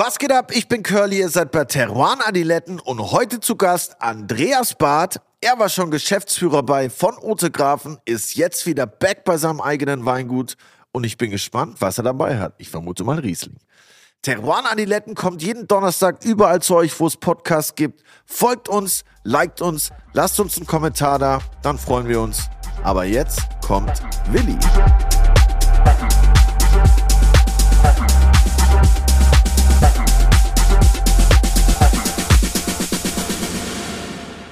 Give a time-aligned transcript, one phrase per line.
[0.00, 0.52] Was geht ab?
[0.54, 5.20] Ich bin Curly, ihr seid bei Teruan Adiletten und heute zu Gast Andreas Barth.
[5.40, 10.04] Er war schon Geschäftsführer bei von Ote Grafen, ist jetzt wieder back bei seinem eigenen
[10.04, 10.54] Weingut
[10.92, 12.54] und ich bin gespannt, was er dabei hat.
[12.58, 13.58] Ich vermute mal Riesling.
[14.22, 18.04] Teruan Adiletten kommt jeden Donnerstag überall zu euch, wo es Podcasts gibt.
[18.24, 22.48] Folgt uns, liked uns, lasst uns einen Kommentar da, dann freuen wir uns.
[22.84, 23.90] Aber jetzt kommt
[24.30, 24.56] Willi.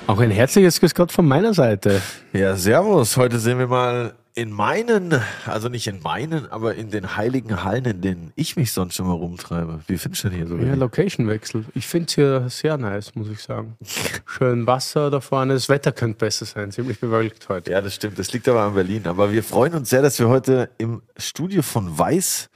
[0.09, 2.01] Auch ein herzliches Grüß Gott von meiner Seite.
[2.33, 3.17] Ja, servus.
[3.17, 7.87] Heute sehen wir mal in meinen, also nicht in meinen, aber in den heiligen Hallen,
[7.87, 9.81] in denen ich mich sonst schon mal rumtreibe.
[9.89, 10.57] Wie findest du denn hier so?
[10.59, 11.65] Ja, Location-Wechsel.
[11.75, 13.77] Ich finde es hier sehr nice, muss ich sagen.
[14.27, 15.55] Schön Wasser da vorne.
[15.55, 16.71] Das Wetter könnte besser sein.
[16.71, 17.73] Ziemlich bewölkt heute.
[17.73, 18.17] Ja, das stimmt.
[18.17, 19.09] Das liegt aber an Berlin.
[19.09, 22.49] Aber wir freuen uns sehr, dass wir heute im Studio von Weiß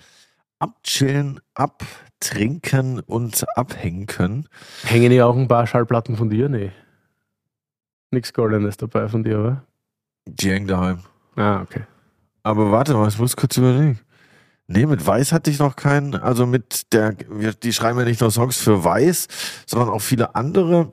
[0.60, 4.46] abchillen, abtrinken und abhängen können.
[4.84, 6.48] Hängen hier auch ein paar Schallplatten von dir?
[6.48, 6.70] Nee.
[8.10, 9.64] Nichts Goldenes dabei von dir, oder?
[10.26, 11.00] Die hängen daheim.
[11.36, 11.82] Ah, okay.
[12.42, 14.00] Aber warte mal, ich muss kurz überlegen.
[14.66, 18.20] Nee, mit Weiß hatte ich noch keinen, also mit der, wir, die schreiben ja nicht
[18.20, 19.26] nur Songs für Weiß,
[19.66, 20.92] sondern auch viele andere.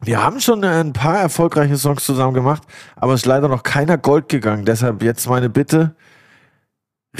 [0.00, 2.64] Wir haben schon ein paar erfolgreiche Songs zusammen gemacht,
[2.96, 4.64] aber es ist leider noch keiner Gold gegangen.
[4.64, 5.94] Deshalb jetzt meine Bitte,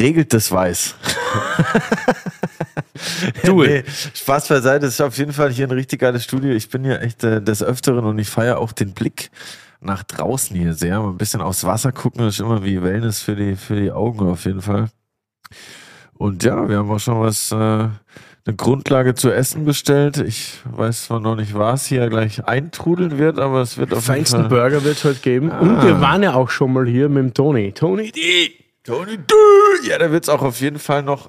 [0.00, 0.94] regelt das Weiß.
[3.44, 3.62] Du.
[3.62, 6.52] nee, Spaß beiseite, es ist auf jeden Fall hier ein richtig geiles Studio.
[6.52, 9.30] Ich bin hier echt äh, des Öfteren und ich feiere auch den Blick
[9.80, 11.00] nach draußen hier sehr.
[11.00, 14.27] Ein bisschen aufs Wasser gucken, das ist immer wie Wellness für die, für die Augen
[14.27, 14.89] auf jeden Fall.
[16.14, 17.56] Und ja, wir haben auch schon was, äh,
[18.47, 20.19] eine Grundlage zu essen bestellt.
[20.19, 24.06] Ich weiß zwar noch nicht, was hier gleich eintrudeln wird, aber es wird auf jeden
[24.06, 24.48] Feinsten Fall.
[24.48, 25.50] Burger wird es heute geben.
[25.50, 25.58] Ah.
[25.58, 27.72] Und wir waren ja auch schon mal hier mit dem Toni.
[27.72, 28.66] Toni, die.
[28.87, 29.89] Tony Dö!
[29.89, 31.29] Ja, da wird es auch auf jeden Fall noch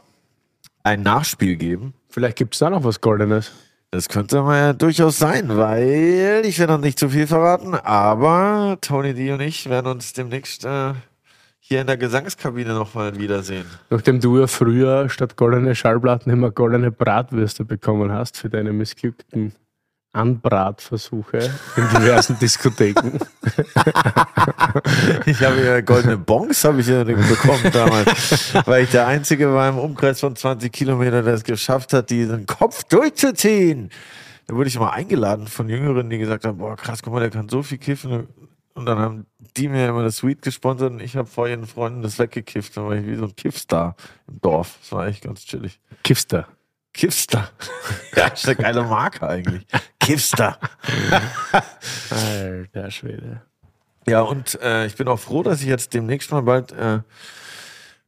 [0.84, 1.96] ein Nachspiel geben.
[2.08, 3.52] Vielleicht gibt es da noch was Goldenes.
[3.90, 8.78] Das könnte mal ja durchaus sein, weil ich werde noch nicht zu viel verraten, aber
[8.82, 10.94] Tony D und ich werden uns demnächst äh,
[11.58, 13.66] hier in der Gesangskabine nochmal wiedersehen.
[13.90, 19.56] Nachdem du ja früher statt goldene Schallplatten immer goldene Bratwürste bekommen hast für deine missglückten
[20.14, 21.38] Anbratversuche
[21.76, 23.20] in diversen Diskotheken.
[25.26, 29.70] Ich habe ja goldene Bonks habe ich ja bekommen damals, weil ich der Einzige war
[29.70, 33.92] im Umkreis von 20 Kilometern, der es geschafft hat, diesen Kopf durchzuziehen.
[34.48, 37.30] Da wurde ich mal eingeladen von Jüngeren, die gesagt haben, boah krass, guck mal, der
[37.30, 38.28] kann so viel kiffen.
[38.74, 39.26] Und dann haben
[39.58, 42.78] die mir immer das Sweet gesponsert und ich habe vor ihren Freunden das weggekifft.
[42.78, 43.96] Dann war ich wie so ein Kiffstar
[44.28, 44.78] im Dorf.
[44.82, 45.80] Das war echt ganz chillig.
[46.04, 46.48] Kiffster.
[46.98, 47.50] Kiffstar.
[48.16, 49.68] Ja, ist eine geile Marke eigentlich.
[50.00, 50.58] Kiffstar.
[52.10, 53.44] Alter Schwede.
[54.08, 57.02] Ja, und äh, ich bin auch froh, dass ich jetzt demnächst mal bald äh,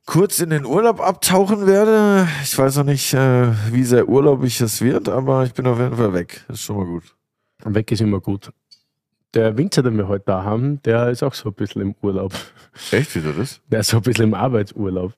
[0.07, 2.27] kurz in den Urlaub abtauchen werde.
[2.41, 5.95] Ich weiß noch nicht, äh, wie sehr urlaubig es wird, aber ich bin auf jeden
[5.95, 6.43] Fall weg.
[6.47, 7.15] Das ist schon mal gut.
[7.65, 8.51] Weg ist immer gut.
[9.35, 12.33] Der Winzer, den wir heute da haben, der ist auch so ein bisschen im Urlaub.
[12.89, 13.61] Echt, wieso das?
[13.67, 15.13] Der ist so ein bisschen im Arbeitsurlaub.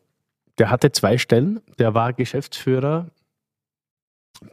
[0.57, 1.61] Der hatte zwei Stellen.
[1.79, 3.07] Der war Geschäftsführer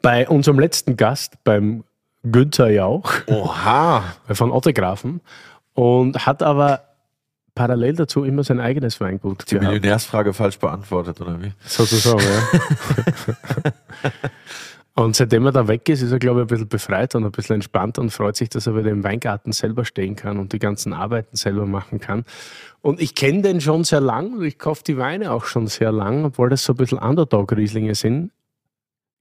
[0.02, 1.84] bei unserem letzten Gast, beim
[2.22, 4.04] Günther Jauch, Oha.
[4.32, 5.20] von Ottegrafen.
[5.74, 6.82] Und hat aber
[7.54, 9.72] parallel dazu immer sein eigenes Weingut Die gehabt.
[9.72, 11.52] Millionärsfrage falsch beantwortet, oder wie?
[11.64, 13.72] Sozusagen, ja.
[15.02, 17.32] und seitdem er da weg ist, ist er, glaube ich, ein bisschen befreit und ein
[17.32, 20.60] bisschen entspannter und freut sich, dass er wieder im Weingarten selber stehen kann und die
[20.60, 22.24] ganzen Arbeiten selber machen kann.
[22.80, 25.90] Und ich kenne den schon sehr lang und ich kaufe die Weine auch schon sehr
[25.90, 28.30] lang, obwohl das so ein bisschen Underdog-Rieslinge sind.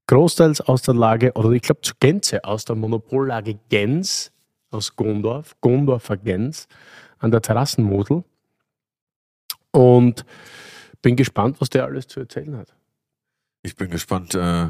[0.07, 4.31] Großteils aus der Lage, oder ich glaube zu Gänze aus der Monopollage Gens
[4.71, 6.67] aus Gondorf, Gondorfer Gens
[7.19, 8.23] an der Terrassenmosel.
[9.71, 10.25] Und
[11.01, 12.73] bin gespannt, was der alles zu erzählen hat.
[13.63, 14.67] Ich bin gespannt, äh,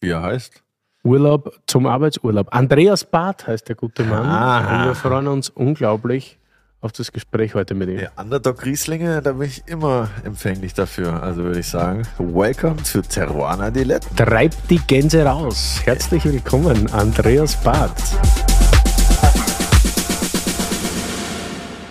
[0.00, 0.62] wie er heißt.
[1.02, 2.54] Urlaub zum Arbeitsurlaub.
[2.54, 4.24] Andreas Barth heißt der gute Mann.
[4.66, 6.39] Und wir freuen uns unglaublich
[6.82, 7.98] auf das Gespräch heute mit ihm.
[7.98, 11.22] Der Underdog Rieslinge, da bin ich immer empfänglich dafür.
[11.22, 14.06] Also würde ich sagen, welcome to Teruana Dilette.
[14.16, 15.80] Treibt die Gänse raus.
[15.84, 17.92] Herzlich willkommen, Andreas Barth.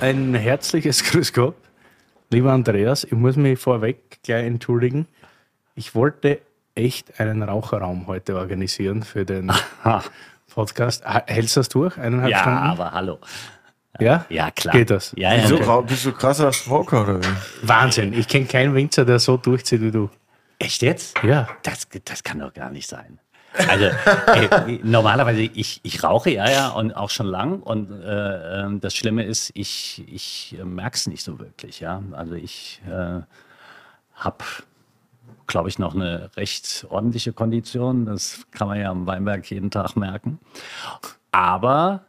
[0.02, 1.56] Ein herzliches Grüß Gott.
[2.32, 5.08] Lieber Andreas, ich muss mich vorweg gleich entschuldigen.
[5.76, 6.40] Ich wollte
[6.76, 9.52] echt einen Raucherraum heute organisieren für den
[10.54, 11.04] Podcast.
[11.28, 11.98] Hältst du das durch?
[11.98, 12.58] Eineinhalb Ja, Stunden?
[12.58, 13.20] aber hallo.
[14.02, 14.26] Ja?
[14.30, 14.74] Ja, klar.
[14.74, 15.14] Geht das?
[15.16, 15.44] Ja, ja.
[15.44, 15.86] Wieso okay.
[15.88, 17.28] bist du krasser Smoker oder wie?
[17.62, 18.14] Wahnsinn.
[18.14, 20.10] Ich kenne keinen Winzer, der so durchzieht wie du.
[20.60, 21.16] Echt jetzt?
[21.24, 21.48] Ja.
[21.64, 23.20] Das, das kann doch gar nicht sein.
[23.68, 27.62] Also äh, normalerweise, ich, ich rauche ja, ja, und auch schon lang.
[27.62, 31.80] Und äh, ähm, das Schlimme ist, ich, ich merke es nicht so wirklich.
[31.80, 32.04] Ja?
[32.12, 33.22] Also ich äh,
[34.16, 34.46] habe
[35.50, 38.06] glaube ich, noch eine recht ordentliche Kondition.
[38.06, 40.40] Das kann man ja am Weinberg jeden Tag merken.
[41.32, 42.06] Aber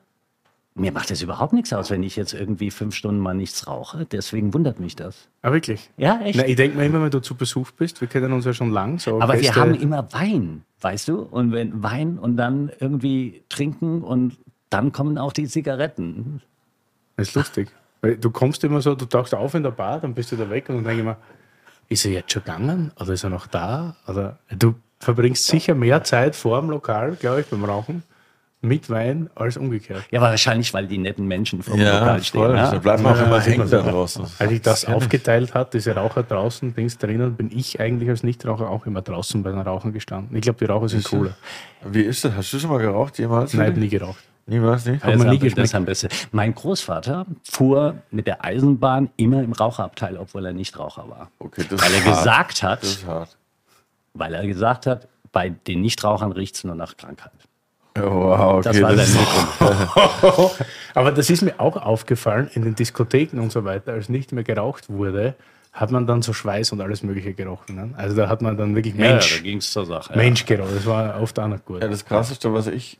[0.74, 4.06] mir macht das überhaupt nichts aus, wenn ich jetzt irgendwie fünf Stunden mal nichts rauche.
[4.06, 5.28] Deswegen wundert mich das.
[5.42, 5.90] Ah, wirklich?
[5.96, 6.38] Ja, echt.
[6.38, 8.70] Na, ich denke mir immer, wenn du zu Besuch bist, wir kennen uns ja schon
[8.70, 8.98] lang.
[8.98, 11.22] So Aber wir haben immer Wein, weißt du?
[11.22, 14.38] Und wenn Wein und dann irgendwie trinken und
[14.70, 16.40] dann kommen auch die Zigaretten.
[17.16, 17.68] Das ist lustig.
[18.00, 20.48] Weil du kommst immer so, du tauchst auf in der Bar, dann bist du da
[20.48, 21.16] weg und dann denke ich mir,
[21.88, 22.92] ist er jetzt schon gegangen?
[22.98, 23.96] Oder ist er noch da?
[24.06, 28.04] Oder du verbringst sicher mehr Zeit vor dem Lokal, glaube ich, beim Rauchen,
[28.62, 30.04] mit Wein als umgekehrt.
[30.10, 32.40] Ja, aber wahrscheinlich, weil die netten Menschen vom Ja, Lokal stehen.
[32.42, 32.54] voll.
[32.54, 32.68] ne?
[32.72, 34.26] Da bleibt man auch Ja, immer hängen da draußen.
[34.38, 38.68] Als ich das aufgeteilt hat, diese Raucher draußen, Dings drinnen, bin ich eigentlich als Nichtraucher
[38.68, 40.36] auch immer draußen bei den Rauchern gestanden.
[40.36, 41.34] Ich glaube, die Raucher sind cooler.
[41.84, 42.34] Wie ist das?
[42.34, 43.54] Hast du schon mal geraucht jemals?
[43.54, 44.18] Nein, ich habe nie geraucht.
[44.46, 45.04] Niemals nicht?
[45.04, 45.64] Hat Das man ist nie das geschmeckt.
[45.68, 46.08] ist am besten.
[46.32, 51.30] Mein Großvater fuhr mit der Eisenbahn immer im Raucherabteil, obwohl er nicht Raucher war.
[51.38, 52.18] Okay, das Weil ist er hart.
[52.48, 53.36] gesagt hat, Das ist hart.
[54.12, 57.30] weil er gesagt hat, bei den Nichtrauchern riecht es nur nach Krankheit.
[57.96, 58.62] Wow, okay.
[58.72, 59.18] Das war das ist-
[59.58, 60.50] Grund.
[60.94, 64.44] Aber das ist mir auch aufgefallen in den Diskotheken und so weiter, als nicht mehr
[64.44, 65.34] geraucht wurde,
[65.72, 67.76] hat man dann so Schweiß und alles Mögliche gerochen.
[67.76, 67.94] Ne?
[67.96, 70.16] Also da hat man dann wirklich Mensch, Ja, da ging es zur Sache.
[70.16, 70.72] Mensch gerochen.
[70.74, 71.80] Das war oft auch nicht gut.
[71.82, 72.98] Ja, das Krasseste, was ich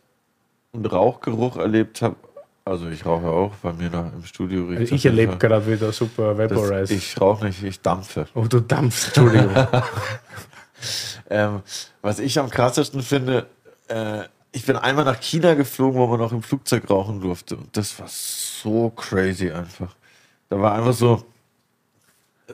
[0.73, 2.15] einen Rauchgeruch erlebt habe,
[2.65, 6.39] also ich rauche auch, bei mir noch im Studio Also ich erlebe gerade wieder super
[6.39, 6.95] Vaporize.
[6.95, 8.27] Ich rauche nicht, ich dampfe.
[8.35, 9.51] oh, du dampfst, Entschuldigung.
[11.29, 11.61] Ähm,
[12.03, 13.47] was ich am krassesten finde,
[13.89, 17.57] äh, ich bin einmal nach China geflogen, wo man noch im Flugzeug rauchen durfte.
[17.57, 19.95] Und das war so crazy einfach.
[20.49, 21.25] Da war einfach so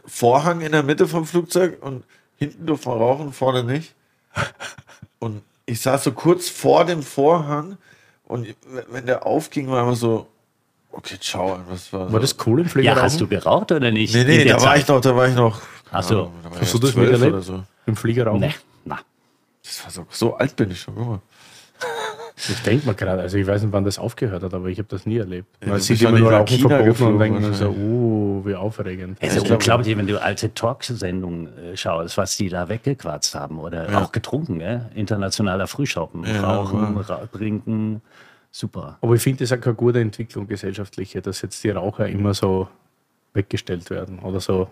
[0.04, 2.04] Vorhang in der Mitte vom Flugzeug und
[2.36, 3.94] hinten durfte man rauchen, vorne nicht.
[5.18, 7.78] Und ich saß so kurz vor dem Vorhang
[8.24, 8.54] und
[8.90, 10.26] wenn der aufging, war einfach so,
[10.92, 11.58] okay, ciao.
[11.70, 12.94] Das war, War so, das cool im Flieger?
[12.94, 14.12] Ja, hast du geraucht oder nicht?
[14.14, 14.82] Nee, In nee, da war Zeit?
[14.82, 15.60] ich noch, da war ich noch.
[15.90, 16.30] Ach so.
[16.44, 17.32] ja, war Hast du das 12 miterlebt?
[17.32, 17.62] oder so.
[17.86, 18.40] Im Flieger rauchen?
[18.40, 18.54] Nee,
[18.84, 18.98] na.
[19.64, 21.20] Das war so, so alt bin ich schon, guck mal.
[22.38, 24.88] Ich denke mal gerade, also ich weiß nicht, wann das aufgehört hat, aber ich habe
[24.90, 25.48] das nie erlebt.
[25.62, 28.42] Ja, Man du sieht immer ja nur Rauchen China verboten und denkt mir so, uh,
[28.44, 29.16] wie aufregend.
[29.20, 33.34] Es ich ist glaub- unglaublich, wenn du alte Talksendungen äh, schaust, was die da weggequatscht
[33.34, 34.02] haben oder Ja.
[34.02, 34.58] auch getrunken.
[34.58, 34.82] Gell?
[34.94, 38.02] Internationaler Frühschoppen, Ja, Rauchen, ra trinken,
[38.50, 38.98] super.
[39.00, 42.34] Aber ich finde, das ist auch keine gute Entwicklung gesellschaftliche, dass jetzt die Raucher immer
[42.34, 42.68] so
[43.32, 44.68] weggestellt werden oder so.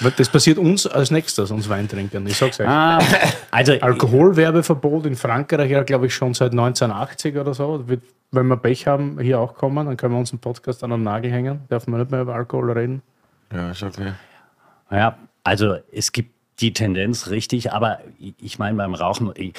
[0.00, 2.26] Weil Das passiert uns als nächstes, uns Weintrinkern.
[2.26, 2.68] Ich sag's euch.
[2.68, 2.98] Ah,
[3.50, 7.84] also Alkoholwerbeverbot in Frankreich ja, glaube ich, schon seit 1980 oder so.
[8.30, 11.02] Wenn wir Pech haben, hier auch kommen, dann können wir uns einen Podcast an den
[11.02, 11.60] Nagel hängen.
[11.68, 13.02] Darf man nicht mehr über Alkohol reden.
[13.52, 14.12] Ja, ist okay.
[14.90, 16.30] Ja, also es gibt
[16.60, 19.54] die Tendenz richtig, aber ich- ich meine beim Rauchen, ich,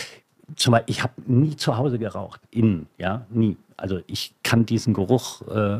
[0.56, 3.57] zum Beispiel, ich habe nie zu Hause geraucht, innen, ja, nie.
[3.83, 5.80] Also ich kann diesen Geruch äh,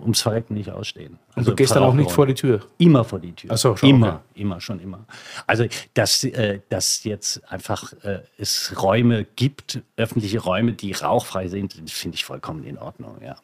[0.00, 1.14] ums Verrecken nicht ausstehen.
[1.14, 2.60] Und Also du gehst dann auch nicht vor die Tür.
[2.78, 3.50] Immer vor die Tür.
[3.52, 4.40] Ach so, schon, immer, okay.
[4.42, 5.04] immer, schon immer.
[5.44, 11.72] Also, dass, äh, dass jetzt einfach äh, es Räume gibt, öffentliche Räume, die rauchfrei sind,
[11.90, 13.34] finde ich vollkommen in Ordnung, ja.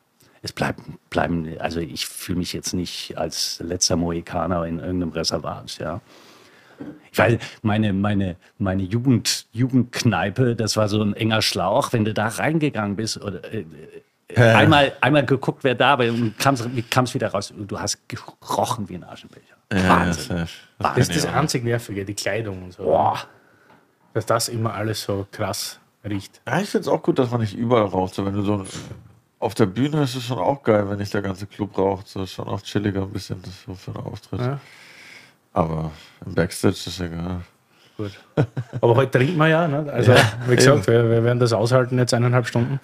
[0.40, 5.78] Es bleibt, bleiben, also ich fühle mich jetzt nicht als letzter Mohikaner in irgendeinem Reservat,
[5.78, 6.00] ja.
[7.12, 12.14] Ich weiß, meine, meine, meine Jugend, Jugendkneipe, das war so ein enger Schlauch, wenn du
[12.14, 13.64] da reingegangen bist oder äh,
[14.28, 18.88] äh, einmal, einmal geguckt, wer da war und kamst, kamst wieder raus, du hast gerochen
[18.88, 19.56] wie ein Aschenbecher.
[19.72, 20.36] Ja, Wahnsinn.
[20.36, 20.46] ja,
[20.78, 22.84] Das ist das einzig Nervige, die Kleidung und so.
[22.84, 23.18] Boah.
[24.14, 26.40] Dass das immer alles so krass riecht.
[26.46, 28.14] Ja, ich finde es auch gut, dass man nicht überall raucht.
[28.14, 28.64] So, wenn du so
[29.38, 32.08] auf der Bühne ist es schon auch geil, wenn nicht der ganze Club raucht.
[32.08, 34.40] So ist schon auch chilliger ein bisschen das so für einen Auftritt.
[34.40, 34.60] Ja.
[35.52, 35.90] Aber
[36.24, 37.42] im Backstage ist egal.
[37.96, 38.12] Gut.
[38.80, 39.68] Aber heute trinken wir ja.
[39.68, 39.92] Ne?
[39.92, 40.14] Also,
[40.46, 42.80] wie gesagt, wir, wir werden das aushalten jetzt eineinhalb Stunden.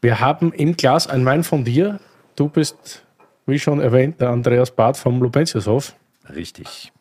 [0.00, 2.00] Wir haben im Glas ein Wein von dir.
[2.34, 3.04] Du bist,
[3.46, 5.94] wie schon erwähnt, der Andreas Barth vom Lubentiushof.
[6.34, 6.92] Richtig.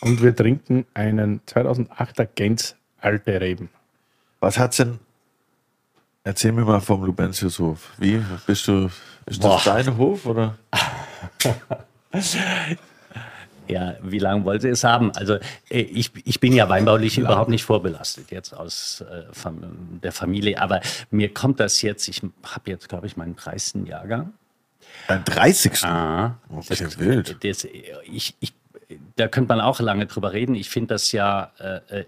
[0.00, 3.68] Und wir trinken einen 2008er Gens Alte Reben.
[4.40, 4.98] Was hat's denn?
[6.24, 7.92] Erzähl mir mal vom Lubentiushof.
[7.98, 8.90] Wie bist du?
[9.26, 9.60] Ist Boah.
[9.62, 10.58] das dein Hof oder?
[13.66, 15.10] Ja, wie lange wollte es haben?
[15.12, 15.34] Also
[15.70, 19.22] äh, ich, ich bin ja weinbaulich überhaupt nicht vorbelastet jetzt aus äh,
[20.02, 20.80] der Familie, aber
[21.10, 23.86] mir kommt das jetzt, ich habe jetzt, glaube ich, meinen 30.
[23.86, 24.32] Jahrgang.
[25.08, 25.84] Dein 30.
[25.84, 27.44] Ah, Okay, wild.
[27.44, 27.66] das,
[28.04, 28.52] ich, ich,
[29.16, 30.54] da könnte man auch lange drüber reden.
[30.54, 32.04] Ich finde das ja äh, äh,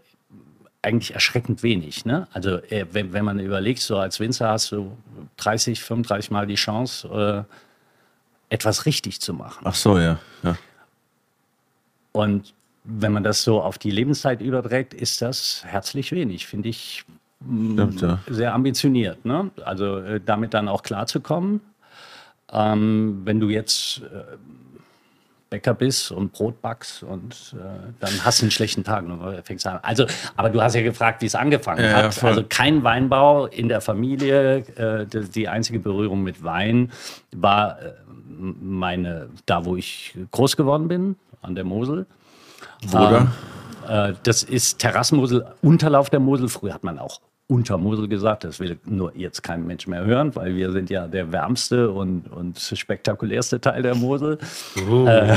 [0.83, 2.05] eigentlich erschreckend wenig.
[2.05, 2.29] Ne?
[2.33, 4.97] Also äh, wenn, wenn man überlegt, so als Winzer hast du
[5.39, 9.63] 30, 35 Mal die Chance, äh, etwas richtig zu machen.
[9.65, 10.19] Ach so, ja.
[10.43, 10.57] ja.
[12.17, 12.55] Und
[12.85, 17.05] wenn man das so auf die Lebenszeit überträgt, ist das herzlich wenig, finde ich
[17.45, 18.19] Stimmt, ja.
[18.29, 19.23] sehr ambitioniert.
[19.27, 19.51] Ne?
[19.63, 21.61] Also äh, damit dann auch klarzukommen.
[22.51, 24.37] Ähm, wenn du jetzt äh,
[25.51, 29.05] Bäcker bist und Brot backst und äh, dann hast du einen schlechten Tag.
[29.45, 29.79] Fängst an.
[29.83, 30.07] Also,
[30.37, 32.17] aber du hast ja gefragt, wie es angefangen ja, hat.
[32.17, 34.59] Ja, also kein Weinbau in der Familie.
[34.77, 36.91] Äh, die, die, einzige Berührung mit Wein
[37.35, 37.93] war äh,
[38.39, 42.07] meine, da wo ich groß geworden bin, an der Mosel.
[42.87, 43.29] Wo ähm?
[43.89, 46.49] Äh, das ist Terrassenmosel, Unterlauf der Mosel.
[46.49, 48.43] Früher hat man auch unter Mosel gesagt.
[48.45, 52.27] Das will nur jetzt kein Mensch mehr hören, weil wir sind ja der wärmste und,
[52.27, 54.39] und spektakulärste Teil der Mosel.
[54.89, 55.07] Uh.
[55.07, 55.29] Äh,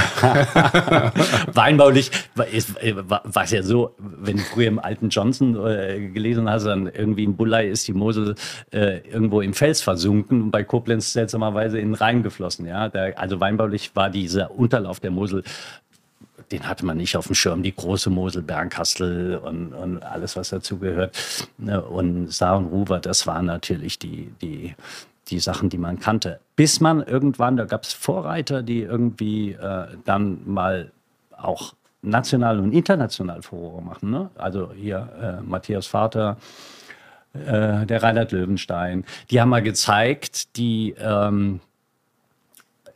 [1.53, 6.87] weinbaulich war es ja so, wenn du früher im alten Johnson äh, gelesen hast, dann
[6.87, 8.33] irgendwie in Bullei ist die Mosel
[8.71, 12.65] äh, irgendwo im Fels versunken und bei Koblenz seltsamerweise in den Rhein geflossen.
[12.65, 12.89] Ja?
[12.89, 15.43] Der, also weinbaulich war dieser Unterlauf der Mosel
[16.51, 20.49] den hatte man nicht auf dem Schirm, die große Mosel, Bernkastel und, und alles, was
[20.49, 21.17] dazugehört.
[21.57, 24.75] Ne, und Saar und Ruwer, das waren natürlich die, die,
[25.27, 26.39] die Sachen, die man kannte.
[26.55, 30.91] Bis man irgendwann, da gab es Vorreiter, die irgendwie äh, dann mal
[31.37, 34.11] auch national und international Furore machen.
[34.11, 34.29] Ne?
[34.35, 36.37] Also hier äh, Matthias Vater,
[37.33, 41.59] äh, der Reinhard Löwenstein, die haben mal gezeigt, die ähm,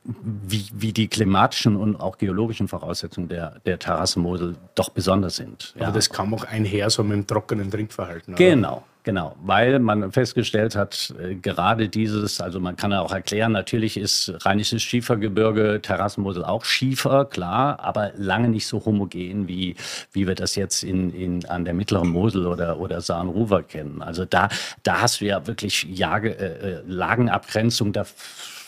[0.05, 5.73] wie, wie die klimatischen und auch geologischen Voraussetzungen der, der Terrasse Mosel doch besonders sind.
[5.77, 5.91] Aber ja.
[5.91, 8.33] das kam auch einher so mit dem trockenen Trinkverhalten.
[8.33, 8.43] Oder?
[8.43, 9.37] Genau, genau.
[9.41, 14.33] Weil man festgestellt hat, äh, gerade dieses, also man kann ja auch erklären, natürlich ist
[14.43, 19.77] Rheinisches Schiefergebirge, Terrassenmosel auch Schiefer, klar, aber lange nicht so homogen, wie,
[20.11, 24.01] wie wir das jetzt in, in, an der mittleren Mosel oder, oder Saarn-Ruwer kennen.
[24.01, 24.49] Also da,
[24.83, 28.03] da hast du ja wirklich Jage, äh, äh Lagenabgrenzung, da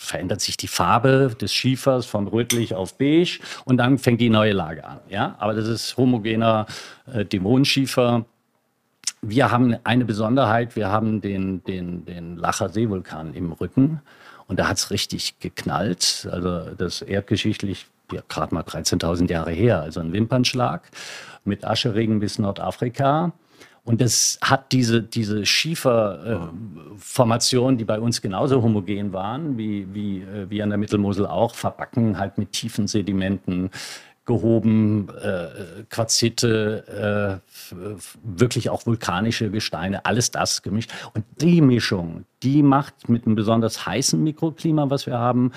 [0.06, 4.54] verändert sich die Farbe des Schiefers von rötlich auf beige und dann fängt die neue
[4.54, 5.00] Lage an.
[5.10, 5.36] Ja?
[5.40, 6.66] Aber das ist homogener
[7.12, 8.26] äh, Dämonenschiefer.
[9.22, 14.02] Wir haben eine Besonderheit, wir haben den, den, den Lacher Seevulkan im Rücken
[14.48, 16.28] und da hat es richtig geknallt.
[16.32, 20.90] Also das erdgeschichtlich ja, gerade mal 13.000 Jahre her, also ein Wimpernschlag
[21.44, 23.34] mit Ascheregen bis Nordafrika.
[23.86, 30.22] Und das hat diese, diese Schieferformationen, äh, die bei uns genauso homogen waren, wie, wie,
[30.22, 33.70] äh, wie an der Mittelmosel auch, verbacken halt mit tiefen Sedimenten,
[34.26, 37.46] gehoben, äh, Quarzite, äh,
[38.24, 40.92] wirklich auch vulkanische Gesteine, alles das gemischt.
[41.14, 45.52] Und die Mischung, die macht mit einem besonders heißen Mikroklima, was wir haben,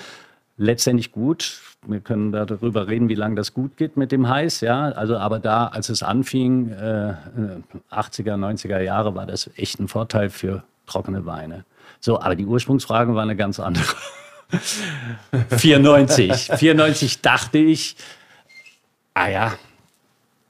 [0.57, 1.59] letztendlich gut.
[1.87, 4.61] Wir können darüber reden, wie lange das gut geht mit dem Heiß.
[4.61, 7.15] Ja, also aber da, als es anfing, äh,
[7.91, 11.63] 80er, 90er Jahre, war das echt ein Vorteil für trockene Weine.
[12.01, 13.85] So, aber die Ursprungsfrage war eine ganz andere.
[15.49, 16.51] 94.
[16.55, 17.95] 94 dachte ich,
[19.13, 19.53] ah ja,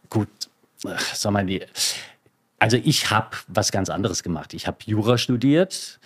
[0.10, 0.30] gut,
[0.78, 1.64] sag mal, die,
[2.60, 4.54] also ich habe was ganz anderes gemacht.
[4.54, 6.00] Ich habe Jura studiert,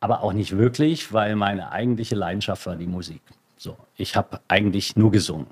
[0.00, 3.22] aber auch nicht wirklich, weil meine eigentliche Leidenschaft war die Musik.
[3.56, 5.46] So, ich habe eigentlich nur gesungen.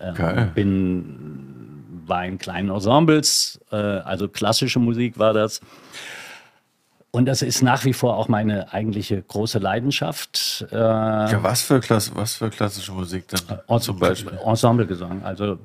[0.00, 5.60] Ähm, bin war in kleinen Ensembles, äh, also klassische Musik war das.
[7.10, 10.66] Und das ist nach wie vor auch meine eigentliche große Leidenschaft.
[10.72, 14.36] Äh, ja, was für, Klasse, was für klassische Musik denn äh, zum Beispiel?
[14.44, 15.56] Ensemblegesang, also äh,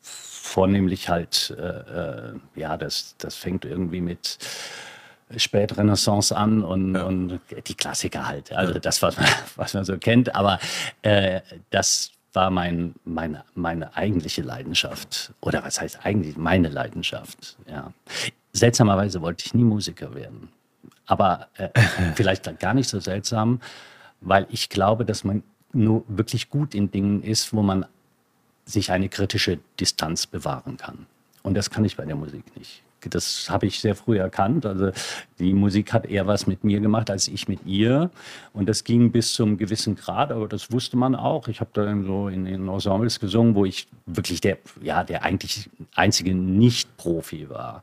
[0.00, 4.38] vornehmlich halt, äh, äh, ja, das, das fängt irgendwie mit
[5.38, 7.04] Spätrenaissance an und, ja.
[7.04, 8.52] und die Klassiker halt.
[8.52, 9.26] Also das, was man,
[9.56, 10.34] was man so kennt.
[10.34, 10.58] Aber
[11.02, 15.32] äh, das war mein, meine, meine eigentliche Leidenschaft.
[15.40, 17.56] Oder was heißt eigentlich meine Leidenschaft?
[17.68, 17.92] Ja.
[18.52, 20.48] Seltsamerweise wollte ich nie Musiker werden.
[21.06, 21.68] Aber äh,
[22.14, 23.60] vielleicht gar nicht so seltsam,
[24.20, 27.86] weil ich glaube, dass man nur wirklich gut in Dingen ist, wo man
[28.64, 31.06] sich eine kritische Distanz bewahren kann.
[31.42, 34.66] Und das kann ich bei der Musik nicht das habe ich sehr früh erkannt.
[34.66, 34.90] Also
[35.38, 38.10] die Musik hat eher was mit mir gemacht als ich mit ihr.
[38.52, 41.48] Und das ging bis zum gewissen Grad, aber das wusste man auch.
[41.48, 45.70] Ich habe dann so in den Ensembles gesungen, wo ich wirklich der, ja, der eigentlich
[45.94, 47.82] einzige Nicht-Profi war.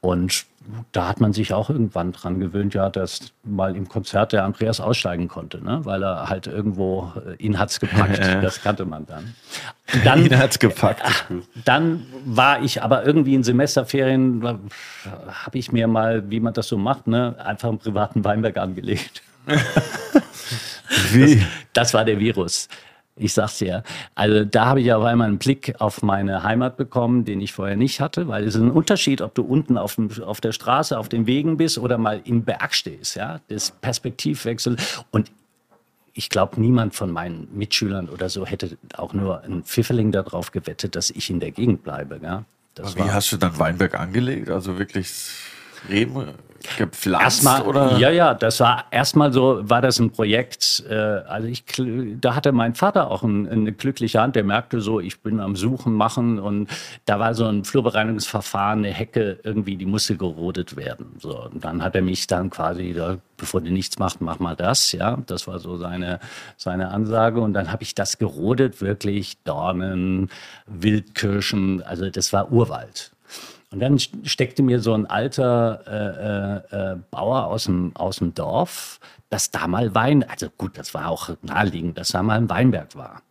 [0.00, 0.46] Und
[0.92, 4.80] da hat man sich auch irgendwann dran gewöhnt, ja, dass mal im Konzert der Andreas
[4.80, 5.80] aussteigen konnte, ne?
[5.84, 9.34] weil er halt irgendwo, äh, ihn hat's gepackt, das kannte man dann.
[10.04, 11.02] dann ihn hat's gepackt.
[11.30, 14.70] Äh, dann war ich aber irgendwie in Semesterferien,
[15.26, 19.22] habe ich mir mal, wie man das so macht, ne, einfach einen privaten Weinberg angelegt.
[21.12, 21.36] Wie?
[21.36, 22.68] Das, das war der Virus.
[23.16, 23.82] Ich sag's dir.
[24.14, 27.76] Also da habe ich auf einmal einen Blick auf meine Heimat bekommen, den ich vorher
[27.76, 30.98] nicht hatte, weil es ist ein Unterschied, ob du unten auf, dem, auf der Straße,
[30.98, 33.16] auf den Wegen bist oder mal im Berg stehst.
[33.16, 34.76] Ja, das Perspektivwechsel.
[35.10, 35.30] Und
[36.14, 40.96] ich glaube, niemand von meinen Mitschülern oder so hätte auch nur ein Pfifferling darauf gewettet,
[40.96, 42.20] dass ich in der Gegend bleibe.
[42.22, 42.44] Ja?
[42.94, 44.48] wie hast du dann Weinberg angelegt?
[44.48, 45.10] Also wirklich
[45.88, 46.34] Reben
[46.76, 47.98] gepflanzt erstmal, oder?
[47.98, 50.84] Ja, ja, das war erstmal so, war das ein Projekt.
[50.88, 51.64] Äh, also ich,
[52.20, 54.36] da hatte mein Vater auch ein, eine glückliche Hand.
[54.36, 56.68] Der merkte so, ich bin am Suchen, machen und
[57.04, 61.16] da war so ein Flurbereinigungsverfahren, eine Hecke irgendwie, die musste gerodet werden.
[61.18, 64.56] So, und dann hat er mich dann quasi, da, bevor du nichts machst, mach mal
[64.56, 64.92] das.
[64.92, 66.20] Ja, das war so seine
[66.56, 70.30] seine Ansage und dann habe ich das gerodet, wirklich Dornen,
[70.66, 71.82] Wildkirschen.
[71.82, 73.12] Also das war Urwald.
[73.72, 78.34] Und dann steckte mir so ein alter äh, äh, äh, Bauer aus dem, aus dem
[78.34, 78.98] Dorf,
[79.28, 82.96] dass da mal Wein, also gut, das war auch naheliegend, dass da mal ein Weinberg
[82.96, 83.22] war.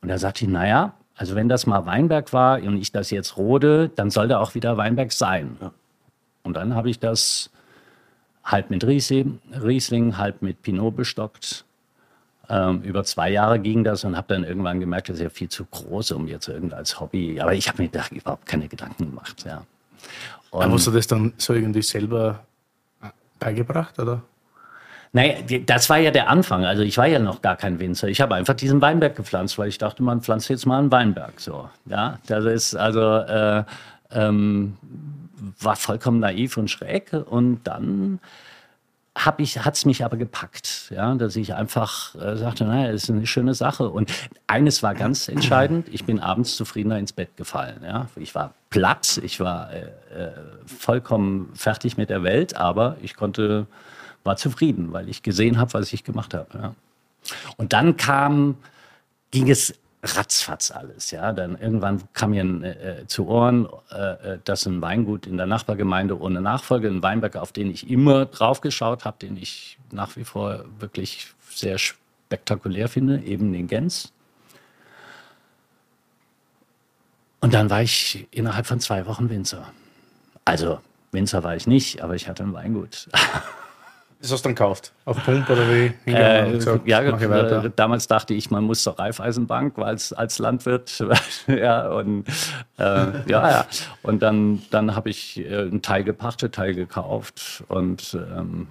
[0.00, 3.36] Und da sagte ich, naja, also wenn das mal Weinberg war und ich das jetzt
[3.36, 5.58] rode, dann soll da auch wieder Weinberg sein.
[5.60, 5.72] Ja.
[6.44, 7.50] Und dann habe ich das
[8.42, 11.66] halb mit Riesling, Riesling, halb mit Pinot bestockt
[12.52, 15.48] ähm, über zwei Jahre ging das und habe dann irgendwann gemerkt, das ist ja viel
[15.48, 17.40] zu groß, um jetzt irgendwie als Hobby.
[17.40, 19.44] Aber ich habe mir da überhaupt keine Gedanken gemacht.
[19.46, 19.64] Ja.
[20.50, 22.44] Und Aber hast du das dann so irgendwie selber
[23.38, 24.22] beigebracht, oder?
[25.14, 25.34] Naja,
[25.66, 26.64] das war ja der Anfang.
[26.64, 28.08] Also ich war ja noch gar kein Winzer.
[28.08, 31.40] Ich habe einfach diesen Weinberg gepflanzt, weil ich dachte, man pflanzt jetzt mal einen Weinberg.
[31.40, 33.64] So, ja, das ist also äh,
[34.10, 34.76] ähm,
[35.60, 37.12] war vollkommen naiv und schräg.
[37.12, 38.20] Und dann
[39.14, 43.26] hab ich, hat's mich aber gepackt, ja, dass ich einfach äh, sagte, naja, ist eine
[43.26, 43.90] schöne Sache.
[43.90, 44.10] Und
[44.46, 47.80] eines war ganz entscheidend: Ich bin abends zufriedener ins Bett gefallen.
[47.84, 50.32] Ja, ich war platt, ich war äh, äh,
[50.66, 53.66] vollkommen fertig mit der Welt, aber ich konnte,
[54.24, 56.48] war zufrieden, weil ich gesehen habe, was ich gemacht habe.
[56.54, 56.74] Ja.
[57.58, 58.56] Und dann kam,
[59.30, 61.10] ging es ratzfatz alles.
[61.12, 65.46] Ja, dann irgendwann kam mir äh, zu Ohren, äh, äh, dass ein Weingut in der
[65.46, 70.16] Nachbargemeinde ohne Nachfolge, ein Weinberg, auf den ich immer drauf geschaut habe, den ich nach
[70.16, 74.12] wie vor wirklich sehr spektakulär finde, eben den Gens.
[77.40, 79.72] Und dann war ich innerhalb von zwei Wochen Winzer.
[80.44, 80.80] Also
[81.12, 83.08] Winzer war ich nicht, aber ich hatte ein Weingut.
[84.22, 84.92] Das hast du dann gekauft?
[85.04, 85.92] Auf Pump oder wie?
[86.08, 91.04] Äh, gesagt, ja, äh, damals dachte ich, man muss zur Raiffeisenbank als, als Landwirt.
[91.48, 92.28] ja, und,
[92.78, 93.66] äh, ja, ja.
[94.04, 98.68] Und dann, dann habe ich äh, einen Teil gepachtet, Teil gekauft und ähm,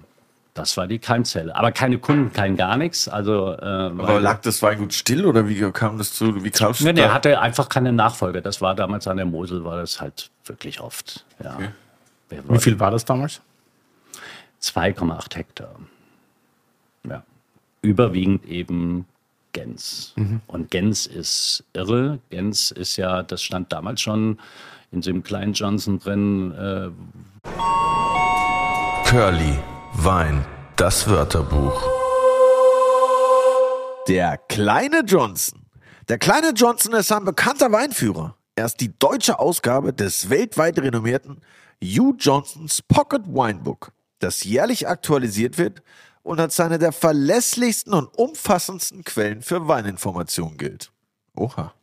[0.54, 1.54] das war die Keimzelle.
[1.54, 3.06] Aber keine Kunden, kein gar nichts.
[3.08, 6.42] Also, äh, Aber lag das Weingut still oder wie kam das zu?
[6.42, 6.90] Wie kamst du?
[6.90, 8.40] Nee, er hatte einfach keine Nachfolge.
[8.40, 11.26] Das war damals an der Mosel, war das halt wirklich oft.
[11.44, 11.56] Ja.
[11.56, 12.42] Okay.
[12.48, 13.42] Wie viel war das damals?
[14.62, 15.80] 2,8 Hektar.
[17.08, 17.24] Ja.
[17.82, 19.06] Überwiegend eben
[19.52, 20.14] Gens.
[20.16, 20.40] Mhm.
[20.46, 22.20] Und Gens ist irre.
[22.30, 24.38] Gens ist ja, das stand damals schon
[24.90, 26.52] in so einem kleinen Johnson drin.
[26.52, 26.90] Äh
[29.08, 29.58] Curly,
[29.94, 30.44] Wein,
[30.76, 31.82] das Wörterbuch.
[34.08, 35.62] Der kleine Johnson.
[36.08, 38.36] Der kleine Johnson ist ein bekannter Weinführer.
[38.54, 41.40] Er ist die deutsche Ausgabe des weltweit renommierten
[41.82, 45.82] Hugh Johnsons Pocket Winebook das jährlich aktualisiert wird
[46.22, 50.92] und als eine der verlässlichsten und umfassendsten Quellen für Weininformationen gilt.
[51.34, 51.74] Oha.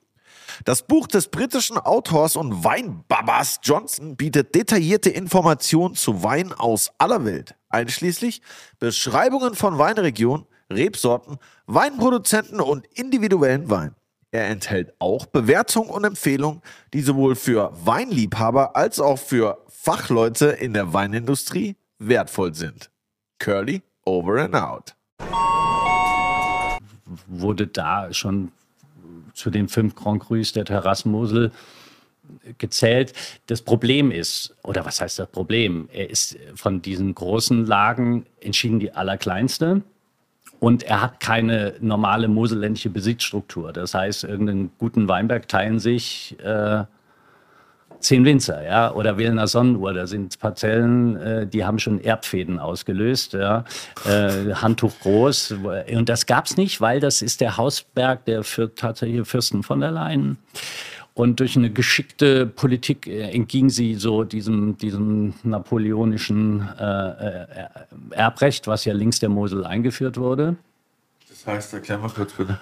[0.65, 7.23] Das Buch des britischen Autors und Weinbabas Johnson bietet detaillierte Informationen zu Wein aus aller
[7.23, 8.41] Welt, einschließlich
[8.79, 13.95] Beschreibungen von Weinregionen, Rebsorten, Weinproduzenten und individuellen Wein.
[14.31, 16.61] Er enthält auch Bewertungen und Empfehlungen,
[16.93, 22.89] die sowohl für Weinliebhaber als auch für Fachleute in der Weinindustrie wertvoll sind.
[23.39, 24.95] Curly, over and out.
[27.27, 28.51] Wurde da schon
[29.33, 31.51] zu den fünf Grand Crus der Terrassenmosel
[32.57, 33.13] gezählt.
[33.47, 35.89] Das Problem ist, oder was heißt das Problem?
[35.91, 39.81] Er ist von diesen großen Lagen entschieden die allerkleinste.
[40.59, 43.71] Und er hat keine normale moselländische Besitzstruktur.
[43.71, 46.83] Das heißt, irgendeinen guten Weinberg teilen sich äh,
[47.99, 53.33] zehn Winzer, ja, oder Wilner Sonnenuhr, da sind Parzellen, äh, die haben schon Erbfäden ausgelöst,
[53.33, 53.65] ja,
[54.05, 55.55] äh, Handtuch groß.
[55.95, 59.91] Und das gab's nicht, weil das ist der Hausberg der für, tatsächliche Fürsten von der
[59.91, 60.37] Leyen.
[61.19, 67.45] Und durch eine geschickte Politik äh, entging sie so diesem, diesem napoleonischen äh, äh,
[68.11, 70.55] Erbrecht, was ja links der Mosel eingeführt wurde.
[71.27, 72.57] Das heißt, erklär mal kurz bitte.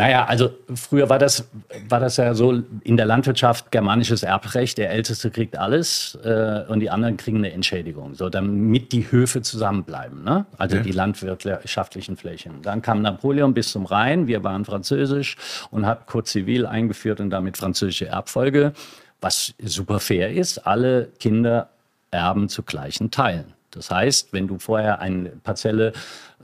[0.00, 1.48] Naja, also früher war das,
[1.88, 6.80] war das ja so in der Landwirtschaft germanisches Erbrecht, der Älteste kriegt alles äh, und
[6.80, 10.46] die anderen kriegen eine Entschädigung, so damit die Höfe zusammenbleiben, ne?
[10.58, 10.86] also okay.
[10.86, 12.62] die landwirtschaftlichen Flächen.
[12.62, 15.36] Dann kam Napoleon bis zum Rhein, wir waren französisch
[15.70, 18.72] und hat Code Civil eingeführt und damit französische Erbfolge,
[19.20, 21.68] was super fair ist, alle Kinder
[22.10, 23.54] erben zu gleichen Teilen.
[23.70, 25.92] Das heißt, wenn du vorher eine Parzelle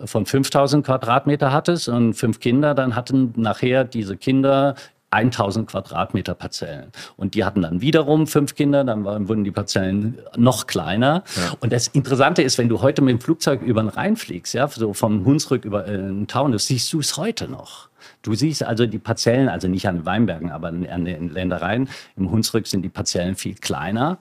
[0.05, 4.75] von 5000 Quadratmeter hattest und fünf Kinder, dann hatten nachher diese Kinder
[5.11, 6.91] 1000 Quadratmeter Parzellen.
[7.17, 11.23] Und die hatten dann wiederum fünf Kinder, dann waren, wurden die Parzellen noch kleiner.
[11.37, 11.55] Ja.
[11.61, 14.67] Und das Interessante ist, wenn du heute mit dem Flugzeug über den Rhein fliegst, ja,
[14.69, 17.89] so vom Hunsrück über äh, den Taunus, siehst du es heute noch.
[18.23, 21.89] Du siehst also die Parzellen, also nicht an den Weinbergen, aber an den Ländereien.
[22.17, 24.19] Im Hunsrück sind die Parzellen viel kleiner,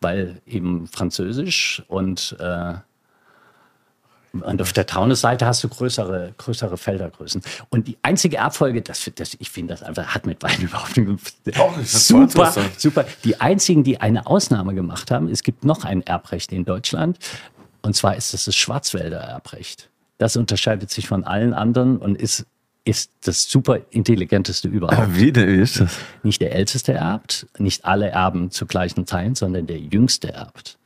[0.00, 2.74] weil eben Französisch und äh,
[4.42, 7.42] und auf der Taunus-Seite hast du größere, größere Feldergrößen.
[7.70, 11.34] Und die einzige Erbfolge, das, das, ich finde das einfach, hat mit Wein überhaupt nicht.
[11.88, 13.04] Super, super.
[13.24, 17.18] Die einzigen, die eine Ausnahme gemacht haben, es gibt noch ein Erbrecht in Deutschland.
[17.82, 19.90] Und zwar ist es das Schwarzwälder Erbrecht.
[20.18, 22.46] Das unterscheidet sich von allen anderen und ist
[22.86, 25.16] ist das super intelligenteste überhaupt.
[25.16, 25.96] Wie, wie ist das?
[26.22, 30.76] Nicht der Älteste erbt, nicht alle erben zu gleichen Teilen, sondern der Jüngste erbt.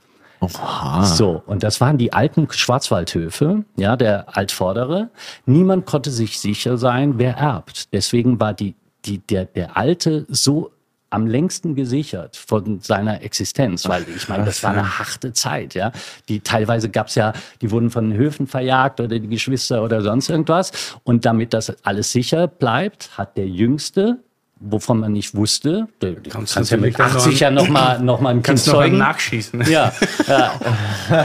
[0.40, 1.04] Oha.
[1.04, 5.10] So, und das waren die alten Schwarzwaldhöfe, ja, der Altvordere.
[5.46, 7.92] Niemand konnte sich sicher sein, wer erbt.
[7.92, 8.74] Deswegen war die,
[9.04, 10.70] die, der, der Alte so
[11.10, 15.90] am längsten gesichert von seiner Existenz, weil ich meine, das war eine harte Zeit, ja.
[16.28, 20.28] Die teilweise gab's ja, die wurden von den Höfen verjagt oder die Geschwister oder sonst
[20.28, 20.98] irgendwas.
[21.04, 24.18] Und damit das alles sicher bleibt, hat der Jüngste
[24.60, 25.88] wovon man nicht wusste.
[26.00, 28.98] Du kannst, kannst ja mit 80 ja noch mal, noch mal ein Kind zeugen.
[28.98, 29.62] nachschießen.
[29.70, 29.92] Ja,
[30.26, 30.52] ja.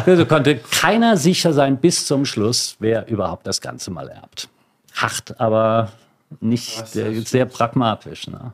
[0.05, 4.49] Also konnte keiner sicher sein bis zum Schluss, wer überhaupt das Ganze mal erbt.
[4.93, 5.91] Hart, aber
[6.39, 8.27] nicht sehr, sehr pragmatisch.
[8.27, 8.53] Ne?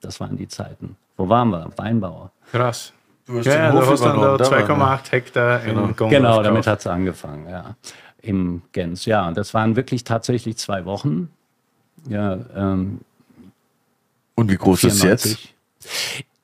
[0.00, 0.96] Das waren die Zeiten.
[1.16, 1.70] Wo waren wir?
[1.76, 2.30] Weinbauer.
[2.50, 2.92] Krass.
[3.26, 5.84] Du hast, ja, du hast dann da 2,8 Hektar genau.
[5.84, 7.74] in Gongo Genau, damit hat es angefangen, ja.
[8.20, 9.26] Im Gens, ja.
[9.26, 11.30] Und das waren wirklich tatsächlich zwei Wochen.
[12.08, 13.00] Ja, ähm,
[14.34, 15.32] und wie groß 94.
[15.32, 15.54] ist es jetzt?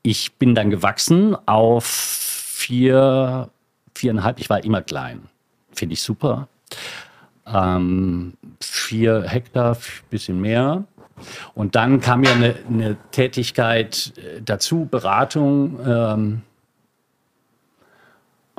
[0.02, 3.50] Ich bin dann gewachsen auf vier,
[3.94, 4.38] viereinhalb.
[4.38, 5.22] Ich war immer klein.
[5.72, 6.48] Finde ich super.
[7.46, 9.76] Ähm, vier Hektar,
[10.08, 10.84] bisschen mehr.
[11.54, 15.78] Und dann kam ja eine, eine Tätigkeit äh, dazu, Beratung.
[15.86, 16.42] Ähm,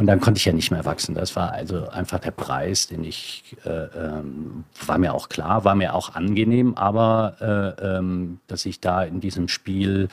[0.01, 1.13] und dann konnte ich ja nicht mehr wachsen.
[1.13, 5.75] Das war also einfach der Preis, den ich, äh, ähm, war mir auch klar, war
[5.75, 7.35] mir auch angenehm, aber
[7.79, 10.07] äh, ähm, dass ich da in diesem Spiel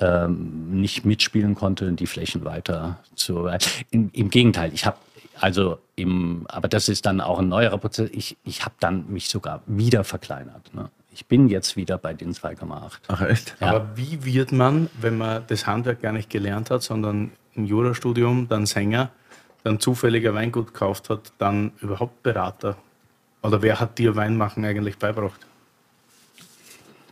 [0.00, 3.48] ähm, nicht mitspielen konnte, die Flächen weiter zu.
[3.92, 4.96] Im, im Gegenteil, ich habe
[5.38, 8.10] also im, aber das ist dann auch ein neuerer Prozess.
[8.12, 10.74] Ich, ich habe dann mich sogar wieder verkleinert.
[10.74, 10.90] Ne?
[11.12, 12.98] Ich bin jetzt wieder bei den 2,8.
[13.06, 13.54] Ach echt?
[13.60, 13.68] Ja.
[13.68, 18.48] Aber wie wird man, wenn man das Handwerk gar nicht gelernt hat, sondern im Jurastudium
[18.48, 19.10] dann Sänger,
[19.64, 22.76] dann zufälliger Weingut gekauft hat, dann überhaupt Berater?
[23.42, 25.40] Oder wer hat dir Weinmachen eigentlich beibracht?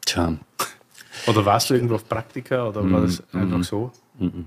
[0.05, 0.35] Tja.
[1.27, 3.93] Oder warst du irgendwo auf Praktika oder war das mm, einfach mm, so?
[4.19, 4.43] Mm,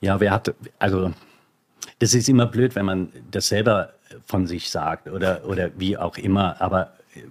[0.00, 1.12] ja, wer hat, also
[1.98, 3.94] das ist immer blöd, wenn man das selber
[4.26, 7.22] von sich sagt oder, oder wie auch immer, aber äh,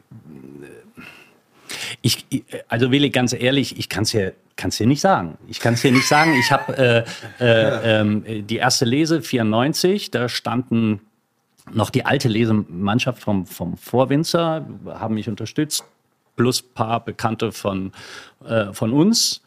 [2.02, 2.26] ich,
[2.68, 5.38] also Willi, ganz ehrlich, ich kann es hier Kannst dir nicht sagen.
[5.50, 6.34] Ich kann es dir nicht sagen.
[6.40, 11.02] Ich habe äh, äh, äh, die erste Lese 94, da standen
[11.74, 15.84] noch die alte Lesemannschaft vom, vom Vorwinzer, haben mich unterstützt,
[16.38, 17.92] plus ein paar Bekannte von,
[18.46, 19.42] äh, von uns.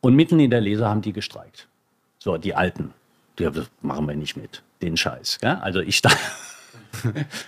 [0.00, 1.68] Und mitten in der Lese haben die gestreikt.
[2.18, 2.92] So, die Alten.
[3.38, 3.48] Die
[3.82, 5.38] machen wir nicht mit, den Scheiß.
[5.40, 5.58] Gell?
[5.60, 6.16] Also ich stand,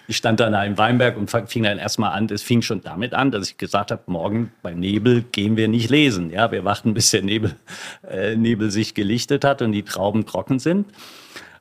[0.09, 3.31] ich stand dann im Weinberg und fing dann erstmal an, es fing schon damit an,
[3.31, 6.31] dass ich gesagt habe, morgen beim Nebel gehen wir nicht lesen.
[6.31, 7.55] Ja, wir warten, bis der Nebel,
[8.09, 10.87] äh, Nebel sich gelichtet hat und die Trauben trocken sind.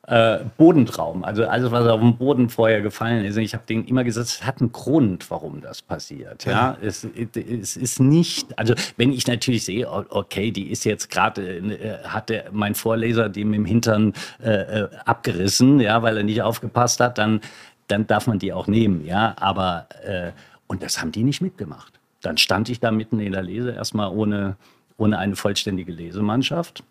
[0.07, 3.35] Äh, Bodentrauben, also alles, was auf dem Boden vorher gefallen ist.
[3.35, 6.45] Und ich habe denen immer gesagt, es hat einen Grund, warum das passiert.
[6.45, 11.57] Ja, es, es ist nicht, also wenn ich natürlich sehe, okay, die ist jetzt gerade,
[11.57, 16.41] äh, hat der, mein Vorleser dem im Hintern äh, äh, abgerissen, ja, weil er nicht
[16.41, 17.41] aufgepasst hat, dann
[17.87, 19.33] dann darf man die auch nehmen, ja.
[19.39, 20.31] Aber äh,
[20.67, 21.99] und das haben die nicht mitgemacht.
[22.21, 24.57] Dann stand ich da mitten in der Lese erstmal ohne,
[24.97, 26.83] ohne eine vollständige Lesemannschaft.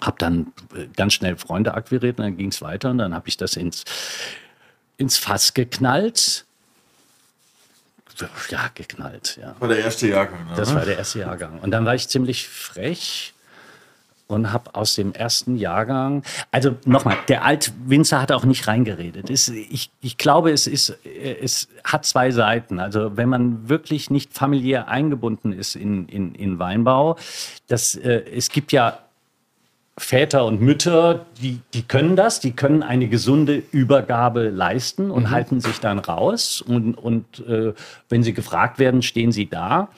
[0.00, 3.28] Hab dann äh, ganz schnell Freunde akquiriert und dann ging es weiter und dann habe
[3.28, 3.84] ich das ins,
[4.96, 6.44] ins Fass geknallt.
[8.50, 9.52] Ja, geknallt, ja.
[9.52, 10.52] Das war der erste Jahrgang, ne?
[10.54, 11.58] Das war der erste Jahrgang.
[11.60, 13.32] Und dann war ich ziemlich frech
[14.30, 19.28] und habe aus dem ersten Jahrgang, also nochmal, der Altwinzer hat auch nicht reingeredet.
[19.28, 22.78] Es, ich, ich glaube, es, ist, es hat zwei Seiten.
[22.78, 27.16] Also wenn man wirklich nicht familiär eingebunden ist in, in, in Weinbau,
[27.66, 28.98] das, äh, es gibt ja
[30.00, 35.30] Väter und Mütter, die, die können das, die können eine gesunde Übergabe leisten und mhm.
[35.30, 36.62] halten sich dann raus.
[36.62, 37.74] Und, und äh,
[38.08, 39.90] wenn sie gefragt werden, stehen sie da.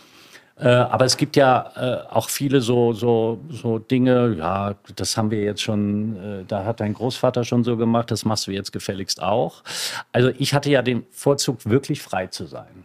[0.58, 5.30] Äh, aber es gibt ja äh, auch viele so, so, so Dinge, ja, das haben
[5.30, 8.72] wir jetzt schon, äh, da hat dein Großvater schon so gemacht, das machst du jetzt
[8.72, 9.62] gefälligst auch.
[10.10, 12.84] Also ich hatte ja den Vorzug, wirklich frei zu sein.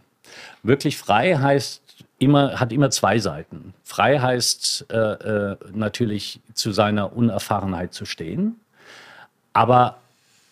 [0.62, 1.87] Wirklich frei heißt
[2.18, 3.74] immer, hat immer zwei Seiten.
[3.84, 8.60] Frei heißt äh, äh, natürlich zu seiner Unerfahrenheit zu stehen,
[9.52, 9.98] aber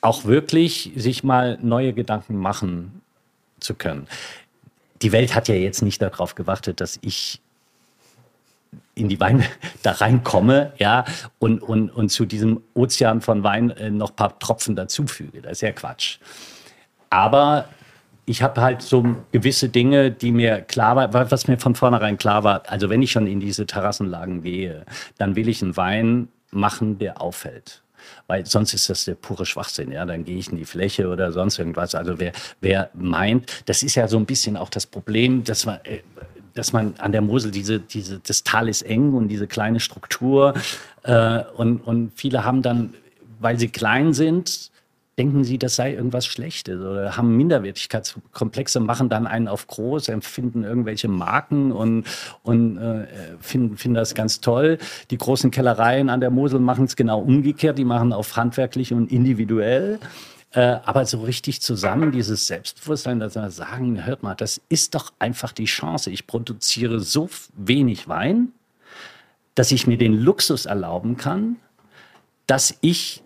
[0.01, 3.03] auch wirklich sich mal neue Gedanken machen
[3.61, 4.07] zu können.
[5.03, 7.41] Die Welt hat ja jetzt nicht darauf gewartet, dass ich
[8.95, 9.45] in die Wein
[9.83, 11.05] da reinkomme, ja,
[11.39, 15.43] und, und, und zu diesem Ozean von Wein äh, noch ein paar Tropfen dazufüge.
[15.43, 16.19] Das ist ja Quatsch.
[17.11, 17.69] Aber
[18.27, 22.43] ich habe halt so gewisse Dinge, die mir klar war, was mir von vornherein klar
[22.43, 22.63] war.
[22.69, 24.85] Also wenn ich schon in diese Terrassenlagen gehe,
[25.17, 27.83] dann will ich einen Wein machen, der auffällt.
[28.27, 29.93] Weil sonst ist das der pure Schwachsinn.
[29.93, 31.95] Ja, dann gehe ich in die Fläche oder sonst irgendwas.
[31.95, 35.79] Also wer, wer meint, das ist ja so ein bisschen auch das Problem, dass man,
[35.85, 36.01] äh,
[36.55, 40.55] dass man an der Mosel diese, diese, das Tal ist eng und diese kleine Struktur
[41.05, 42.95] äh, und, und viele haben dann,
[43.39, 44.71] weil sie klein sind,
[45.19, 50.63] denken sie, das sei irgendwas Schlechtes oder haben Minderwertigkeitskomplexe, machen dann einen auf groß, empfinden
[50.63, 52.05] irgendwelche Marken und,
[52.43, 53.07] und äh,
[53.41, 54.79] finden, finden das ganz toll.
[55.11, 59.11] Die großen Kellereien an der Mosel machen es genau umgekehrt, die machen auf handwerklich und
[59.11, 59.99] individuell.
[60.53, 65.13] Äh, aber so richtig zusammen, dieses Selbstbewusstsein, dass wir sagen, hört mal, das ist doch
[65.19, 66.11] einfach die Chance.
[66.11, 68.53] Ich produziere so wenig Wein,
[69.55, 71.57] dass ich mir den Luxus erlauben kann,
[72.47, 73.23] dass ich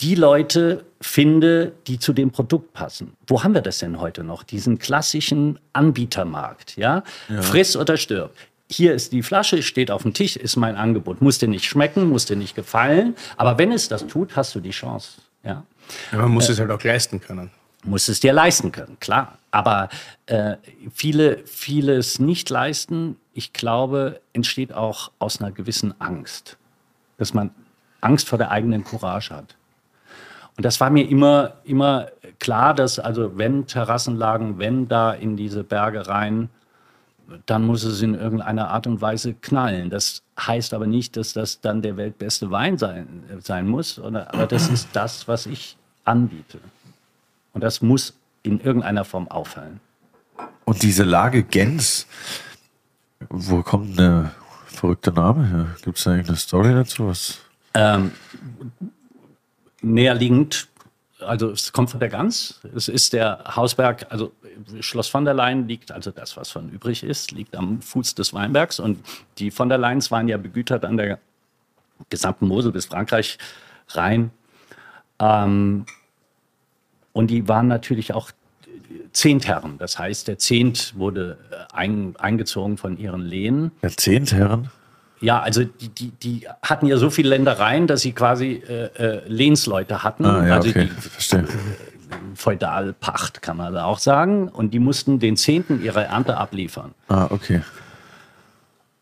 [0.00, 3.12] die Leute finde, die zu dem Produkt passen.
[3.26, 4.42] Wo haben wir das denn heute noch?
[4.42, 7.02] Diesen klassischen Anbietermarkt, ja?
[7.28, 7.42] ja.
[7.42, 8.32] Friss oder stirb.
[8.70, 11.20] Hier ist die Flasche, steht auf dem Tisch, ist mein Angebot.
[11.20, 13.16] Muss dir nicht schmecken, muss dir nicht gefallen.
[13.36, 15.20] Aber wenn es das tut, hast du die Chance.
[15.44, 15.64] Ja.
[16.12, 17.50] ja man muss äh, es halt auch leisten können.
[17.84, 19.38] Muss es dir leisten können, klar.
[19.50, 19.88] Aber
[20.26, 20.56] äh,
[20.94, 26.56] viele, vieles nicht leisten, ich glaube, entsteht auch aus einer gewissen Angst.
[27.18, 27.50] Dass man
[28.00, 29.56] Angst vor der eigenen Courage hat.
[30.56, 35.64] Und das war mir immer, immer klar, dass also wenn Terrassenlagen, wenn da in diese
[35.64, 36.50] Berge rein,
[37.46, 39.90] dann muss es in irgendeiner Art und Weise knallen.
[39.90, 44.46] Das heißt aber nicht, dass das dann der weltbeste Wein sein, sein muss, oder, aber
[44.46, 46.58] das ist das, was ich anbiete.
[47.54, 49.80] Und das muss in irgendeiner Form auffallen.
[50.64, 52.06] Und diese Lage Gens,
[53.28, 54.32] wo kommt der
[54.66, 55.66] verrückte Name her?
[55.82, 57.08] Gibt es eigentlich eine Story dazu?
[57.08, 57.38] Was?
[57.74, 58.12] Ähm,
[59.82, 60.68] näher liegend,
[61.20, 62.60] also es kommt von der Gans.
[62.74, 64.32] Es ist der Hausberg, also
[64.80, 68.34] Schloss von der Leyen liegt, also das, was von übrig ist, liegt am Fuß des
[68.34, 68.80] Weinbergs.
[68.80, 68.98] Und
[69.38, 71.18] die von der Leyens waren ja begütert an der
[72.10, 73.38] gesamten Mosel bis Frankreich
[73.88, 74.30] rein.
[75.18, 75.86] Ähm,
[77.12, 78.30] und die waren natürlich auch
[79.12, 79.78] Zehntherren.
[79.78, 81.38] Das heißt, der Zehnt wurde
[81.72, 83.72] ein, eingezogen von ihren Lehen.
[83.82, 84.70] Der Zehntherren?
[85.22, 89.22] Ja, also die, die, die hatten ja so viele Ländereien, dass sie quasi äh, äh,
[89.26, 90.26] Lehnsleute hatten.
[90.26, 90.88] Ah, ja, also okay.
[90.92, 91.44] die, Verstehe.
[92.34, 94.48] Feudalpacht kann man da auch sagen.
[94.48, 96.92] Und die mussten den Zehnten ihrer Ernte abliefern.
[97.08, 97.62] Ah, okay.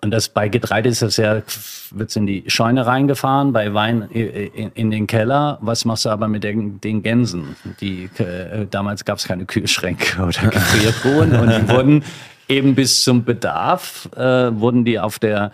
[0.02, 1.42] Und das bei Getreide ist das ja,
[1.90, 5.58] wird in die Scheune reingefahren, bei Wein in, in, den Keller.
[5.60, 7.56] Was machst du aber mit den, den Gänsen?
[7.80, 12.04] Die, äh, damals gab es keine Kühlschränke oder Gefriertruhen und die wurden
[12.48, 14.20] eben bis zum Bedarf, äh,
[14.58, 15.52] wurden die auf der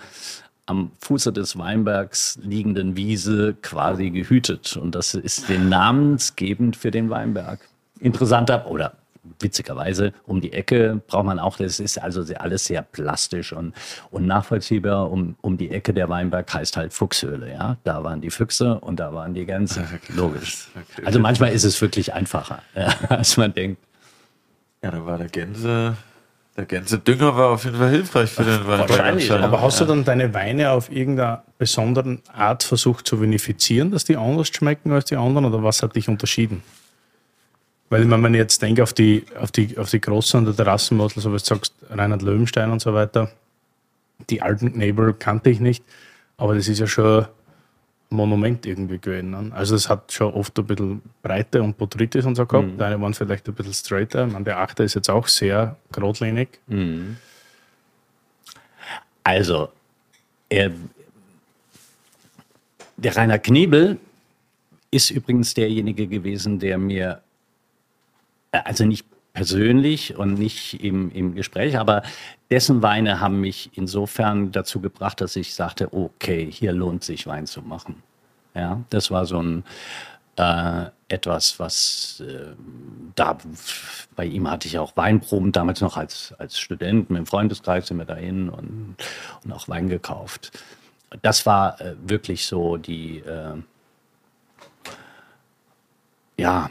[0.67, 4.77] am Fuße des Weinbergs liegenden Wiese quasi gehütet.
[4.77, 7.61] Und das ist den namensgebend für den Weinberg.
[8.01, 8.95] Interessanter oder
[9.41, 13.75] witzigerweise um die Ecke braucht man auch, das ist also alles sehr plastisch und,
[14.11, 15.11] und nachvollziehbar.
[15.11, 17.77] Um, um die Ecke der Weinberg heißt halt Fuchshöhle, ja.
[17.85, 19.85] Da waren die Füchse und da waren die Gänse.
[20.15, 20.69] Logisch.
[21.05, 23.81] Also manchmal ist es wirklich einfacher, ja, als man denkt.
[24.83, 25.97] Ja, da war der Gänse
[26.57, 29.43] der ganze Dünger war auf jeden Fall hilfreich für den Wein.
[29.43, 34.17] Aber hast du dann deine Weine auf irgendeiner besonderen Art versucht zu vinifizieren, dass die
[34.17, 36.63] anders schmecken als die anderen oder was hat dich unterschieden?
[37.91, 41.23] Weil wenn man jetzt denkt auf die, auf die, auf die großen und der Terrassenmodel,
[41.23, 43.31] so wie du sagst, Reinhard Löwenstein und so weiter,
[44.31, 45.85] die alten Knebel kannte ich nicht,
[46.37, 47.27] aber das ist ja schon
[48.11, 49.31] Monument irgendwie gewesen.
[49.31, 49.51] Ne?
[49.53, 52.69] Also es hat schon oft ein bisschen Breite und Botrytis und so gehabt.
[52.69, 52.79] Mhm.
[52.79, 54.27] Deine waren vielleicht ein bisschen straighter.
[54.27, 56.61] meine, der Achter ist jetzt auch sehr geradlinig.
[56.67, 57.17] Mhm.
[59.25, 59.71] Also,
[60.49, 60.71] er,
[62.97, 63.99] der Rainer Knebel
[64.93, 67.21] ist übrigens derjenige gewesen, der mir,
[68.53, 69.05] äh, also nicht
[69.37, 72.03] persönlich und nicht im, im Gespräch, aber
[72.51, 77.47] dessen Weine haben mich insofern dazu gebracht, dass ich sagte, okay, hier lohnt sich Wein
[77.47, 78.03] zu machen.
[78.55, 79.65] Ja, das war so ein
[80.37, 82.55] äh, etwas, was äh,
[83.15, 83.37] da
[84.17, 87.99] bei ihm hatte ich auch Weinproben damals noch als, als Student mit dem Freundeskreis sind
[87.99, 88.97] wir dahin und,
[89.45, 90.59] und auch Wein gekauft.
[91.21, 93.53] Das war äh, wirklich so die äh,
[96.39, 96.71] ja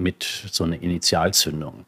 [0.00, 1.84] mit so einer Initialzündung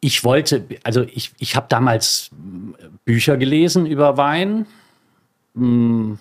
[0.00, 2.30] ich wollte, also ich, ich habe damals
[3.04, 4.66] Bücher gelesen über Wein.
[5.54, 6.18] Hm,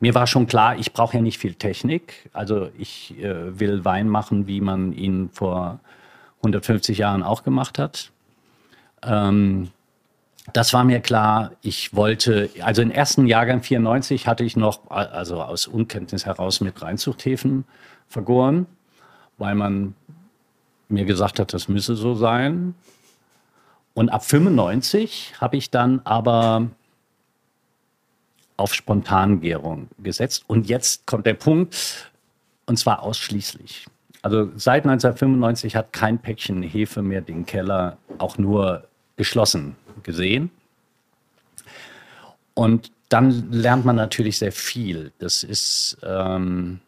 [0.00, 2.28] mir war schon klar, ich brauche ja nicht viel Technik.
[2.32, 5.78] Also ich äh, will Wein machen, wie man ihn vor
[6.38, 8.10] 150 Jahren auch gemacht hat.
[9.02, 9.70] Ähm,
[10.52, 11.52] das war mir klar.
[11.62, 16.82] Ich wollte, also im ersten Jahrgang 94 hatte ich noch, also aus Unkenntnis heraus mit
[16.82, 17.64] Reinzuchthäfen
[18.10, 18.66] vergoren,
[19.38, 19.94] weil man
[20.88, 22.74] mir gesagt hat, das müsse so sein.
[23.94, 26.68] Und ab 95 habe ich dann aber
[28.56, 30.44] auf Spontangärung gesetzt.
[30.46, 32.10] Und jetzt kommt der Punkt,
[32.66, 33.86] und zwar ausschließlich.
[34.22, 40.50] Also seit 1995 hat kein Päckchen Hefe mehr den Keller auch nur geschlossen gesehen.
[42.54, 45.12] Und dann lernt man natürlich sehr viel.
[45.18, 46.80] Das ist ähm,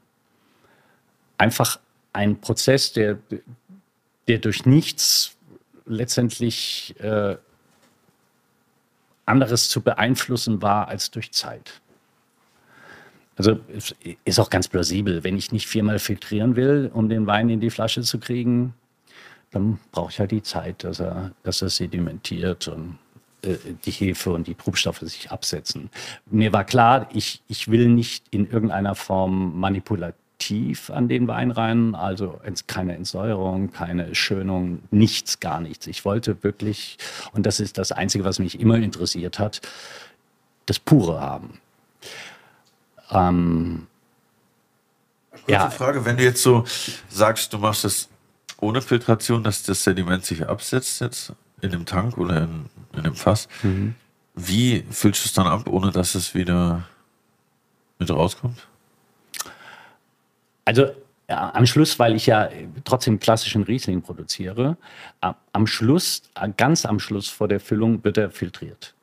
[1.43, 1.81] einfach
[2.13, 3.19] ein Prozess, der,
[4.29, 5.37] der durch nichts
[5.87, 7.37] letztendlich äh,
[9.27, 11.81] anderes zu beeinflussen war als durch Zeit.
[13.37, 13.59] Also
[14.25, 17.71] ist auch ganz plausibel, wenn ich nicht viermal filtrieren will, um den Wein in die
[17.71, 18.75] Flasche zu kriegen,
[19.51, 22.99] dann brauche ich halt die Zeit, dass er, dass er sedimentiert und
[23.43, 25.91] äh, die Hefe und die Trubstoffe sich absetzen.
[26.31, 30.22] Mir war klar, ich, ich will nicht in irgendeiner Form manipulativ
[30.89, 35.87] an den Wein rein, also keine Entsäuerung, keine Schönung, nichts, gar nichts.
[35.87, 36.99] Ich wollte wirklich,
[37.33, 39.61] und das ist das Einzige, was mich immer interessiert hat,
[40.67, 41.59] das Pure haben.
[43.11, 43.87] Ähm,
[45.31, 45.71] Kurze ja.
[45.71, 46.65] Frage, wenn du jetzt so
[47.09, 48.09] sagst, du machst es
[48.61, 53.15] ohne Filtration, dass das Sediment sich absetzt jetzt in dem Tank oder in, in dem
[53.15, 53.49] Fass.
[53.63, 53.95] Mhm.
[54.35, 56.85] Wie füllst du es dann ab, ohne dass es wieder
[57.99, 58.67] mit rauskommt?
[60.65, 60.91] Also
[61.29, 62.49] ja, am Schluss, weil ich ja
[62.85, 64.77] trotzdem klassischen Riesling produziere,
[65.53, 66.23] am Schluss,
[66.57, 68.95] ganz am Schluss vor der Füllung wird er filtriert.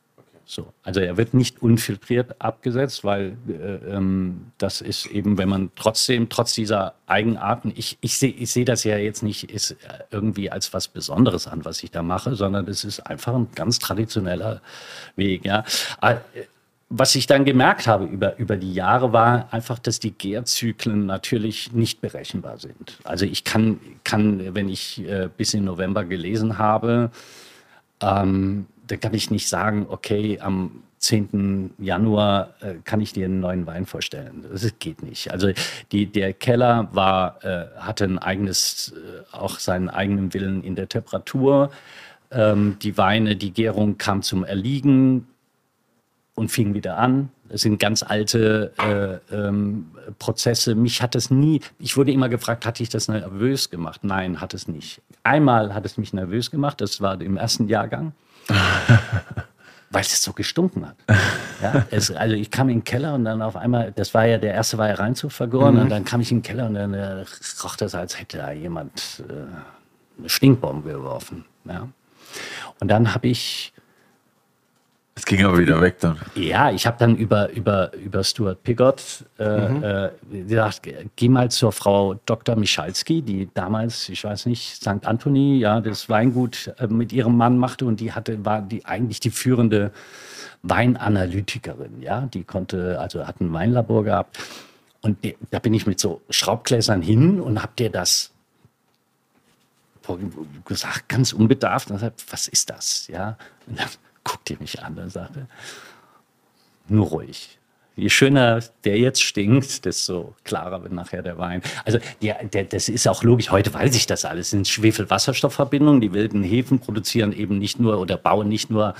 [0.45, 5.69] So, also er wird nicht unfiltriert abgesetzt, weil äh, ähm, das ist eben, wenn man
[5.75, 9.75] trotzdem, trotz dieser Eigenarten, ich, ich sehe ich seh das ja jetzt nicht ist
[10.09, 13.77] irgendwie als was Besonderes an, was ich da mache, sondern es ist einfach ein ganz
[13.77, 14.63] traditioneller
[15.15, 15.45] Weg.
[15.45, 15.65] Ja.
[16.91, 21.71] Was ich dann gemerkt habe über, über die Jahre war einfach, dass die Gärzyklen natürlich
[21.71, 22.97] nicht berechenbar sind.
[23.03, 27.11] Also ich kann, kann wenn ich äh, bis in November gelesen habe,
[28.01, 31.75] ähm, da kann ich nicht sagen, okay, am 10.
[31.77, 34.45] Januar äh, kann ich dir einen neuen Wein vorstellen.
[34.51, 35.31] Das geht nicht.
[35.31, 35.51] Also
[35.91, 40.89] die, der Keller war, äh, hatte ein eigenes, äh, auch seinen eigenen Willen in der
[40.89, 41.69] Temperatur.
[42.31, 45.27] Ähm, die Weine, die Gärung kam zum Erliegen
[46.39, 47.29] und fing wieder an.
[47.49, 50.75] Das sind ganz alte äh, ähm, Prozesse.
[50.75, 54.03] Mich hat es nie, ich wurde immer gefragt, hatte ich das nervös gemacht?
[54.03, 55.01] Nein, hat es nicht.
[55.23, 58.13] Einmal hat es mich nervös gemacht, das war im ersten Jahrgang.
[59.91, 60.95] weil es so gestunken hat.
[61.61, 64.37] Ja, es, also ich kam in den Keller und dann auf einmal, das war ja,
[64.37, 65.81] der erste war ja Reinzug vergoren mhm.
[65.81, 67.25] und dann kam ich in den Keller und dann äh,
[67.63, 71.45] roch das, als hätte da jemand äh, eine Stinkbombe geworfen.
[71.65, 71.87] Ja.
[72.79, 73.73] Und dann habe ich
[75.19, 76.17] es ging aber wieder weg dann.
[76.35, 79.83] Ja, ich habe dann über, über, über Stuart Pigott äh, mhm.
[79.83, 82.55] äh, gesagt, geh mal zur Frau Dr.
[82.55, 85.05] Michalski, die damals, ich weiß nicht, St.
[85.05, 89.19] Anthony, ja, das Weingut äh, mit ihrem Mann machte und die hatte, war die eigentlich
[89.19, 89.91] die führende
[90.63, 94.39] Weinanalytikerin, ja, die konnte, also hat ein Weinlabor gehabt.
[95.01, 98.31] Und die, da bin ich mit so Schraubgläsern hin und hab dir das
[100.65, 101.91] gesagt, ganz unbedarft.
[101.91, 103.07] Und gesagt, was ist das?
[103.07, 103.37] Ja.
[103.67, 103.87] Und dann,
[104.29, 105.47] guckte mich an und sagte,
[106.87, 107.57] nur ruhig.
[107.95, 111.61] Je schöner der jetzt stinkt, desto klarer wird nachher der Wein.
[111.83, 113.51] Also ja, der, das ist auch logisch.
[113.51, 114.47] Heute weiß ich das alles.
[114.47, 115.99] Es sind Schwefel-Wasserstoffverbindungen.
[115.99, 118.93] Die wilden Hefen produzieren eben nicht nur oder bauen nicht nur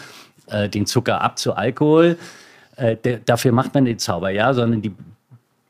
[0.47, 2.17] äh, den Zucker ab zu Alkohol.
[2.75, 4.91] Äh, der, dafür macht man den Zauber, ja, sondern die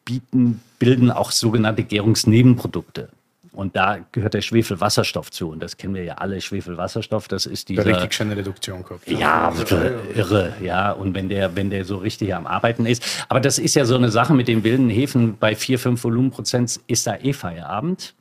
[0.05, 3.09] bieten, bilden auch sogenannte Gärungsnebenprodukte.
[3.59, 5.49] Und da gehört der Schwefelwasserstoff zu.
[5.49, 6.39] Und das kennen wir ja alle.
[6.39, 7.67] Schwefelwasserstoff, das ist.
[7.67, 9.05] Der richtig schöne Reduktion kommt.
[9.05, 10.93] Ja, irre, irre, ja.
[10.93, 13.03] Und wenn der, wenn der so richtig am Arbeiten ist.
[13.27, 15.37] Aber das ist ja so eine Sache mit den wilden Hefen.
[15.37, 18.15] Bei 4, 5 Volumenprozent ist da eh Feierabend.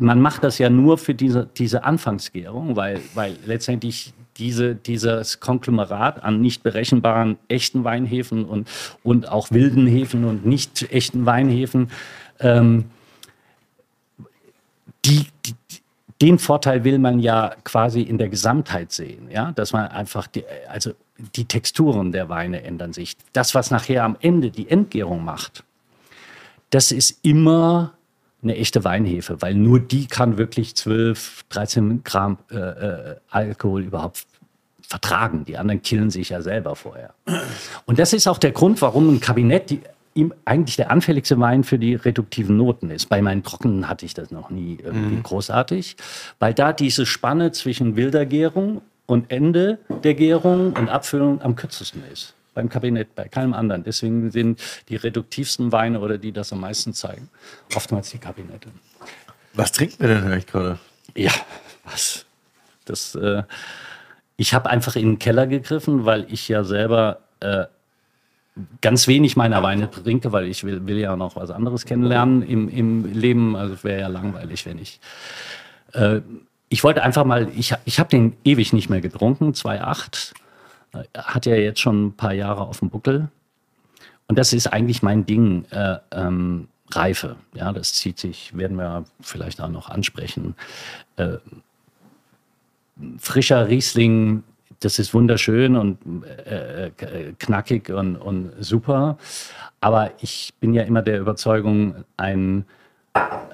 [0.00, 6.24] Man macht das ja nur für diese, diese Anfangsgärung, weil, weil letztendlich diese, dieses Konglomerat
[6.24, 8.68] an nicht berechenbaren echten Weinhefen und,
[9.04, 11.92] und auch wilden Hefen und nicht echten Weinhefen
[12.40, 12.86] ähm,
[15.04, 15.54] die, die,
[16.20, 20.44] den Vorteil will man ja quasi in der Gesamtheit sehen, ja, dass man einfach die,
[20.68, 20.92] also
[21.36, 23.16] die Texturen der Weine ändern sich.
[23.32, 25.64] Das, was nachher am Ende die Entgärung macht,
[26.70, 27.92] das ist immer
[28.42, 34.26] eine echte Weinhefe, weil nur die kann wirklich 12, 13 Gramm äh, äh, Alkohol überhaupt
[34.82, 35.44] vertragen.
[35.46, 37.14] Die anderen killen sich ja selber vorher.
[37.86, 39.80] Und das ist auch der Grund, warum ein Kabinett die,
[40.14, 43.06] ihm eigentlich der anfälligste Wein für die reduktiven Noten ist.
[43.06, 45.22] Bei meinen Trockenen hatte ich das noch nie irgendwie mhm.
[45.22, 45.96] großartig,
[46.38, 52.02] weil da diese Spanne zwischen wilder Gärung und Ende der Gärung und Abfüllung am kürzesten
[52.12, 53.84] ist beim Kabinett, bei keinem anderen.
[53.84, 57.28] Deswegen sind die reduktivsten Weine oder die das am meisten zeigen,
[57.74, 58.68] oftmals die Kabinette.
[59.52, 60.78] Was trinken wir denn eigentlich gerade?
[61.14, 61.32] Ja,
[61.84, 62.24] was?
[62.84, 63.42] Das, äh,
[64.36, 67.64] ich habe einfach in den Keller gegriffen, weil ich ja selber äh,
[68.80, 72.68] ganz wenig meiner Weine trinke, weil ich will, will ja noch was anderes kennenlernen im,
[72.68, 73.56] im Leben.
[73.56, 75.00] Also es wäre ja langweilig, wenn ich.
[75.92, 76.20] Äh,
[76.68, 80.32] ich wollte einfach mal, ich, ich habe den ewig nicht mehr getrunken, 2,8
[81.16, 83.28] hat ja jetzt schon ein paar Jahre auf dem Buckel.
[84.26, 87.36] Und das ist eigentlich mein Ding, äh, ähm, Reife.
[87.54, 90.54] Ja, das zieht sich, werden wir vielleicht auch noch ansprechen.
[91.16, 91.38] Äh,
[93.18, 94.44] frischer Riesling,
[94.84, 95.98] das ist wunderschön und
[96.46, 99.18] äh, äh, knackig und, und super.
[99.80, 102.64] Aber ich bin ja immer der Überzeugung, ein,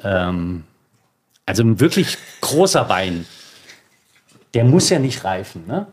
[0.02, 0.64] ähm,
[1.46, 3.26] also ein wirklich großer Wein,
[4.54, 5.66] der muss ja nicht reifen.
[5.66, 5.86] Ne?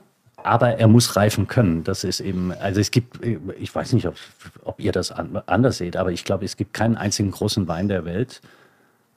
[0.47, 1.83] aber er muss reifen können.
[1.83, 3.19] Das ist eben, also es gibt,
[3.59, 4.15] ich weiß nicht, ob,
[4.63, 7.87] ob ihr das an, anders seht, aber ich glaube, es gibt keinen einzigen großen Wein
[7.89, 8.41] der Welt,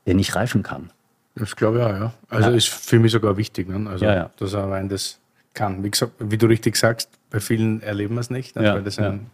[0.06, 0.90] der nicht reifen kann.
[1.36, 2.12] Das glaube ich auch, ja.
[2.28, 2.56] Also ja.
[2.56, 3.88] ist für mich sogar wichtig, ne?
[3.88, 4.30] also, ja, ja.
[4.38, 5.20] dass ein Wein das
[5.54, 5.82] kann.
[5.84, 8.98] Wie, gesagt, wie du richtig sagst, bei vielen erleben wir es nicht, also, weil das
[8.98, 9.26] ein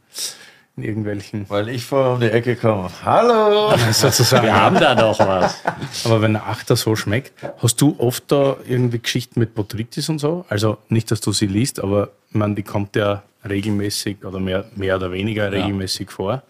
[0.76, 1.48] in irgendwelchen.
[1.48, 2.90] Weil ich vorher um die Ecke komme.
[3.02, 3.74] Hallo!
[3.92, 4.44] Sozusagen.
[4.44, 5.62] Wir haben da doch was.
[6.04, 10.18] Aber wenn der Achter so schmeckt, hast du oft da irgendwie Geschichten mit Botrytis und
[10.18, 10.44] so?
[10.48, 14.96] Also nicht, dass du sie liest, aber man, die kommt ja regelmäßig oder mehr, mehr
[14.96, 16.14] oder weniger regelmäßig ja.
[16.14, 16.42] vor.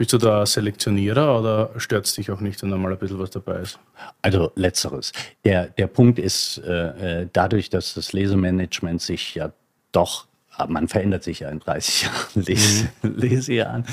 [0.00, 3.18] Bist du da Selektionierer oder stört es dich auch nicht, wenn da mal ein bisschen
[3.18, 3.78] was dabei ist?
[4.22, 5.12] Also letzteres.
[5.44, 9.52] Der, der Punkt ist, äh, äh dadurch, dass das Lesemanagement sich ja
[9.92, 10.26] doch
[10.68, 13.14] man verändert sich ja in 30 Jahren Lese, mhm.
[13.16, 13.84] Lesejahren.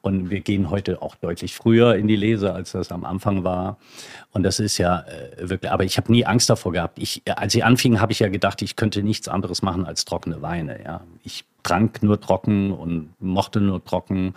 [0.00, 3.78] Und wir gehen heute auch deutlich früher in die Lese, als das am Anfang war.
[4.32, 6.98] Und das ist ja äh, wirklich, aber ich habe nie Angst davor gehabt.
[6.98, 10.42] Ich, als ich anfing, habe ich ja gedacht, ich könnte nichts anderes machen als trockene
[10.42, 10.82] Weine.
[10.84, 11.00] Ja.
[11.24, 14.34] Ich trank nur trocken und mochte nur trocken.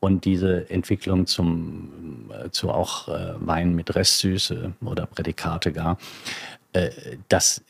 [0.00, 5.98] Und diese Entwicklung zum, äh, zu auch äh, Wein mit Restsüße oder Prädikate gar,
[6.72, 6.90] äh,
[7.28, 7.62] das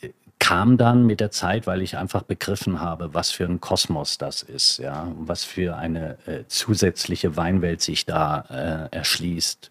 [0.43, 4.41] kam dann mit der Zeit, weil ich einfach begriffen habe, was für ein Kosmos das
[4.43, 9.69] ist, ja, was für eine äh, zusätzliche Weinwelt sich da äh, erschließt.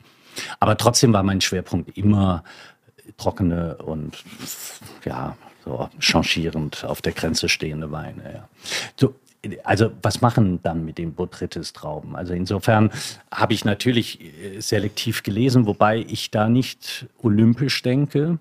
[0.60, 2.42] Aber trotzdem war mein Schwerpunkt immer
[3.18, 4.16] trockene und
[5.04, 8.22] ja, so changierend auf der Grenze stehende Weine.
[8.32, 8.48] Ja.
[8.98, 9.14] So,
[9.64, 12.16] also was machen dann mit den Botrytis-Trauben?
[12.16, 12.90] Also insofern
[13.30, 18.38] habe ich natürlich äh, selektiv gelesen, wobei ich da nicht olympisch denke.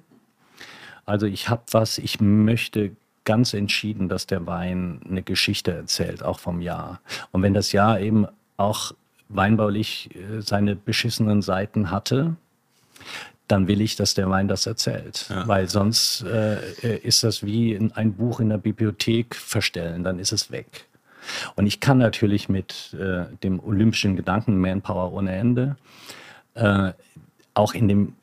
[1.05, 2.91] Also ich habe was, ich möchte
[3.23, 7.01] ganz entschieden, dass der Wein eine Geschichte erzählt, auch vom Jahr.
[7.31, 8.27] Und wenn das Jahr eben
[8.57, 8.93] auch
[9.29, 12.35] weinbaulich äh, seine beschissenen Seiten hatte,
[13.47, 15.27] dann will ich, dass der Wein das erzählt.
[15.29, 15.47] Ja.
[15.47, 20.51] Weil sonst äh, ist das wie ein Buch in der Bibliothek verstellen, dann ist es
[20.51, 20.87] weg.
[21.55, 25.75] Und ich kann natürlich mit äh, dem olympischen Gedanken Manpower ohne Ende
[26.55, 26.93] äh,
[27.53, 28.15] auch in dem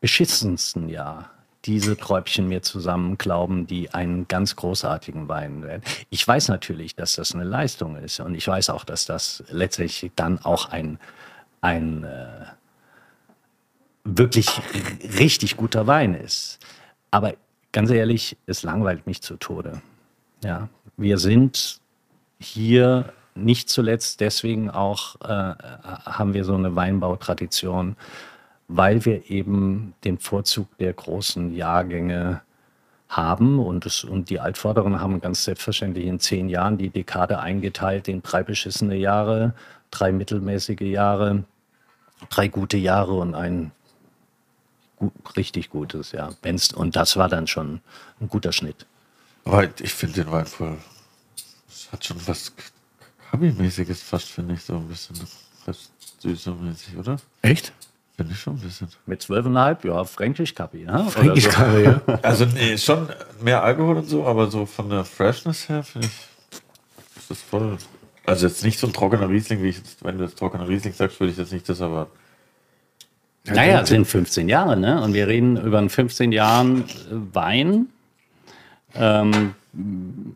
[0.00, 1.30] beschissensten Jahr
[1.64, 5.82] diese Träubchen mir zusammen glauben, die einen ganz großartigen Wein werden.
[6.10, 10.10] Ich weiß natürlich, dass das eine Leistung ist und ich weiß auch, dass das letztlich
[10.16, 10.98] dann auch ein,
[11.60, 12.46] ein äh,
[14.04, 14.50] wirklich
[15.18, 16.58] richtig guter Wein ist.
[17.10, 17.34] Aber
[17.72, 19.80] ganz ehrlich, es langweilt mich zu Tode.
[20.42, 21.80] Ja, wir sind
[22.38, 25.54] hier nicht zuletzt deswegen auch äh,
[26.04, 27.96] haben wir so eine Weinbautradition
[28.68, 32.42] weil wir eben den Vorzug der großen Jahrgänge
[33.08, 38.08] haben und, es, und die Altvorderen haben ganz selbstverständlich in zehn Jahren die Dekade eingeteilt
[38.08, 39.54] in drei beschissene Jahre,
[39.90, 41.44] drei mittelmäßige Jahre,
[42.30, 43.70] drei gute Jahre und ein
[44.96, 46.34] gut, richtig gutes Jahr.
[46.74, 47.80] Und das war dann schon
[48.20, 48.86] ein guter Schnitt.
[49.44, 50.78] Aber ich finde den Wein voll.
[51.68, 52.52] Es hat schon was
[53.30, 55.16] Kabi-mäßiges fast, finde ich, so ein bisschen.
[55.64, 55.90] Fast
[56.22, 57.16] süßer-mäßig, oder?
[57.42, 57.72] Echt?
[58.16, 58.88] Finde ich schon ein bisschen.
[59.06, 60.84] Mit 12,5, ja, Fränkisch Kapi.
[60.84, 61.04] Ne?
[61.10, 62.00] Fränkisch Kapi, ja.
[62.22, 63.08] Also, nee, schon
[63.40, 66.58] mehr Alkohol und so, aber so von der Freshness her finde ich,
[67.16, 67.76] ist das voll.
[68.24, 70.92] Also, jetzt nicht so ein trockener Riesling, wie ich jetzt, wenn du das trockener Riesling
[70.92, 72.12] sagst, würde ich jetzt nicht das erwarten.
[73.46, 75.02] Naja, es sind 15 Jahre, ne?
[75.02, 77.88] Und wir reden über einen 15 Jahren Wein.
[78.94, 79.54] Ähm,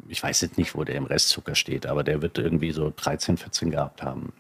[0.09, 3.37] ich weiß jetzt nicht, wo der im Restzucker steht, aber der wird irgendwie so 13,
[3.39, 4.33] 14 gehabt haben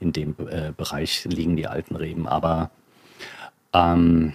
[0.00, 2.26] in dem äh, Bereich liegen die alten Reben.
[2.28, 2.70] Aber
[3.72, 4.32] Ähm,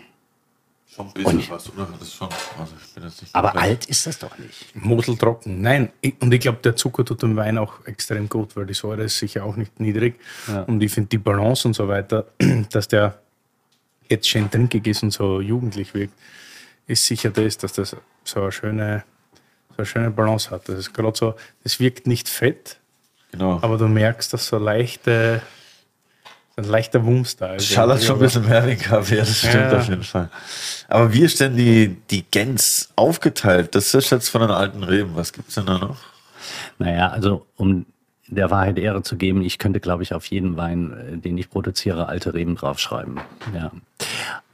[0.93, 1.87] Schon ein bisschen was, oder?
[1.97, 2.27] Das ist schon.
[2.59, 4.75] Also ich bin jetzt nicht aber komplett- alt ist das doch nicht.
[4.75, 5.61] Mosel trocken.
[5.61, 5.89] Nein,
[6.19, 9.17] und ich glaube, der Zucker tut dem Wein auch extrem gut, weil die Säure ist
[9.17, 10.19] sicher auch nicht niedrig.
[10.67, 12.25] Und ich finde die Balance und so weiter,
[12.71, 13.17] dass der
[14.09, 16.13] jetzt schön trinkig ist und so jugendlich wirkt,
[16.87, 19.03] ist sicher das, dass das so eine schöne,
[19.69, 20.67] so eine schöne Balance hat.
[20.67, 22.80] Das ist gerade so, das wirkt nicht fett,
[23.31, 23.59] Genau.
[23.61, 25.41] aber du merkst, dass so leichte,
[26.55, 27.67] so ein leichter Wumms da ist.
[27.67, 29.77] Schallert schon ein bisschen mehr wie Kaffee, das stimmt Ja.
[29.77, 30.29] auf jeden Fall.
[30.89, 33.73] Aber wie ist denn die, die Gens aufgeteilt?
[33.75, 35.15] Das ist jetzt von den alten Reben.
[35.15, 35.97] Was gibt es denn da noch?
[36.77, 37.85] Naja, also um
[38.27, 41.49] der Wahrheit Ehre zu geben, ich könnte, glaube ich, auf jeden Wein, äh, den ich
[41.49, 43.19] produziere, alte Reben draufschreiben.
[43.55, 43.71] Ja.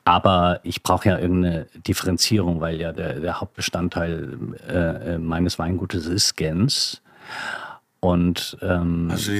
[0.04, 4.38] Aber ich brauche ja irgendeine Differenzierung, weil ja der, der Hauptbestandteil
[4.70, 4.74] äh,
[5.16, 7.02] äh, meines Weingutes ist Gens.
[8.00, 9.34] Und ähm, Hast du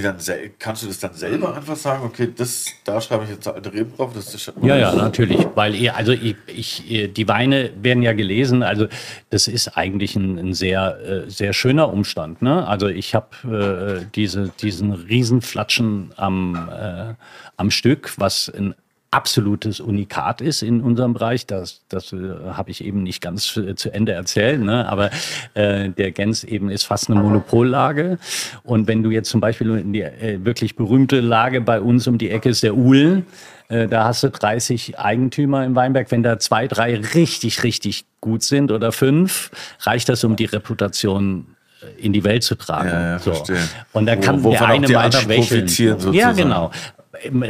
[0.58, 3.96] kannst du das dann selber einfach sagen, okay, das, da schreibe ich jetzt alte Reben
[3.96, 5.48] drauf, das ist Ja, ja, natürlich.
[5.54, 8.64] Weil ihr, also ich, ich, ihr- die Weine werden ja gelesen.
[8.64, 8.88] Also
[9.30, 10.98] das ist eigentlich ein, ein sehr,
[11.28, 12.42] äh, sehr schöner Umstand.
[12.42, 12.68] Ne?
[12.68, 17.14] Also ich habe äh, diese, diesen Riesenflatschen am, äh,
[17.58, 18.74] am Stück, was ein
[19.12, 21.46] absolutes Unikat ist in unserem Bereich.
[21.46, 22.18] Das, das äh,
[22.52, 24.62] habe ich eben nicht ganz äh, zu Ende erzählt.
[24.62, 24.88] Ne?
[24.88, 25.10] Aber
[25.54, 28.18] äh, der Gens eben ist fast eine Monopollage.
[28.64, 32.18] Und wenn du jetzt zum Beispiel in die äh, wirklich berühmte Lage bei uns um
[32.18, 33.26] die Ecke ist der Uhlen,
[33.70, 36.12] äh, da hast du 30 Eigentümer im Weinberg.
[36.12, 39.52] Wenn da zwei, drei richtig, richtig gut sind oder fünf,
[39.82, 41.48] reicht das, um die Reputation
[41.82, 42.90] äh, in die Welt zu tragen.
[42.90, 43.58] Ja, ja, verstehe.
[43.94, 45.68] Und Wo- kann wovon der eine mal schwächeln.
[46.14, 46.72] Ja, genau.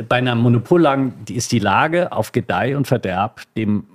[0.07, 3.86] Bei einer Monopollage ist die Lage auf Gedeih und Verderb dem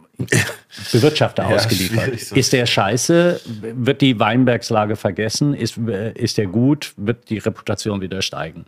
[0.92, 2.18] Bewirtschafter Ja, ausgeliefert.
[2.20, 2.34] so.
[2.34, 3.40] Ist der scheiße,
[3.74, 5.54] wird die Weinbergslage vergessen.
[5.54, 8.64] Ist, ist der gut, wird die Reputation wieder steigen.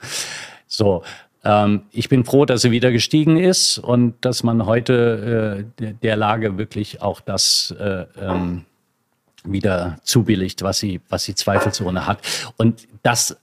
[0.67, 1.03] So.
[1.45, 5.93] Ähm, ich bin froh, dass sie wieder gestiegen ist und dass man heute äh, der-
[5.93, 8.65] der Lage wirklich auch das äh, ähm,
[9.45, 12.19] wieder zubilligt, was sie, was sie zweifelsohne hat.
[12.57, 13.37] Und das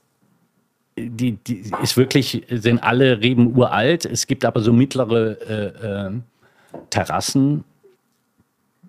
[0.96, 4.04] die, die ist wirklich, sind alle Reben uralt.
[4.04, 6.10] Es gibt aber so mittlere äh, äh,
[6.90, 7.64] Terrassen,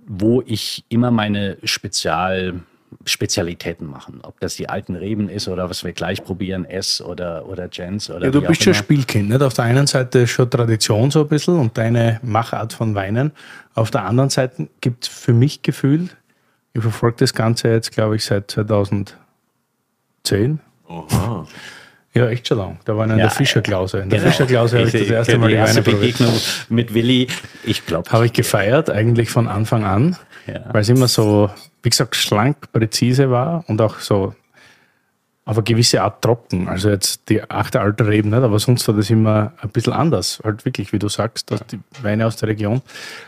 [0.06, 2.62] wo ich immer meine Spezial,
[3.06, 4.20] Spezialitäten machen.
[4.24, 8.10] Ob das die alten Reben ist oder was wir gleich probieren, S oder, oder Gens
[8.10, 8.74] oder Ja, du bist schon.
[8.74, 9.30] Spielkind.
[9.30, 9.42] Nicht?
[9.42, 13.32] Auf der einen Seite schon Tradition so ein bisschen und deine Machart von Weinen.
[13.76, 16.10] Auf der anderen Seite gibt es für mich Gefühl,
[16.74, 20.60] ich verfolge das Ganze jetzt, glaube ich, seit 2010.
[20.88, 21.48] Oha.
[22.16, 22.78] Ja, echt schon lang.
[22.86, 24.00] Da war ich in Ja, der Fischerklause.
[24.00, 24.32] In der Genau.
[24.32, 26.18] Fischerklause habe ich das erste Mal die erste Weine probiert.
[26.20, 26.40] Begegnung
[26.70, 27.28] mit Willi.
[27.64, 30.60] Ich glaube, Habe ich gefeiert, eigentlich von Anfang an, Ja.
[30.72, 31.50] weil es immer so,
[31.82, 34.36] wie gesagt, schlank, präzise war und auch so
[35.46, 36.70] auf eine gewisse Art trocken.
[36.70, 40.40] Also jetzt die achte alte Reben nicht, aber sonst war das immer ein bisschen anders.
[40.42, 42.82] Halt wirklich, wie du sagst, dass die Weine aus der Region.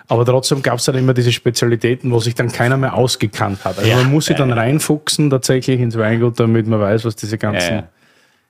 [0.07, 3.77] Aber trotzdem gab es dann immer diese Spezialitäten, wo sich dann keiner mehr ausgekannt hat.
[3.79, 4.55] Also Ja, man muss sich ja, dann ja.
[4.55, 7.83] reinfuchsen tatsächlich ins Weingut, damit man weiß, was diese ganzen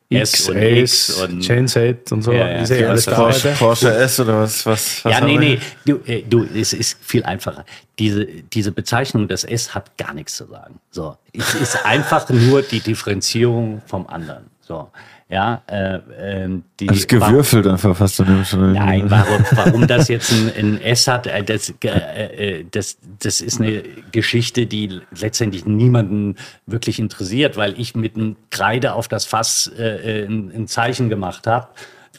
[0.09, 0.21] Ja, ja.
[0.23, 2.61] S X, und S, X und- Genset und so, Ja, ja.
[2.61, 3.55] ist ja Ja, alles das Porsche.
[3.57, 4.65] Porsche S oder was?
[4.65, 7.65] was, was Ja, nee, nee, du, äh, du, es ist viel einfacher.
[7.97, 10.79] Diese, diese Bezeichnung des S hat gar nichts zu sagen.
[10.91, 14.45] So, es ist einfach nur die Differenzierung vom anderen.
[14.61, 14.89] So,
[15.27, 18.73] ja, äh, ähm, die, Das ist gewürfelt einfach fast schon.
[18.73, 23.41] Nein, warum, warum das jetzt ein, ein S hat, äh, das, äh, äh, das, das
[23.41, 26.35] ist eine Geschichte, die letztendlich niemanden
[26.67, 31.09] wirklich interessiert, weil ich mit einem Kreide auf das Fass äh, äh, ein, ein Zeichen
[31.09, 31.69] gemacht habe.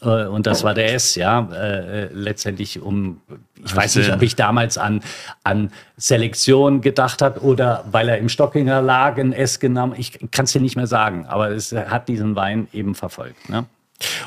[0.02, 1.48] Äh, Und das war der S, ja.
[1.52, 3.20] Äh, äh, letztendlich um,
[3.64, 5.02] ich weiß nicht, ob ich damals an,
[5.44, 9.94] an Selektion gedacht habe oder weil er im Stockinger lag, ein S genommen.
[9.96, 13.48] Ich kann es dir nicht mehr sagen, aber es hat diesen Wein eben verfolgt.
[13.48, 13.66] Ne?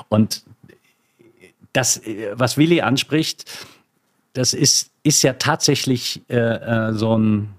[0.10, 0.44] Und
[1.74, 3.46] das, äh, was Willi anspricht,
[4.34, 7.56] das ist, ist ja tatsächlich äh, so ein,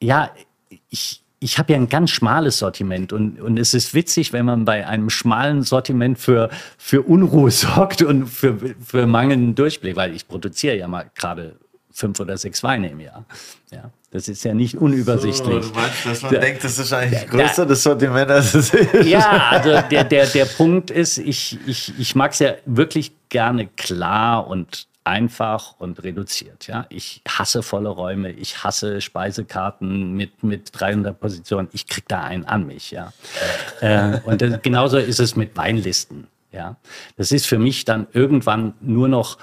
[0.00, 0.30] ja,
[0.90, 4.64] ich, ich habe ja ein ganz schmales Sortiment und, und es ist witzig, wenn man
[4.64, 10.26] bei einem schmalen Sortiment für, für Unruhe sorgt und für, für mangelnden Durchblick, weil ich
[10.26, 11.56] produziere ja mal gerade
[11.92, 13.24] fünf oder sechs Weine im Jahr.
[13.72, 15.66] Ja, das ist ja nicht unübersichtlich.
[15.66, 18.72] du meinst, dass man Da- denkt, das ist eigentlich da- größer, das Sortiment, als es
[18.72, 19.04] ist.
[19.06, 23.66] Ja, also der, der, der Punkt ist, ich, ich, ich mag es ja wirklich gerne
[23.76, 26.66] klar und einfach und reduziert.
[26.66, 31.68] Ja, ich hasse volle Räume, ich hasse Speisekarten mit mit 300 Positionen.
[31.72, 32.90] Ich krieg da einen an mich.
[32.90, 33.12] Ja,
[33.80, 36.28] äh, und das, genauso ist es mit Weinlisten.
[36.52, 36.76] Ja,
[37.16, 39.38] das ist für mich dann irgendwann nur noch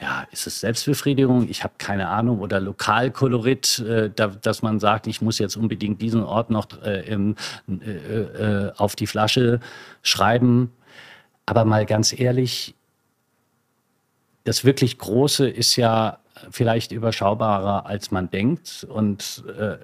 [0.00, 1.48] ja, ist es Selbstbefriedigung?
[1.50, 2.40] Ich habe keine Ahnung.
[2.40, 7.06] Oder Lokalkolorit, äh, da, dass man sagt, ich muss jetzt unbedingt diesen Ort noch äh,
[7.06, 7.36] im,
[7.68, 9.60] äh, äh, auf die Flasche
[10.02, 10.72] schreiben.
[11.44, 12.74] Aber mal ganz ehrlich,
[14.44, 16.18] das wirklich Große ist ja
[16.50, 18.86] vielleicht überschaubarer, als man denkt.
[18.88, 19.76] Und äh,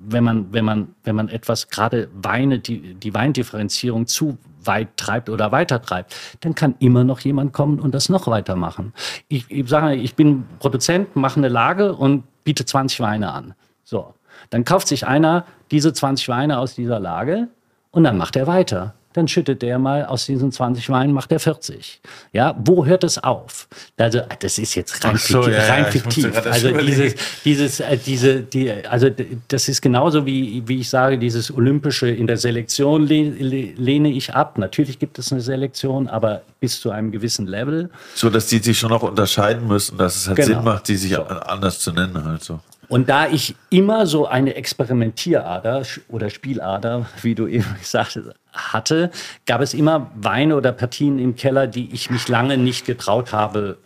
[0.00, 5.30] wenn man, wenn man, wenn man etwas gerade Weine, die, die Weindifferenzierung zu weit treibt
[5.30, 8.92] oder weiter treibt, dann kann immer noch jemand kommen und das noch weitermachen.
[9.28, 13.54] Ich, ich sage, ich bin Produzent, mache eine Lage und biete 20 Weine an.
[13.84, 14.14] So.
[14.50, 17.48] Dann kauft sich einer diese 20 Weine aus dieser Lage
[17.90, 21.40] und dann macht er weiter dann schüttet der mal aus diesen 20 Weinen, macht er
[21.40, 22.00] 40.
[22.32, 23.68] Ja, wo hört es auf?
[23.96, 25.58] Also, das ist jetzt rein, so, fiktiv.
[25.58, 26.46] Ja, rein fiktiv.
[26.46, 27.14] Also dieses,
[27.44, 29.10] dieses, äh, diese, die, also
[29.48, 34.56] das ist genauso wie, wie ich sage, dieses Olympische in der Selektion lehne ich ab.
[34.58, 37.90] Natürlich gibt es eine Selektion, aber bis zu einem gewissen Level.
[38.14, 40.48] So, dass die sich schon noch unterscheiden müssen, dass es halt genau.
[40.48, 41.22] Sinn macht, die sich so.
[41.22, 42.60] anders zu nennen halt so.
[42.88, 48.18] Und da ich immer so eine Experimentierader oder Spielader, wie du eben gesagt
[48.52, 49.10] hatte,
[49.46, 53.78] gab es immer Weine oder Partien im Keller, die ich mich lange nicht getraut habe,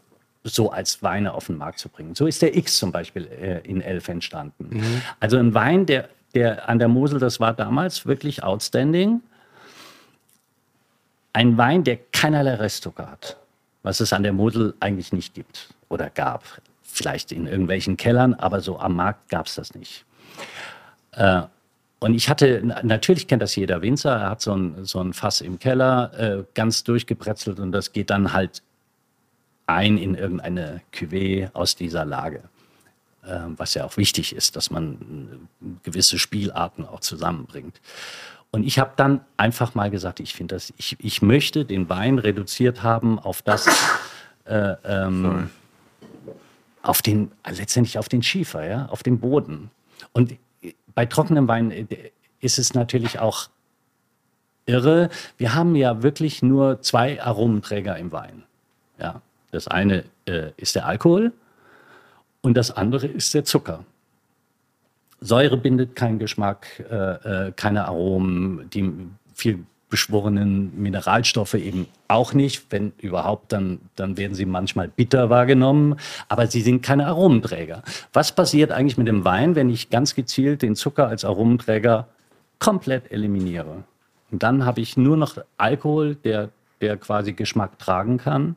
[0.44, 2.14] so als Weine auf den Markt zu bringen.
[2.14, 4.76] So ist der X zum Beispiel äh, in Elf entstanden.
[4.76, 5.02] Mhm.
[5.20, 9.20] Also ein Wein, der, der an der Mosel, das war damals wirklich outstanding.
[11.32, 13.36] Ein Wein, der keinerlei Restzucker hat,
[13.82, 16.44] was es an der Mosel eigentlich nicht gibt oder gab
[16.92, 20.04] vielleicht in irgendwelchen Kellern, aber so am Markt gab es das nicht.
[21.12, 21.42] Äh,
[22.00, 25.40] und ich hatte, natürlich kennt das jeder Winzer, er hat so ein, so ein Fass
[25.40, 28.62] im Keller, äh, ganz durchgebrezelt und das geht dann halt
[29.66, 32.42] ein in irgendeine Cuvée aus dieser Lage.
[33.24, 35.48] Äh, was ja auch wichtig ist, dass man
[35.84, 37.80] gewisse Spielarten auch zusammenbringt.
[38.50, 42.18] Und ich habe dann einfach mal gesagt, ich finde das, ich, ich möchte den Wein
[42.18, 43.66] reduziert haben auf das,
[44.44, 45.50] äh, ähm,
[46.82, 49.70] auf den, letztendlich auf den Schiefer, ja, auf den Boden.
[50.12, 50.36] Und
[50.94, 51.86] bei trockenem Wein äh,
[52.40, 53.48] ist es natürlich auch
[54.66, 55.08] irre.
[55.38, 58.42] Wir haben ja wirklich nur zwei Aromenträger im Wein.
[58.98, 61.32] Ja, das eine äh, ist der Alkohol
[62.40, 63.84] und das andere ist der Zucker.
[65.20, 68.92] Säure bindet keinen Geschmack, äh, äh, keine Aromen, die
[69.34, 72.64] viel beschworenen Mineralstoffe eben auch nicht.
[72.70, 75.96] Wenn überhaupt, dann, dann werden sie manchmal bitter wahrgenommen,
[76.30, 77.82] aber sie sind keine Aromenträger.
[78.14, 82.08] Was passiert eigentlich mit dem Wein, wenn ich ganz gezielt den Zucker als Aromenträger
[82.58, 83.84] komplett eliminiere?
[84.30, 86.48] Und dann habe ich nur noch Alkohol, der
[86.80, 88.56] der quasi Geschmack tragen kann.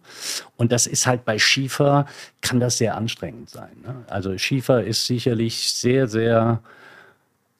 [0.57, 2.07] Und das ist halt bei Schiefer,
[2.41, 3.69] kann das sehr anstrengend sein.
[3.83, 4.03] Ne?
[4.07, 6.59] Also Schiefer ist sicherlich sehr, sehr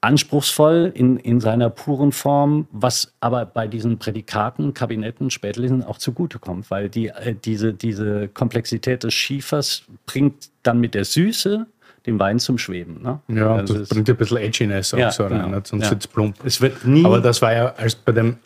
[0.06, 6.70] anspruchsvoll in, in seiner puren Form, was aber bei diesen Prädikaten, Kabinetten, Spätlesen auch zugutekommt,
[6.70, 11.66] weil die, äh, diese, diese Komplexität des Schiefers bringt dann mit der Süße
[12.06, 13.02] den Wein zum Schweben.
[13.02, 13.18] Ne?
[13.26, 15.60] Ja, also das bringt ein bisschen Edginess auch ja, so rein, genau.
[15.64, 15.90] sonst ja.
[15.90, 16.36] wird es plump.
[16.44, 18.36] Es wird nie aber das war ja, als bei dem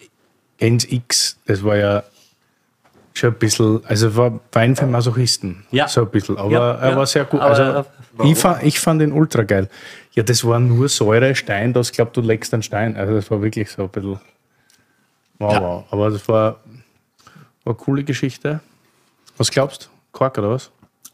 [0.57, 2.03] Gens X, das war ja
[3.13, 5.67] schon ein bisschen, also war Wein für Masochisten.
[5.73, 5.89] Ja.
[5.89, 6.39] So ein bisschen.
[6.39, 7.41] Aber Ja, er war sehr gut.
[7.41, 7.85] Also
[8.25, 9.69] ich fand, ich fand ihn ultra geil.
[10.13, 12.97] Ja, das war nur Säure, Stein, das glaubt, du leckst einen Stein.
[12.97, 14.21] Also das war wirklich so ein bisschen.
[15.39, 15.61] Wow, Ja.
[15.63, 15.85] wow.
[15.91, 16.61] Aber das war, war
[17.67, 18.61] eine coole Geschichte.
[19.37, 19.89] Was glaubst du?
[20.17, 20.71] Quark oder was?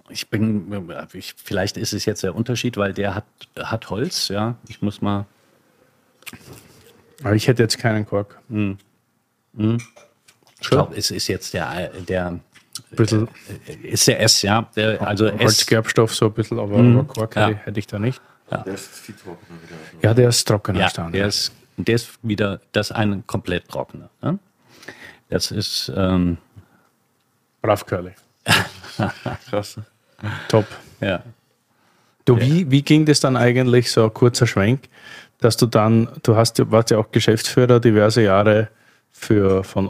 [0.09, 0.73] ich bin,
[1.15, 3.25] ich, vielleicht ist es jetzt der Unterschied, weil der hat,
[3.59, 4.55] hat Holz, ja.
[4.69, 5.27] Ich muss mal.
[7.25, 8.39] Aber ich hätte jetzt keinen Quark.
[10.61, 12.41] Ich glaube, es ist jetzt der, der Ein
[12.91, 13.29] bisschen
[13.83, 14.69] ist der S, ja.
[14.77, 15.31] Der, also.
[15.33, 17.01] Holzgerbstoff so ein bisschen, aber, Mhm.
[17.01, 17.49] aber Quark Ja.
[17.49, 18.21] hätte ich da nicht.
[18.51, 19.77] Der ist viel trockener wieder.
[20.03, 21.15] Ja, der ist trockener Ja, Stand.
[21.15, 24.09] der ist, der ist wieder, das ist ein komplett trockener.
[24.23, 24.39] Ne?
[25.29, 26.39] Das ist, ähm,
[27.63, 28.13] Brav Curly.
[29.51, 29.81] Krass.
[30.49, 30.67] Top.
[31.01, 31.23] ja.
[32.25, 34.89] Du, wie, wie ging das dann eigentlich, so ein kurzer Schwenk,
[35.41, 38.69] dass du dann, du hast, ja- warst ja auch Geschäftsführer diverse Jahre
[39.13, 39.87] für, von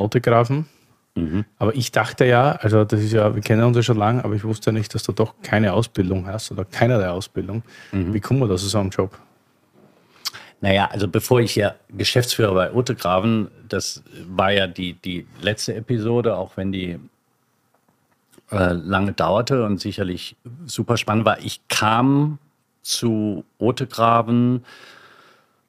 [1.16, 1.44] Ottegrafen.
[1.58, 4.34] Aber ich dachte ja, also das ist ja, wir kennen uns ja schon lange, aber
[4.34, 7.62] ich wusste ja nicht, dass du doch keine Ausbildung hast oder keinerlei Ausbildung.
[8.12, 9.18] Wie kommen wir da zu so einem Job?
[10.60, 16.36] Naja, also bevor ich ja Geschäftsführer bei Otegraven, das war ja die, die letzte Episode,
[16.36, 16.98] auch wenn die
[18.50, 20.36] äh, lange dauerte und sicherlich
[20.66, 21.38] super spannend war.
[21.40, 22.38] Ich kam
[22.82, 24.64] zu Otegraven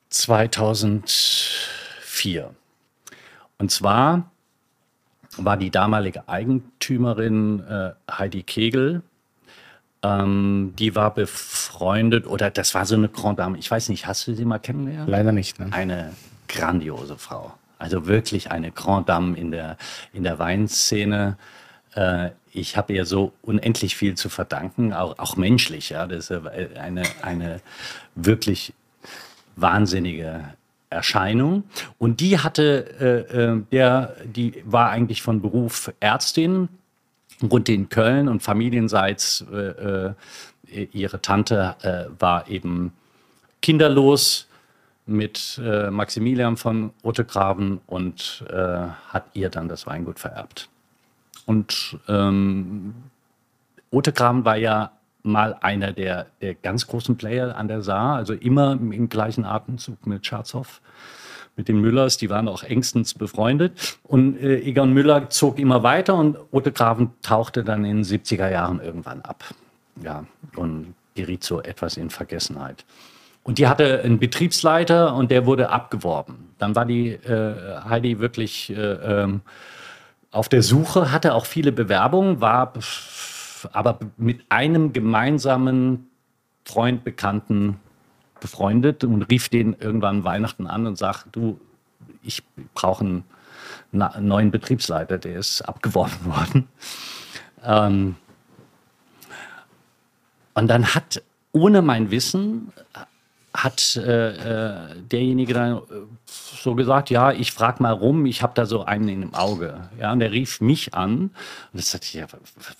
[0.10, 2.50] 2004.
[3.58, 4.30] Und zwar
[5.38, 9.02] war die damalige Eigentümerin äh, Heidi Kegel,
[10.04, 13.58] ähm, die war befreundet oder das war so eine Grand Dame.
[13.58, 15.10] Ich weiß nicht, hast du sie mal kennengelernt?
[15.10, 15.60] Leider nicht.
[15.60, 15.70] Ne?
[15.72, 16.14] Eine
[16.48, 17.54] grandiose Frau.
[17.80, 19.78] Also wirklich eine Grand Dame in der,
[20.14, 21.38] in der Weinszene.
[21.96, 25.90] Äh, ich habe ihr so unendlich viel zu verdanken, auch, auch menschlich.
[25.90, 27.62] Ja, das ist eine, eine
[28.16, 28.74] wirklich
[29.56, 30.44] wahnsinnige
[30.90, 31.64] Erscheinung.
[31.98, 36.70] Und die hatte, äh, äh, der, die war eigentlich von Beruf Ärztin
[37.40, 40.14] wohnte in Köln und familienseits äh, äh
[40.92, 42.92] ihre Tante äh, war eben
[43.62, 44.48] kinderlos
[45.06, 50.68] mit äh, Maximilian von Rotegraben und äh, hat ihr dann das Weingut vererbt.
[51.46, 52.94] Und ähm,
[53.92, 54.92] Otegraben war ja
[55.28, 60.08] mal einer der, der ganz großen Player an der Saar, also immer im gleichen Atemzug
[60.08, 60.82] mit Schatzhoff,
[61.56, 63.98] mit den Müllers, die waren auch engstens befreundet.
[64.04, 68.80] Und äh, Egon Müller zog immer weiter und Otegraben tauchte dann in den 70er Jahren
[68.80, 69.44] irgendwann ab.
[70.04, 70.26] Ja,
[70.56, 72.86] und geriet so etwas in Vergessenheit.
[73.44, 76.50] Und die hatte einen Betriebsleiter und der wurde abgeworben.
[76.60, 79.42] Dann war die äh, Heidi wirklich äh, ähm,
[80.32, 82.74] auf der Suche, hatte auch viele Bewerbungen, war
[83.72, 86.10] aber mit einem gemeinsamen
[86.66, 87.80] Freund, Bekannten
[88.40, 91.60] befreundet und rief den irgendwann Weihnachten an und sagte, du,
[92.22, 92.44] ich
[92.74, 93.24] brauche einen,
[93.92, 96.68] einen, neuen Betriebsleiter, der ist abgeworben worden.
[97.64, 98.16] Ähm,
[100.54, 102.74] und dann hat, ohne mein Wissen,
[103.58, 104.76] hat äh, äh,
[105.12, 105.82] derjenige dann äh,
[106.28, 109.90] so gesagt, ja, ich frage mal rum, ich habe da so einen in dem Auge.
[110.00, 111.32] Ja, und der rief mich an und
[111.74, 112.28] das sagte ich, ja,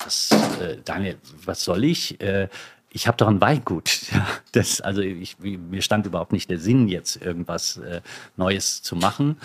[0.04, 0.30] was,
[0.62, 2.22] äh, Daniel, was soll ich?
[2.22, 2.48] Äh,
[2.92, 4.02] ich habe doch ein Weingut.
[4.12, 8.02] Ja, das, also ich, mir stand überhaupt nicht der Sinn, jetzt irgendwas äh,
[8.36, 9.38] Neues zu machen.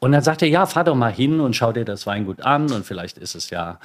[0.00, 2.70] Und dann sagte er, ja, fahr doch mal hin und schau dir das Weingut an
[2.72, 3.78] und vielleicht ist es ja,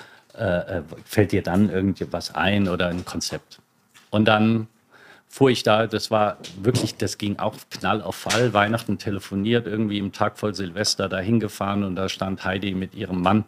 [1.06, 3.60] fällt dir dann irgendwas ein oder ein Konzept.
[4.10, 4.68] Und dann
[5.30, 10.00] fuhr ich da, das war wirklich, das ging auch knall auf Fall, Weihnachten telefoniert, irgendwie
[10.00, 13.46] im Tag voll Silvester da hingefahren und da stand Heidi mit ihrem Mann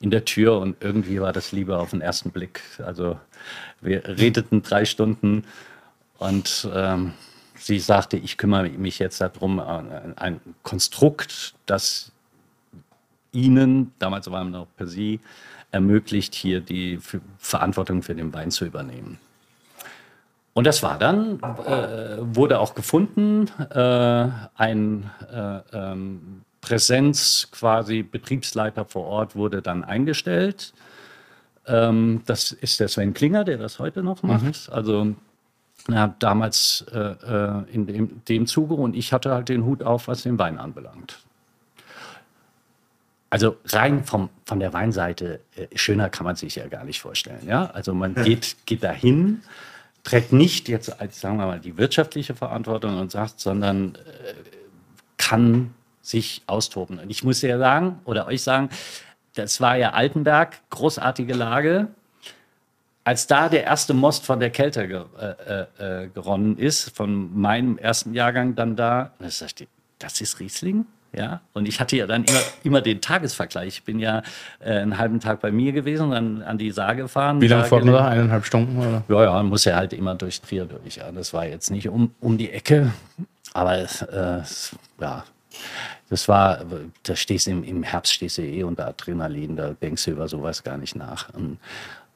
[0.00, 2.60] in der Tür und irgendwie war das Liebe auf den ersten Blick.
[2.84, 3.18] Also
[3.80, 5.44] wir redeten drei Stunden
[6.18, 7.12] und ähm,
[7.54, 12.12] sie sagte, ich kümmere mich jetzt darum, ein, ein Konstrukt, das
[13.32, 15.20] Ihnen, damals waren wir noch per Sie,
[15.70, 16.98] ermöglicht, hier die
[17.38, 19.20] Verantwortung für den Wein zu übernehmen.
[20.52, 28.84] Und das war dann, äh, wurde auch gefunden, äh, ein äh, ähm, Präsenz quasi Betriebsleiter
[28.84, 30.72] vor Ort wurde dann eingestellt.
[31.66, 34.44] Ähm, das ist der Sven Klinger, der das heute noch macht.
[34.44, 34.74] Mhm.
[34.74, 35.14] Also
[35.88, 40.08] ja, damals äh, äh, in dem, dem Zuge und ich hatte halt den Hut auf,
[40.08, 41.18] was den Wein anbelangt.
[43.30, 47.46] Also rein vom, von der Weinseite, äh, schöner kann man sich ja gar nicht vorstellen.
[47.46, 47.66] Ja?
[47.66, 49.42] Also man geht, geht dahin
[50.02, 53.98] trägt nicht jetzt als, sagen wir mal, die wirtschaftliche Verantwortung und sagt, sondern äh,
[55.16, 56.98] kann sich austoben.
[56.98, 58.70] Und ich muss ja sagen, oder euch sagen,
[59.34, 61.88] das war ja Altenberg, großartige Lage.
[63.04, 67.78] Als da der erste Most von der Kälte ge äh, äh, geronnen ist, von meinem
[67.78, 69.44] ersten Jahrgang dann da, das,
[69.98, 70.86] das ist Riesling?
[71.12, 73.68] Ja, und ich hatte ja dann immer, immer den Tagesvergleich.
[73.68, 74.22] Ich bin ja
[74.60, 77.40] äh, einen halben Tag bei mir gewesen, dann an die Saar gefahren.
[77.40, 78.08] Wie lange fährt man da?
[78.08, 78.78] Eineinhalb Stunden?
[78.78, 79.02] Oder?
[79.08, 80.96] Ja, ja, man muss ja halt immer durch Trier durch.
[80.96, 81.10] Ja.
[81.10, 82.92] Das war jetzt nicht um, um die Ecke,
[83.54, 84.42] aber äh,
[85.00, 85.24] ja,
[86.08, 86.64] das war,
[87.02, 90.28] da stehst du im, im Herbst stehst du eh unter Adrenalin, da denkst du über
[90.28, 91.32] sowas gar nicht nach.
[91.34, 91.58] Und,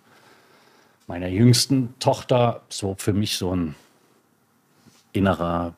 [1.07, 3.75] meiner jüngsten Tochter so für mich so ein
[5.13, 5.75] innerer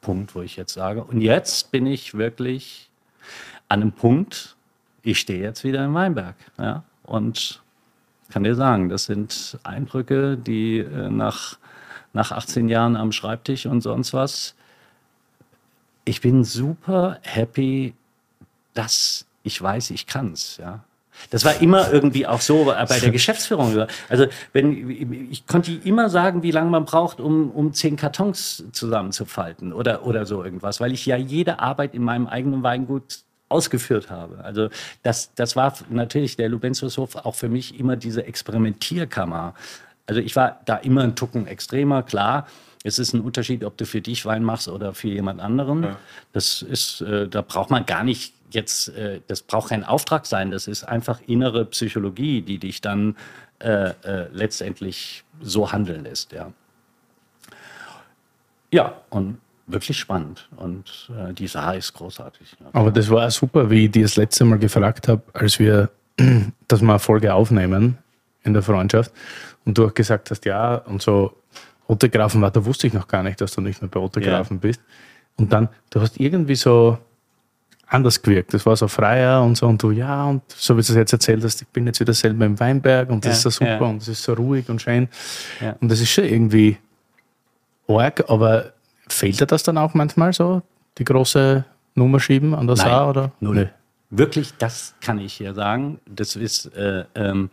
[0.00, 2.90] Punkt, wo ich jetzt sage, und jetzt bin ich wirklich
[3.68, 4.56] an einem Punkt,
[5.02, 7.62] ich stehe jetzt wieder in Weinberg, ja, und
[8.32, 11.58] kann dir sagen, das sind Eindrücke, die äh, nach,
[12.12, 14.54] nach 18 Jahren am Schreibtisch und sonst was,
[16.04, 17.94] ich bin super happy,
[18.74, 20.56] dass ich weiß, ich kann es.
[20.56, 20.84] Ja.
[21.30, 23.86] Das war immer irgendwie auch so bei der Geschäftsführung.
[24.08, 24.90] Also wenn
[25.30, 30.26] ich konnte immer sagen, wie lange man braucht, um, um zehn Kartons zusammenzufalten oder, oder
[30.26, 33.20] so irgendwas, weil ich ja jede Arbeit in meinem eigenen Weingut
[33.52, 34.42] ausgeführt habe.
[34.42, 34.68] Also
[35.02, 39.54] das, das war natürlich der Lubentiushof auch für mich immer diese Experimentierkammer.
[40.06, 42.46] Also ich war da immer ein Tucken extremer, klar.
[42.84, 45.84] Es ist ein Unterschied, ob du für dich Wein machst oder für jemand anderen.
[45.84, 45.96] Ja.
[46.32, 50.50] Das ist, äh, da braucht man gar nicht jetzt, äh, das braucht kein Auftrag sein.
[50.50, 53.16] Das ist einfach innere Psychologie, die dich dann
[53.60, 56.32] äh, äh, letztendlich so handeln lässt.
[56.32, 56.52] Ja,
[58.72, 59.38] ja und
[59.72, 60.48] wirklich spannend.
[60.56, 62.56] Und äh, die Saar ist großartig.
[62.60, 62.66] Ja.
[62.72, 65.90] Aber das war auch super, wie ich dir das letzte Mal gefragt habe, als wir,
[66.68, 67.98] dass wir eine Folge aufnehmen
[68.44, 69.12] in der Freundschaft
[69.64, 71.36] und du auch gesagt hast, ja, und so
[71.88, 74.60] Autografen war, da wusste ich noch gar nicht, dass du nicht mehr bei Autografen ja.
[74.60, 74.80] bist.
[75.36, 76.98] Und dann, du hast irgendwie so
[77.86, 78.54] anders gewirkt.
[78.54, 81.12] Das war so freier und so und du, ja, und so wie du es jetzt
[81.12, 83.88] erzählt hast, ich bin jetzt wieder selber im Weinberg und das ja, ist so super
[83.88, 85.08] und es ist so ruhig und schön.
[85.80, 86.78] Und das ist schon irgendwie
[87.86, 88.72] arg, aber
[89.12, 90.62] fehlt dir das dann auch manchmal so,
[90.98, 93.08] die große Nummer schieben an der Nein?
[93.08, 93.32] Oder?
[93.40, 93.54] Null.
[93.54, 93.68] Nee.
[94.10, 95.98] Wirklich, das kann ich hier sagen.
[96.06, 97.50] Das ist äh, ähm,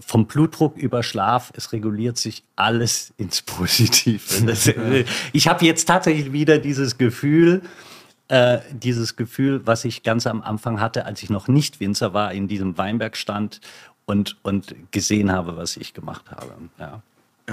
[0.00, 4.44] vom Blutdruck über Schlaf, es reguliert sich alles ins Positive.
[4.46, 4.70] Das,
[5.32, 7.62] ich habe jetzt tatsächlich wieder dieses Gefühl,
[8.28, 12.32] äh, dieses Gefühl, was ich ganz am Anfang hatte, als ich noch nicht Winzer war,
[12.32, 13.60] in diesem Weinberg stand
[14.06, 16.52] und, und gesehen habe, was ich gemacht habe.
[16.78, 17.02] Ja.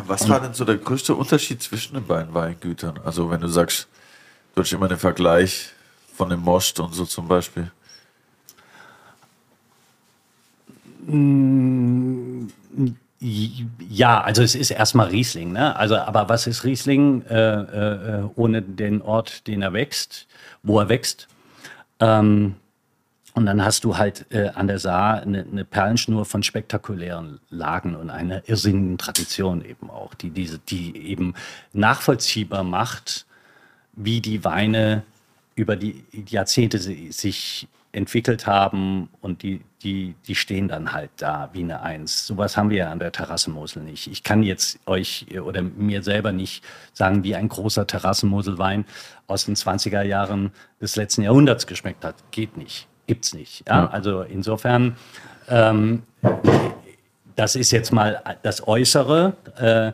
[0.05, 2.99] Was war denn so der größte Unterschied zwischen den beiden Weingütern?
[3.03, 3.87] Also wenn du sagst,
[4.53, 5.69] du hast immer den Vergleich
[6.13, 7.71] von dem Most und so zum Beispiel.
[11.05, 12.47] Mm,
[13.19, 15.75] ja, also es ist erstmal Riesling, ne?
[15.75, 17.61] Also, aber was ist Riesling äh,
[18.19, 20.27] äh, ohne den Ort, den er wächst,
[20.61, 21.27] wo er wächst?
[21.99, 22.55] Ähm,
[23.37, 27.95] und dann hast du halt äh, an der Saar eine, eine, Perlenschnur von spektakulären Lagen
[27.95, 31.35] und eine irrsinnigen Tradition eben auch, die diese, die eben
[31.71, 33.27] nachvollziehbar macht,
[33.93, 35.03] wie die Weine
[35.53, 41.61] über die Jahrzehnte sich entwickelt haben und die, die, die stehen dann halt da wie
[41.61, 42.25] eine Eins.
[42.25, 44.07] Sowas haben wir ja an der Terrassenmosel nicht.
[44.07, 48.85] Ich kann jetzt euch oder mir selber nicht sagen, wie ein großer Terrassenmoselwein
[49.27, 52.15] aus den 20er Jahren des letzten Jahrhunderts geschmeckt hat.
[52.31, 52.87] Geht nicht.
[53.07, 53.67] Gibt's nicht.
[53.67, 53.83] Ja?
[53.83, 53.89] ja.
[53.89, 54.95] Also insofern,
[55.49, 56.03] ähm,
[57.35, 59.33] das ist jetzt mal das Äußere.
[59.57, 59.93] Äh,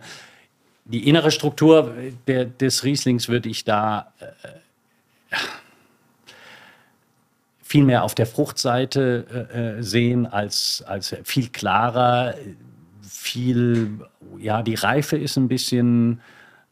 [0.86, 1.94] die innere Struktur
[2.28, 4.26] der, des Rieslings würde ich da äh,
[7.62, 12.36] viel mehr auf der Fruchtseite äh, äh, sehen als, als viel klarer,
[13.02, 14.00] viel,
[14.38, 16.22] ja, die Reife ist ein bisschen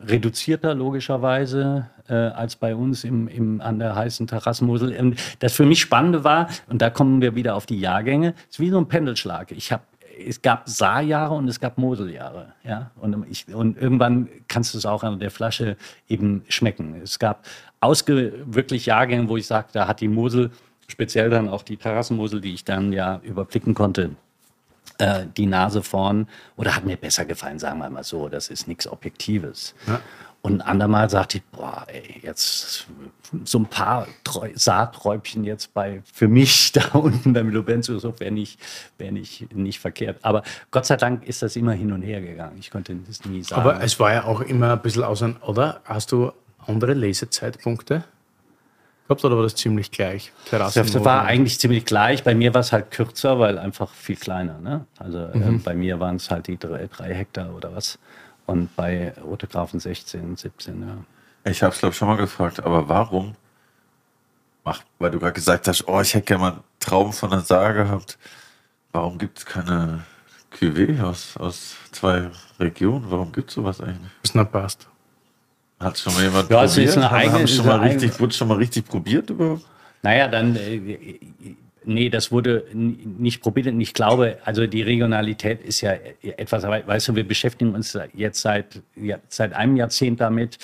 [0.06, 4.97] reduzierter logischerweise äh, als bei uns im, im, an der heißen Terrassenmosel.
[4.97, 8.60] Und das für mich Spannende war, und da kommen wir wieder auf die Jahrgänge, ist
[8.60, 9.52] wie so ein Pendelschlag.
[9.52, 9.84] Ich habe
[10.28, 12.54] es gab Saarjahre und es gab Moseljahre.
[12.64, 12.91] Ja?
[12.95, 15.78] Und, ich, und irgendwann kannst du es auch an der Flasche
[16.08, 16.95] eben schmecken.
[17.02, 17.45] Es gab
[17.80, 20.52] ausge wirklich Jahrgänge, wo ich sage, da hat die Mosel
[20.88, 24.12] speziell dann auch die Terrassenmosel, die ich dann ja überblicken konnte,
[25.02, 28.30] äh, die Nase vorn oder hat mir besser gefallen, sagen wir mal so.
[28.30, 29.74] Das ist nichts Objektives.
[29.88, 29.99] Ja.
[30.43, 32.88] Und ein andermal sagte ich, boah, ey, jetzt
[33.43, 38.60] so ein paar Treu Saatträubchen jetzt bei, für mich da unten beim Lubenzushof wäre nicht,
[38.97, 40.20] wär nicht, nicht verkehrt.
[40.22, 42.58] Aber Gott sei Dank ist das immer hin und her gegangen.
[42.60, 43.62] Ich konnte das nie sagen.
[43.62, 45.82] Aber es war ja auch immer ein bisschen auseinander, oder?
[45.86, 46.32] Hast du
[46.68, 48.04] andere Lesezeitpunkte?
[49.12, 50.32] Gehabt oder war das ziemlich gleich?
[50.49, 52.24] Das war eigentlich ziemlich gleich.
[52.24, 54.59] Bei mir war es halt kürzer, weil einfach viel kleiner.
[54.59, 54.86] Ne?
[54.97, 55.55] Also äh, mhm.
[55.55, 57.99] äh, bei mir waren es halt die drei, drei, Hektar oder was.
[58.45, 61.51] Und bei Rotegrafen 16, 17, ja.
[61.51, 63.36] Ich habe es, glaube ich, schon mal gefragt, aber warum?
[64.64, 67.39] Mach, weil du gerade gesagt hast, oh, ich hätte gerne mal einen Traum von der
[67.39, 68.18] Saar gehabt.
[68.91, 70.01] Warum gibt es keine
[70.53, 73.09] Cuvée aus, aus zwei Regionen?
[73.09, 74.12] Warum gibt es sowas eigentlich?
[74.22, 74.91] Das nicht passt.
[75.82, 76.62] Hat schon mal jemand ja, probiert?
[76.62, 79.66] Also ist eine eigene, haben schon mal richtig, wurde schon mal richtig probiert überhaupt?
[80.04, 81.20] Naja, dann, äh,
[81.86, 83.68] nee, das wurde nicht probiert.
[83.68, 88.42] Und ich glaube, also die Regionalität ist ja etwas, weißt du, wir beschäftigen uns jetzt
[88.42, 90.58] seit, ja, seit einem Jahrzehnt damit,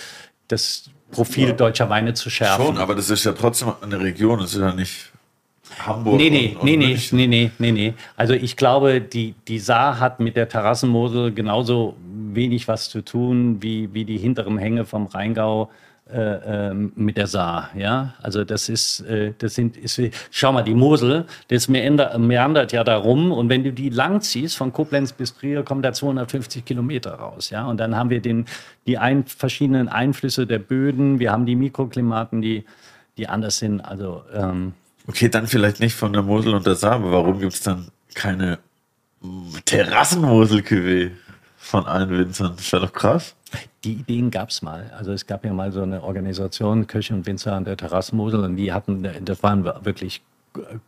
[0.47, 1.53] das Profil ja.
[1.53, 2.65] deutscher Weine zu schärfen.
[2.65, 5.11] Schon, aber das ist ja trotzdem eine Region, das ist ja nicht
[5.79, 6.17] Hamburg.
[6.17, 7.93] Nee, nee, und, und nee, nee, nee, nee, nee, nee.
[8.15, 11.95] Also ich glaube, die, die Saar hat mit der Terrassenmosel genauso
[12.37, 15.69] wenig was zu tun wie, wie die hinteren Hänge vom Rheingau
[16.09, 17.69] äh, ähm, mit der Saar.
[17.75, 19.99] Ja, also das ist, äh, das sind, ist,
[20.31, 24.55] schau mal, die Mosel, das meander, meandert ja darum und wenn du die lang ziehst,
[24.55, 27.49] von Koblenz bis Trier, kommen da 250 Kilometer raus.
[27.49, 28.45] Ja, und dann haben wir den,
[28.85, 32.63] die ein, verschiedenen Einflüsse der Böden, wir haben die Mikroklimaten, die,
[33.17, 33.81] die anders sind.
[33.81, 34.71] Also, ähm,
[35.07, 37.87] Okay, dann vielleicht nicht von der Mosel und der Saar, aber warum gibt es dann
[38.13, 38.59] keine
[39.65, 41.11] Terrassenmosel-Cuvée
[41.67, 42.53] von allen Winzern?
[42.55, 43.35] Das wäre doch krass.
[43.83, 44.91] Die Ideen gab es mal.
[44.97, 48.55] Also es gab ja mal so eine Organisation, Köche und Winzer an der Terrassenmosel und
[48.55, 50.21] die hatten, das waren wirklich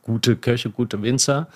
[0.02, 1.48] gute Köche, gute Winzer.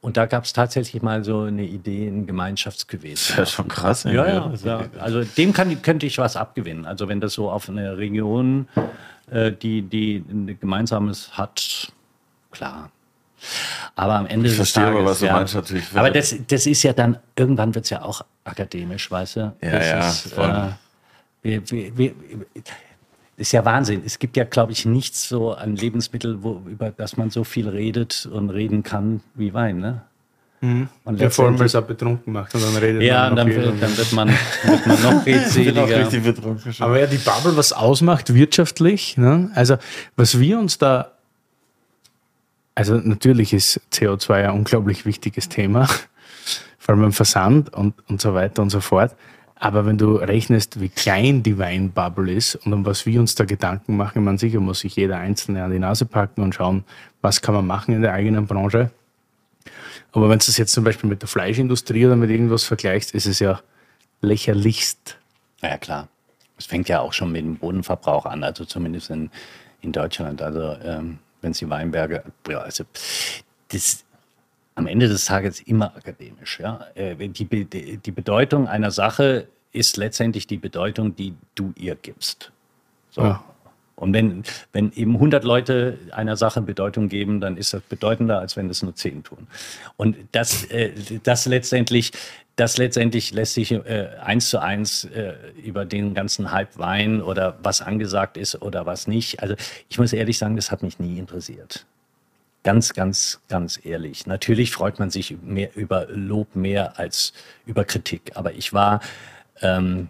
[0.00, 3.12] Und da gab es tatsächlich mal so eine Idee, ein Gemeinschaftscuvée.
[3.12, 4.04] Das ist ja schon krass.
[4.04, 4.84] Ja, ja, ja.
[5.00, 6.86] Also dem kann, könnte ich was abgewinnen.
[6.86, 8.68] Also wenn das so auf eine Region,
[9.30, 11.92] äh, die, die ein gemeinsames hat,
[12.52, 12.90] klar.
[13.96, 15.32] Aber am Ende Ich des verstehe Tages, aber, was du ja.
[15.34, 15.84] meinst natürlich.
[15.94, 19.40] Aber das, das ist ja dann, irgendwann wird es ja auch akademisch, weißt du?
[19.62, 20.50] Ja, das ja, Ist, voll.
[20.50, 20.72] äh,
[21.42, 22.12] wir, wir, wir,
[23.36, 24.02] ist ja Wahnsinn.
[24.04, 27.68] Es gibt ja, glaube ich, nichts so an Lebensmittel, wo, über das man so viel
[27.68, 30.02] redet und reden kann wie Wein, ne?
[30.60, 33.36] Und Ja, vor allem, weil es auch betrunken macht und dann redet ja, man und
[33.36, 33.62] dann, noch viel.
[33.64, 34.28] wird- dann wird man,
[34.64, 36.08] wird man noch redseliger.
[36.80, 39.52] Aber ja, die Bubble, was ausmacht wirtschaftlich, ne?
[39.54, 39.76] also
[40.16, 41.12] was wir uns da,
[42.78, 45.88] also natürlich ist CO2 ein unglaublich wichtiges Thema,
[46.78, 49.16] vor allem im Versand und, und so weiter und so fort.
[49.56, 53.46] Aber wenn du rechnest, wie klein die Weinbubble ist und um was wir uns da
[53.46, 56.84] Gedanken machen, man sicher muss sich jeder Einzelne an die Nase packen und schauen,
[57.20, 58.92] was kann man machen in der eigenen Branche.
[60.12, 63.26] Aber wenn du es jetzt zum Beispiel mit der Fleischindustrie oder mit irgendwas vergleichst, ist
[63.26, 63.58] es ja
[64.20, 65.18] lächerlichst.
[65.62, 66.06] Ja, klar.
[66.56, 69.30] Es fängt ja auch schon mit dem Bodenverbrauch an, also zumindest in,
[69.80, 70.42] in Deutschland.
[70.42, 72.84] Also, ähm, wenn es die Weinberge, ja, also,
[73.68, 74.04] das
[74.78, 76.60] am Ende des Tages immer akademisch.
[76.60, 76.86] Ja?
[76.94, 77.44] Äh, Die,
[77.96, 82.52] die Bedeutung einer Sache ist letztendlich die Bedeutung, die du ihr gibst.
[83.10, 83.22] So.
[83.22, 83.44] Ja.
[83.96, 88.56] Und wenn, wenn eben 100 Leute einer Sache Bedeutung geben, dann ist das bedeutender, als
[88.56, 89.48] wenn es nur 10 tun.
[89.96, 90.92] Und das, äh,
[91.24, 92.12] das, letztendlich,
[92.58, 97.56] das letztendlich lässt sich äh, eins zu eins äh, über den ganzen Hype Wein oder
[97.62, 99.40] was angesagt ist oder was nicht.
[99.40, 99.54] Also
[99.88, 101.86] ich muss ehrlich sagen, das hat mich nie interessiert.
[102.64, 104.26] Ganz, ganz, ganz ehrlich.
[104.26, 107.32] Natürlich freut man sich mehr über Lob mehr als
[107.64, 108.32] über Kritik.
[108.34, 109.00] Aber ich war,
[109.60, 110.08] ähm,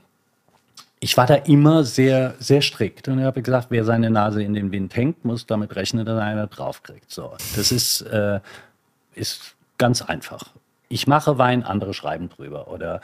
[1.01, 3.09] ich war da immer sehr, sehr strikt.
[3.09, 6.17] Und ich habe gesagt, wer seine Nase in den Wind hängt, muss damit rechnen, dass
[6.17, 7.11] er einer draufkriegt.
[7.11, 8.41] So, das ist, äh,
[9.15, 10.55] ist ganz einfach.
[10.89, 12.69] Ich mache Wein, andere schreiben drüber.
[12.69, 13.01] Oder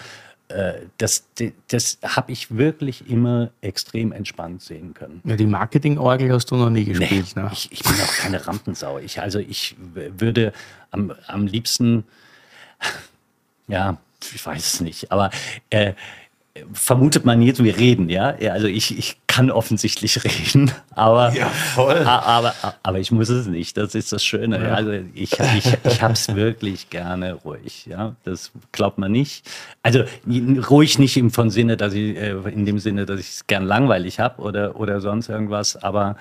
[0.49, 1.26] äh, das,
[1.68, 5.22] das habe ich wirklich immer extrem entspannt sehen können.
[5.24, 7.35] Ja, die Marketingorgel hast du noch nie gespielt.
[7.37, 7.49] ne?
[7.53, 8.99] Ich, ich bin auch keine Rampensau.
[8.99, 10.53] Ich, also ich würde
[10.91, 12.05] am, am liebsten,
[13.68, 13.97] ja,
[14.32, 15.30] ich weiß es nicht, aber
[15.70, 15.95] äh,
[16.73, 18.37] vermutet man jetzt, wir reden, ja?
[18.39, 20.23] ja also ich, ich kann offensichtlich
[20.55, 23.77] reden, aber, Ja, aber, aber ich muss es nicht.
[23.77, 24.63] Das ist das Schöne.
[24.63, 24.75] Ja.
[24.75, 27.87] Also ich, ich, ich habe es wirklich gerne ruhig.
[27.87, 29.51] Ja, das glaubt man nicht.
[29.83, 30.05] Also
[30.71, 33.65] ruhig nicht im von Sinne, dass ich äh, in dem Sinne, dass ich es gern
[33.65, 35.77] langweilig habe oder oder sonst irgendwas.
[35.83, 36.17] Aber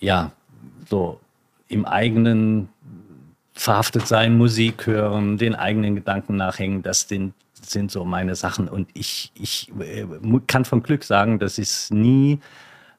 [0.00, 0.32] ja,
[0.90, 1.20] so
[1.68, 2.68] im eigenen
[3.54, 7.32] verhaftet sein, Musik hören, den eigenen Gedanken nachhängen, das sind,
[7.70, 8.68] sind so meine Sachen.
[8.68, 10.06] Und ich, ich äh,
[10.46, 12.40] kann von Glück sagen, dass es nie,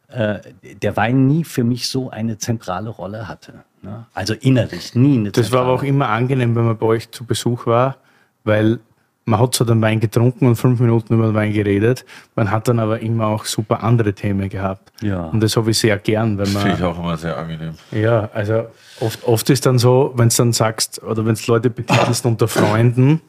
[0.09, 0.39] äh,
[0.81, 3.63] der Wein nie für mich so eine zentrale Rolle hatte.
[3.81, 4.05] Ne?
[4.13, 7.25] Also innerlich, nie eine Das war aber auch immer angenehm, wenn man bei euch zu
[7.25, 7.97] Besuch war,
[8.43, 8.79] weil
[9.27, 12.05] man hat so den Wein getrunken und fünf Minuten über den Wein geredet.
[12.35, 14.91] Man hat dann aber immer auch super andere Themen gehabt.
[15.01, 15.25] Ja.
[15.25, 16.89] Und das habe ich sehr gern, wenn Finde ich man.
[16.89, 17.73] auch immer sehr angenehm.
[17.91, 18.67] Ja, also
[19.01, 22.47] oft, oft ist dann so, wenn es dann sagst, oder wenn es Leute betitelst unter
[22.47, 23.21] Freunden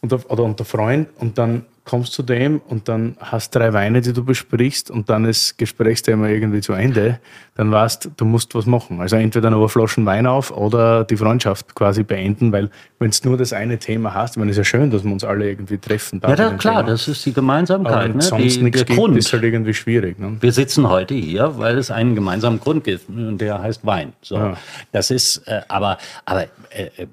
[0.00, 4.02] unter, oder unter Freund und dann kommst du zu dem und dann hast drei Weine,
[4.02, 7.18] die du besprichst und dann ist Gesprächsthema irgendwie zu Ende,
[7.54, 9.00] dann weißt du, musst was machen.
[9.00, 12.68] Also entweder eine Flaschen Wein auf oder die Freundschaft quasi beenden, weil
[12.98, 15.24] wenn es nur das eine Thema hast, ich meine, ist ja schön, dass wir uns
[15.24, 16.20] alle irgendwie treffen.
[16.22, 16.90] Ja, da, klar, Thema.
[16.90, 18.18] das ist die Gemeinsamkeit, ne?
[18.18, 19.16] es sonst nichts der gibt, Grund.
[19.16, 20.18] ist halt irgendwie schwierig.
[20.18, 20.36] Ne?
[20.40, 24.12] Wir sitzen heute hier, weil es einen gemeinsamen Grund gibt und der heißt Wein.
[24.20, 24.58] So, Ja.
[24.92, 25.96] das ist, äh, aber,
[26.26, 27.06] aber äh, äh,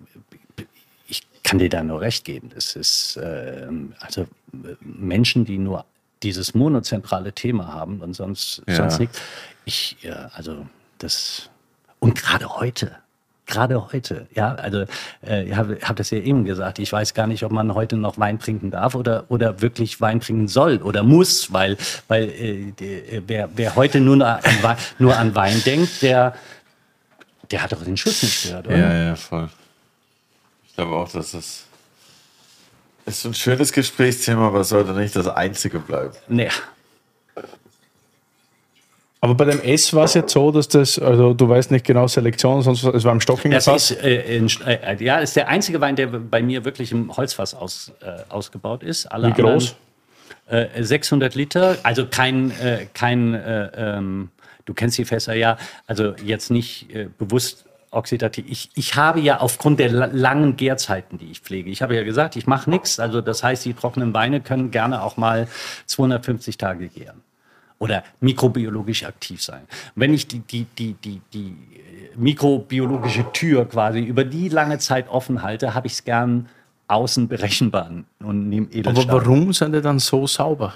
[1.45, 2.49] kann dir da nur recht geben.
[2.53, 3.67] Das ist äh,
[3.99, 4.27] also
[4.81, 5.85] Menschen, die nur
[6.23, 8.75] dieses monozentrale Thema haben und sonst Ja.
[8.75, 9.21] sonst nichts.
[9.63, 10.65] Ich, ja, also
[10.99, 11.49] das
[11.99, 12.97] und gerade heute.
[13.47, 14.85] Gerade heute, ja, also
[15.23, 17.95] äh, ich habe hab das ja eben gesagt, ich weiß gar nicht, ob man heute
[17.95, 21.77] noch Wein trinken darf oder, oder wirklich Wein trinken soll oder muss, weil,
[22.07, 26.33] weil äh, die, wer, wer heute nur an, Wein, nur an Wein denkt, der,
[27.51, 28.77] der hat doch den Schuss nicht gehört, oder?
[28.77, 29.47] Ja, ja, voll.
[30.75, 31.63] Ich glaube auch, dass das
[33.05, 36.11] ist ein schönes Gesprächsthema, aber es sollte nicht das einzige bleiben.
[36.27, 36.49] Nee.
[39.21, 42.07] Aber bei dem S war es jetzt so, dass das, also du weißt nicht genau
[42.07, 43.91] Selektion, sonst es war im Stockinger Das Fass.
[43.91, 47.53] ist, äh, in, äh, ja, ist der einzige Wein, der bei mir wirklich im Holzfass
[47.53, 49.05] aus, äh, ausgebaut ist.
[49.05, 49.75] Alle Wie groß?
[50.49, 54.29] Anderen, äh, 600 Liter, also kein, äh, kein äh, ähm,
[54.65, 57.65] Du kennst die Fässer ja, also jetzt nicht äh, bewusst
[57.95, 58.45] oxidativ.
[58.47, 62.35] Ich, ich habe ja aufgrund der langen Gärzeiten, die ich pflege, ich habe ja gesagt,
[62.35, 62.99] ich mache nichts.
[62.99, 65.47] Also das heißt, die trockenen Weine können gerne auch mal
[65.85, 67.21] 250 Tage gären
[67.79, 69.61] oder mikrobiologisch aktiv sein.
[69.95, 71.55] Wenn ich die, die, die, die, die
[72.15, 76.47] mikrobiologische Tür quasi über die lange Zeit offen halte, habe ich es gern
[76.87, 79.09] außen berechenbar und nehme Edelstahl.
[79.09, 80.73] Aber warum sind die dann so sauber?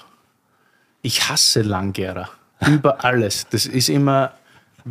[1.01, 2.29] Ich hasse Langgärer.
[2.67, 3.47] Über alles.
[3.49, 4.33] Das ist immer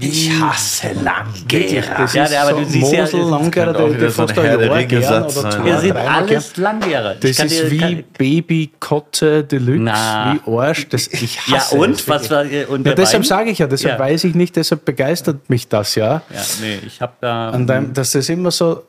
[0.01, 2.09] ich hasse Langgärer.
[2.13, 5.65] Ja, ja, aber du siehst ja, Langgärer, der, der fast ein Jahr gern oder zwei,
[5.65, 7.15] Wir sind alles Langgärer.
[7.15, 10.89] Das ist dir, wie kann, Baby Kotze Deluxe, na, wie Arsch.
[10.89, 12.09] Das, ich hasse Ja, und?
[12.09, 14.05] Was war, und ja, deshalb sage ich ja, deshalb ja.
[14.05, 16.23] weiß ich nicht, deshalb begeistert mich das ja.
[16.31, 17.51] Ja, nee, ich habe da...
[17.51, 18.85] An deinem, dass das immer so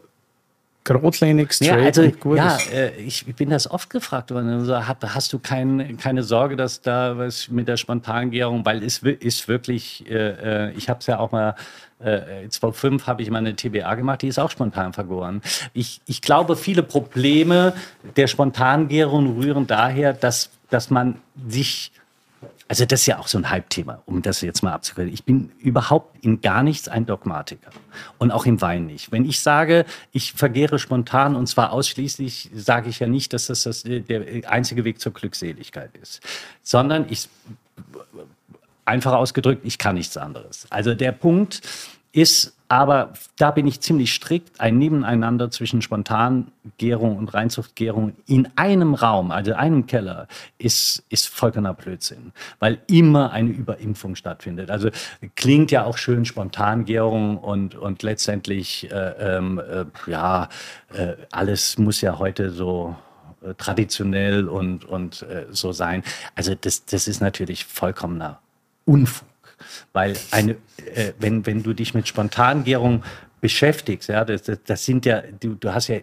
[0.94, 4.50] geradlinig, straight ja, also, und gut ja, äh, ich bin das oft gefragt worden.
[4.50, 9.48] Also, hast du kein, keine Sorge, dass da was mit der Spontangärung, weil es ist
[9.48, 11.56] wirklich, äh, äh ich habe es ja auch mal
[12.00, 15.42] äh, 2005 habe ich mal eine TBA gemacht, die ist auch spontan vergoren.
[15.74, 17.74] Ich, ich glaube, viele Probleme
[18.16, 21.16] der Spontangärung rühren daher, dass, dass man
[21.48, 21.92] sich
[22.70, 25.11] also das ist ja auch so ein Hype-Thema, um das jetzt mal abzukürzen.
[25.11, 27.72] Ich bin überhaupt in gar nichts ein Dogmatiker
[28.20, 29.11] und auch im Wein nicht.
[29.11, 33.63] Wenn ich sage, ich vergehre spontan und zwar ausschließlich, sage ich ja nicht, dass das,
[33.63, 36.22] das der einzige Weg zur Glückseligkeit ist,
[36.61, 37.28] sondern ich
[38.86, 40.67] einfach ausgedrückt, ich kann nichts anderes.
[40.70, 41.61] Also der Punkt
[42.11, 44.61] ist aber da bin ich ziemlich strikt.
[44.61, 50.28] Ein Nebeneinander zwischen Spontangärung und Reinzuchtgärung in einem Raum, also einem Keller,
[50.59, 54.70] ist, ist vollkommener Blödsinn, weil immer eine Überimpfung stattfindet.
[54.70, 54.89] Also
[55.36, 60.47] klingt ja auch schön Spontangärung und, und letztendlich, äh, ähm, äh, ja,
[60.93, 62.95] äh, alles muss ja heute so
[63.41, 66.03] äh, traditionell und, und äh, so sein.
[66.36, 68.39] Also das, das ist natürlich vollkommener
[68.86, 69.29] Unfug.
[69.93, 70.51] Weil eine,
[70.93, 73.03] äh, wenn, wenn du dich mit Spontangärung
[73.41, 75.99] beschäftigst, ja, das, das, sind ja, du, du hast ja,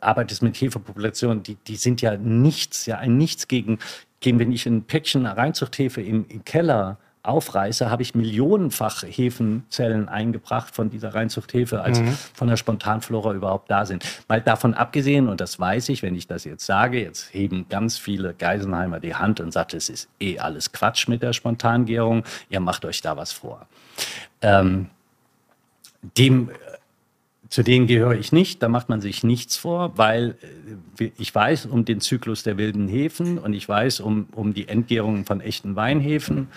[0.00, 3.78] arbeitest mit Hefepopulationen, die, die sind ja nichts, ja, ein Nichts gegen,
[4.20, 10.74] gegen wenn ich ein Päckchen Reinzuchthefe im, im Keller aufreiße, habe ich millionenfach Hefenzellen eingebracht
[10.74, 12.16] von dieser Reinzuchthefe, als mhm.
[12.34, 14.04] von der Spontanflora überhaupt da sind.
[14.28, 17.98] Mal davon abgesehen, und das weiß ich, wenn ich das jetzt sage, jetzt heben ganz
[17.98, 22.60] viele Geisenheimer die Hand und sagen, es ist eh alles Quatsch mit der Spontangärung, ihr
[22.60, 23.66] macht euch da was vor.
[24.40, 24.86] Ähm,
[26.16, 26.50] dem
[27.50, 30.36] zu denen gehöre ich nicht, da macht man sich nichts vor, weil
[31.00, 34.68] äh, ich weiß um den Zyklus der wilden Hefen und ich weiß um, um die
[34.68, 36.48] Entgärung von echten Weinhefen.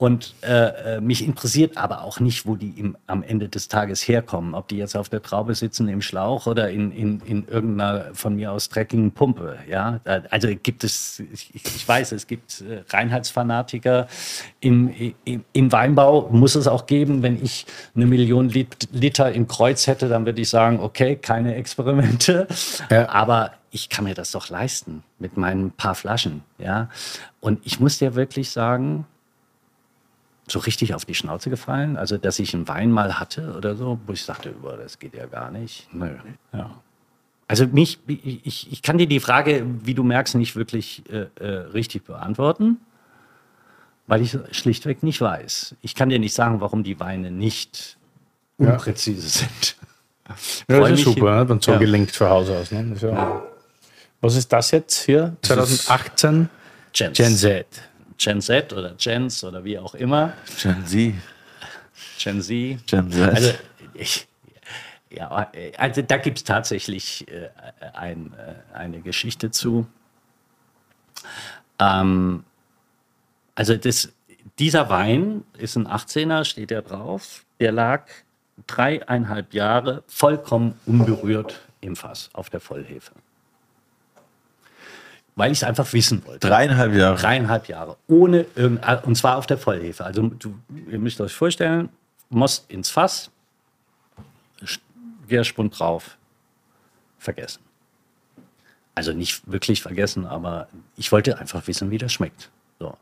[0.00, 4.06] Und äh, äh, mich interessiert aber auch nicht, wo die im, am Ende des Tages
[4.06, 4.54] herkommen.
[4.54, 8.36] Ob die jetzt auf der Traube sitzen im Schlauch oder in, in, in irgendeiner von
[8.36, 9.58] mir aus dreckigen Pumpe.
[9.68, 9.98] Ja?
[10.30, 14.06] Also gibt es, ich, ich weiß, es gibt äh, Reinheitsfanatiker.
[14.60, 17.24] Im, im, Im Weinbau muss es auch geben.
[17.24, 21.56] Wenn ich eine Million Lit Liter im Kreuz hätte, dann würde ich sagen, okay, keine
[21.56, 22.46] Experimente.
[22.88, 23.08] Ja.
[23.08, 26.44] Aber ich kann mir das doch leisten mit meinen paar Flaschen.
[26.58, 26.88] Ja?
[27.40, 29.04] Und ich muss dir wirklich sagen,
[30.48, 31.96] so richtig auf die Schnauze gefallen?
[31.96, 35.14] Also, dass ich einen Wein mal hatte oder so, wo ich sagte, boah, das geht
[35.14, 35.88] ja gar nicht.
[35.92, 36.10] Nö.
[36.52, 36.70] Ja.
[37.48, 41.48] Also mich, ich, ich kann dir die Frage, wie du merkst, nicht wirklich äh, äh,
[41.72, 42.76] richtig beantworten,
[44.06, 45.74] weil ich schlichtweg nicht weiß.
[45.80, 47.96] Ich kann dir nicht sagen, warum die Weine nicht
[48.58, 49.48] unpräzise ja.
[49.48, 49.76] sind.
[50.68, 51.46] Ja, das ist super, ne?
[51.46, 51.78] dann so ja.
[51.78, 52.70] gelenkt von Hause aus.
[52.70, 52.94] Ne?
[53.00, 53.42] Ja.
[54.20, 55.34] Was ist das jetzt hier?
[55.40, 56.50] 2018?
[56.92, 57.66] Gen, Gen Z.
[58.18, 60.34] Gen Z oder Gens oder wie auch immer.
[60.60, 61.14] Gen Z.
[62.18, 62.86] Gen Z.
[62.86, 63.34] Gen Z.
[63.34, 63.52] Also,
[63.94, 64.26] ich,
[65.10, 67.50] ja, also da gibt es tatsächlich äh,
[67.94, 69.86] ein, äh, eine Geschichte zu.
[71.78, 72.44] Ähm,
[73.54, 74.12] also das,
[74.58, 77.44] dieser Wein ist ein 18er, steht ja drauf.
[77.60, 78.06] Der lag
[78.66, 83.12] dreieinhalb Jahre vollkommen unberührt im Fass auf der Vollhefe
[85.38, 86.48] weil ich es einfach wissen wollte.
[86.48, 87.16] Dreieinhalb Jahre.
[87.16, 87.96] Dreieinhalb Jahre.
[88.08, 90.04] Ohne irgendein, und zwar auf der Vollhefe.
[90.04, 90.58] Also du,
[90.90, 91.90] ihr müsst euch vorstellen,
[92.28, 93.30] Most ins Fass,
[95.28, 96.18] Gärspund drauf,
[97.18, 97.60] vergessen.
[98.96, 100.66] Also nicht wirklich vergessen, aber
[100.96, 102.50] ich wollte einfach wissen, wie das schmeckt.
[102.78, 102.96] So.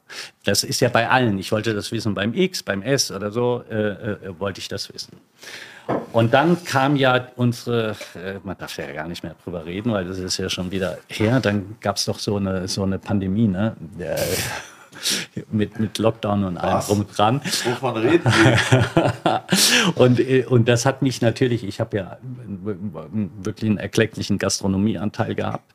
[0.44, 1.38] Das ist ja bei allen.
[1.38, 4.92] Ich wollte das wissen beim X, beim S oder so, äh, äh, wollte ich das
[4.92, 5.18] wissen.
[6.12, 10.06] Und dann kam ja unsere, äh, man darf ja gar nicht mehr drüber reden, weil
[10.06, 13.48] das ist ja schon wieder her, dann gab es doch so eine, so eine Pandemie,
[13.48, 13.76] ne?
[15.50, 17.42] Mit, mit Lockdown und allem drum und dran.
[17.64, 18.24] Wovon reden
[19.94, 22.18] und, äh, und das hat mich natürlich, ich habe ja
[23.42, 25.70] wirklich einen erklecklichen Gastronomieanteil gehabt.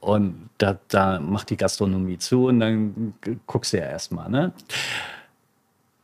[0.00, 3.14] Und da, da macht die Gastronomie zu und dann
[3.46, 4.30] guckst du ja erstmal.
[4.30, 4.52] Ne?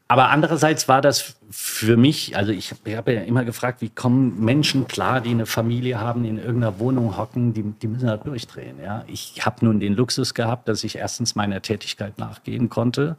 [0.08, 4.86] aber andererseits war das für mich, also ich, habe ja immer gefragt, wie kommen Menschen
[4.86, 8.76] klar, die eine Familie haben, die in irgendeiner Wohnung hocken, die, die müssen da durchdrehen.
[8.80, 9.04] Ja?
[9.08, 13.16] Ich habe nun den Luxus gehabt, dass ich erstens meiner Tätigkeit nachgehen konnte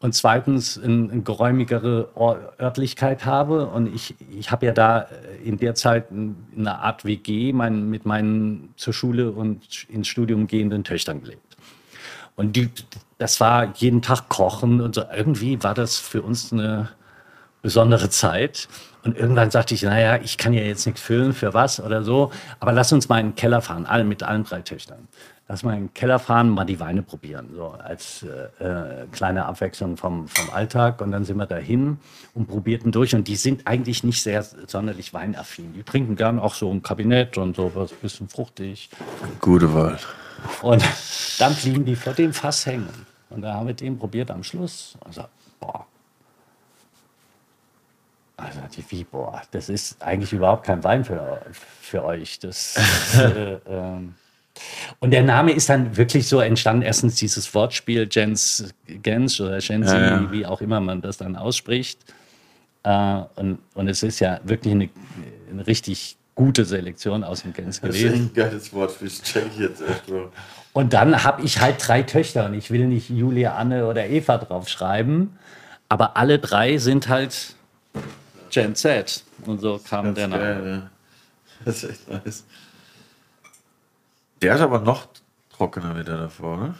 [0.00, 2.08] und zweitens eine, eine geräumigere
[2.60, 3.66] Örtlichkeit habe.
[3.66, 8.04] Und ich, ich habe ja da äh, in der Zeit eine Art WG mein, mit
[8.04, 11.56] meinen zur Schule und ins Studium gehenden Töchtern gelebt.
[12.36, 12.70] Und die,
[13.18, 15.04] das war jeden Tag Kochen und so.
[15.14, 16.90] Irgendwie war das für uns eine
[17.62, 18.68] besondere Zeit.
[19.04, 22.30] Und irgendwann sagte ich, naja, ich kann ja jetzt nichts füllen, für was oder so,
[22.58, 25.08] aber lass uns mal in den Keller fahren, alle, mit allen drei Töchtern.
[25.46, 29.44] Lass mal in den Keller fahren, mal die Weine probieren, so als äh, äh, kleine
[29.44, 31.02] Abwechslung vom, vom Alltag.
[31.02, 31.98] Und dann sind wir dahin
[32.32, 33.14] und probierten durch.
[33.14, 35.74] Und die sind eigentlich nicht sehr sonderlich weinaffin.
[35.74, 38.88] Die trinken gern auch so ein Kabinett und so was, bisschen fruchtig.
[39.40, 39.98] Gute Wahl.
[40.62, 40.82] Und
[41.38, 42.88] dann blieben die vor dem Fass hängen.
[43.28, 44.96] Und da haben wir den probiert am Schluss.
[45.04, 45.24] Und so,
[45.60, 45.86] boah.
[48.38, 52.38] Also die wie, boah, das ist eigentlich überhaupt kein Wein für, für euch.
[52.38, 52.76] Das,
[53.18, 54.14] äh, ähm.
[55.00, 56.82] Und der Name ist dann wirklich so entstanden.
[56.82, 60.32] Erstens dieses Wortspiel Jens Gens oder Gensi, ja, ja.
[60.32, 61.98] wie auch immer man das dann ausspricht.
[62.84, 64.88] Äh, und, und es ist ja wirklich eine,
[65.50, 68.08] eine richtig gute Selektion aus dem Gens gewesen.
[68.08, 70.28] Das ist ein geiles Wort, das check ich jetzt echt mal.
[70.72, 74.38] Und dann habe ich halt drei Töchter und ich will nicht Julia, Anne oder Eva
[74.38, 75.38] draufschreiben,
[75.88, 77.54] aber alle drei sind halt
[78.50, 79.24] Gen Z.
[79.46, 80.42] Und so kam der Name.
[80.42, 80.90] Geil, ja.
[81.64, 82.44] Das ist echt nice.
[84.44, 85.08] Der ist aber noch
[85.56, 86.74] trockener wieder davor, ne?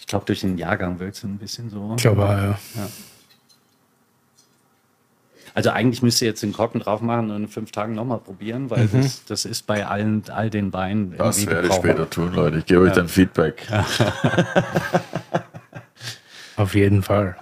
[0.00, 1.94] Ich glaube, durch den Jahrgang wird es ein bisschen so.
[1.96, 2.58] Ich glaube, ja.
[2.74, 2.88] ja.
[5.54, 8.70] Also eigentlich müsst ihr jetzt den Korken drauf machen und in fünf Tagen nochmal probieren,
[8.70, 9.02] weil mhm.
[9.02, 11.16] das, das, ist bei allen all den Weinen.
[11.16, 12.58] Das werde ich später tun, Leute.
[12.58, 12.88] Ich gebe ja.
[12.88, 13.66] euch dann Feedback.
[16.56, 17.36] Auf jeden Fall.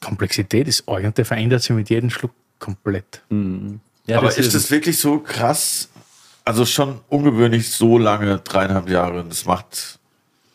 [0.00, 3.22] Komplexität ist und der verändert sich mit jedem Schluck komplett.
[3.30, 3.80] Mhm.
[4.06, 5.88] Ja, Aber ist das wirklich so krass?
[6.44, 9.24] Also schon ungewöhnlich so lange, dreieinhalb Jahre.
[9.24, 9.98] Das macht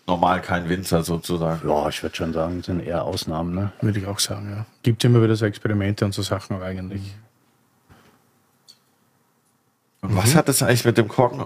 [0.07, 1.67] normal kein Winzer sozusagen.
[1.67, 3.53] Ja, ich würde schon sagen, das sind eher Ausnahmen.
[3.53, 3.71] Ne?
[3.81, 4.65] Würde ich auch sagen, ja.
[4.83, 7.01] Gibt immer wieder so Experimente und so Sachen auch eigentlich.
[10.01, 10.37] Und was mhm.
[10.37, 11.45] hat das eigentlich mit dem Korken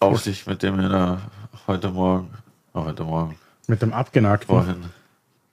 [0.00, 1.20] auf sich, mit dem wir da
[1.66, 2.30] heute Morgen,
[2.74, 3.36] oh, heute Morgen.
[3.66, 4.46] Mit dem abgenagten?
[4.46, 4.84] Vorhin.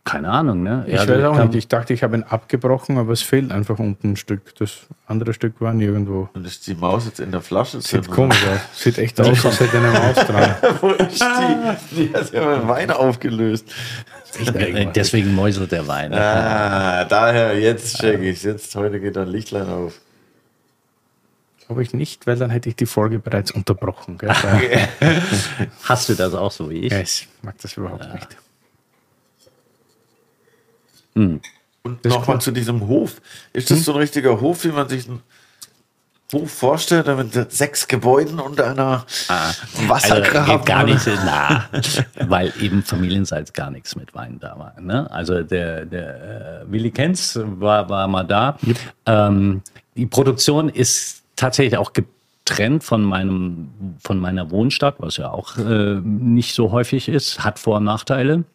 [0.05, 0.83] Keine Ahnung, ne?
[0.85, 1.55] Ich ja, weiß auch nicht.
[1.55, 4.53] Ich dachte, ich habe ihn abgebrochen, aber es fehlt einfach unten ein Stück.
[4.55, 6.29] Das andere Stück war nirgendwo.
[6.33, 7.79] Und ist die Maus jetzt in der Flasche?
[7.79, 8.83] Sieht komisch aus.
[8.83, 10.55] Sieht echt aus, als hätte eine Maus dran.
[10.81, 11.95] Wo ist die?
[11.95, 13.65] Die hat ja Wein aufgelöst.
[14.93, 16.13] Deswegen mäuselt der Wein.
[16.13, 20.01] Ah, daher, jetzt check ich Jetzt, heute geht ein Lichtlein auf.
[21.65, 24.17] Glaube ich nicht, weil dann hätte ich die Folge bereits unterbrochen.
[25.83, 26.91] Hast du das auch so wie ich?
[26.91, 28.15] Ja, ich mag das überhaupt ja.
[28.15, 28.27] nicht.
[31.15, 31.41] Mhm.
[31.83, 33.21] Und nochmal zu diesem Hof.
[33.51, 33.83] Ist das hm?
[33.83, 35.21] so ein richtiger Hof, wie man sich einen
[36.31, 39.51] Hof vorstellt, mit sechs Gebäuden und einer ah,
[39.87, 40.51] Wassergraben?
[40.51, 41.65] Also gar nicht, na,
[42.29, 44.79] weil eben Familienseits gar nichts mit Wein da war.
[44.79, 45.11] Ne?
[45.11, 48.57] Also der, der äh, Willi Kenz war, war mal da.
[48.65, 48.77] Yep.
[49.05, 49.61] Ähm,
[49.95, 53.69] die Produktion ist tatsächlich auch getrennt von meinem
[54.01, 58.45] von meiner Wohnstadt, was ja auch äh, nicht so häufig ist, hat Vor- und Nachteile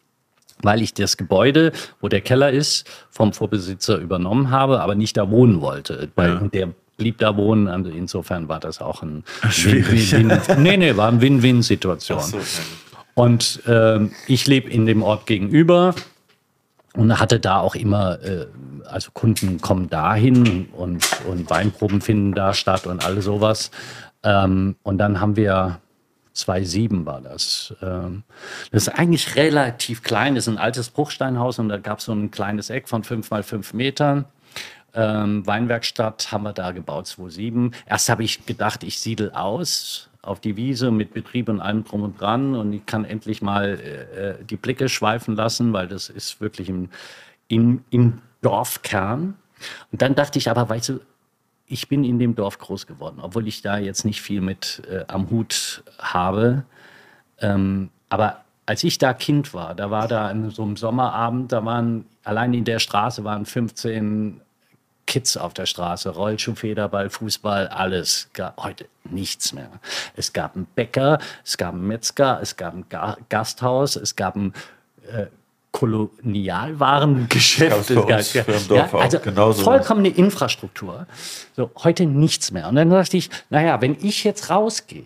[0.61, 1.71] weil ich das Gebäude,
[2.01, 6.09] wo der Keller ist, vom Vorbesitzer übernommen habe, aber nicht da wohnen wollte.
[6.15, 6.47] Weil ja.
[6.47, 7.67] der blieb da wohnen.
[7.67, 10.11] Also insofern war das auch ein Schwierig.
[10.11, 12.19] Win -Win nee, nee, war eine Win-Win-Situation.
[12.19, 12.39] So,
[13.15, 15.95] und äh, ich lebe in dem Ort gegenüber
[16.93, 18.45] und hatte da auch immer, äh,
[18.85, 23.71] also Kunden kommen dahin und, und Weinproben finden da statt und all sowas.
[24.23, 25.79] Ähm, und dann haben wir
[26.39, 27.73] 2007 war das.
[27.81, 28.23] Ähm,
[28.71, 32.13] das ist eigentlich relativ klein, das ist ein altes Bruchsteinhaus und da gab es so
[32.13, 34.25] ein kleines Eck von fünf mal fünf Metern.
[34.93, 37.75] Ähm, Weinwerkstatt haben wir da gebaut, 2007.
[37.85, 42.03] Erst habe ich gedacht, ich siedel aus auf die Wiese mit Betrieb und allem drum
[42.03, 46.09] und dran und ich kann endlich mal äh, äh die Blicke schweifen lassen, weil das
[46.09, 46.89] ist wirklich im,
[47.47, 49.35] im, im Dorfkern.
[49.91, 50.99] Und dann dachte ich aber, weißt du,
[51.69, 55.05] ich bin in dem Dorf groß geworden, obwohl ich da jetzt nicht viel mit äh,
[55.07, 56.63] am Hut habe.
[57.39, 61.63] Ähm, aber als ich da Kind war, da war da in so einem Sommerabend, da
[61.63, 64.41] waren allein in der Straße waren 15
[65.05, 68.29] Kids auf der Straße, Rollschuh, Federball, Fußball, alles.
[68.57, 69.71] Heute nichts mehr.
[70.15, 74.35] Es gab einen Bäcker, es gab einen Metzger, es gab ein Ga Gasthaus, es gab
[74.35, 74.53] ein
[75.11, 75.25] äh,
[75.71, 77.89] Kolonialwarengeschäft.
[77.91, 78.19] Ja,
[78.75, 79.63] ja, also genauso.
[79.63, 81.05] vollkommene Infrastruktur.
[81.55, 82.67] So, heute nichts mehr.
[82.67, 85.05] Und dann dachte ich, naja, wenn ich jetzt rausgehe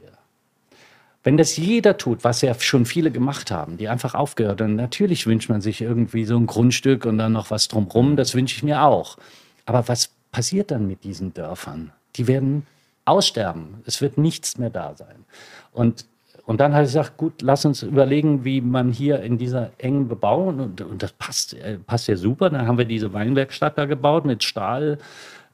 [1.21, 5.27] Wenn das jeder tut, was ja schon viele gemacht haben, die einfach aufgehört haben, natürlich
[5.27, 8.63] wünscht man sich irgendwie so ein Grundstück und dann noch was drumrum, das wünsche ich
[8.63, 9.17] mir auch.
[9.65, 11.91] Aber was passiert dann mit diesen Dörfern?
[12.15, 12.65] Die werden
[13.05, 13.83] aussterben.
[13.85, 15.25] Es wird nichts mehr da sein.
[15.71, 16.05] Und,
[16.45, 20.07] und dann habe ich gesagt, gut, lass uns überlegen, wie man hier in dieser engen
[20.07, 23.85] Bebauung, und, und das passt, äh, passt ja super, dann haben wir diese Weinwerkstatt da
[23.85, 24.97] gebaut mit Stahl,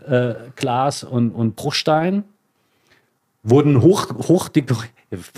[0.07, 2.23] äh, Glas und, und Bruchstein
[3.43, 4.49] wurden hoch, hoch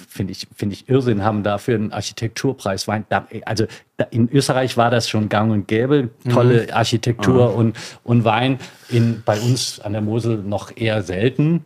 [0.07, 2.87] finde ich, finde ich Irrsinn, haben dafür einen Architekturpreis.
[2.87, 3.05] Wein.
[3.45, 3.65] Also
[4.09, 6.73] in Österreich war das schon gang und gäbe, tolle mhm.
[6.73, 7.55] Architektur mhm.
[7.55, 8.59] und, und Wein.
[8.89, 11.63] In, bei uns an der Mosel noch eher selten.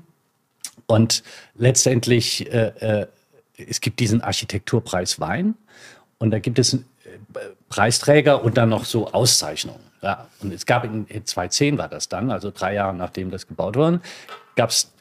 [0.87, 1.23] Und
[1.57, 3.07] letztendlich, äh, äh,
[3.57, 5.55] es gibt diesen Architekturpreis Wein
[6.17, 6.79] und da gibt es äh,
[7.69, 9.79] Preisträger und dann noch so Auszeichnungen.
[10.01, 13.47] Ja, und es gab in, in 2010 war das dann, also drei Jahre nachdem das
[13.47, 14.01] gebaut wurde,
[14.55, 14.91] gab es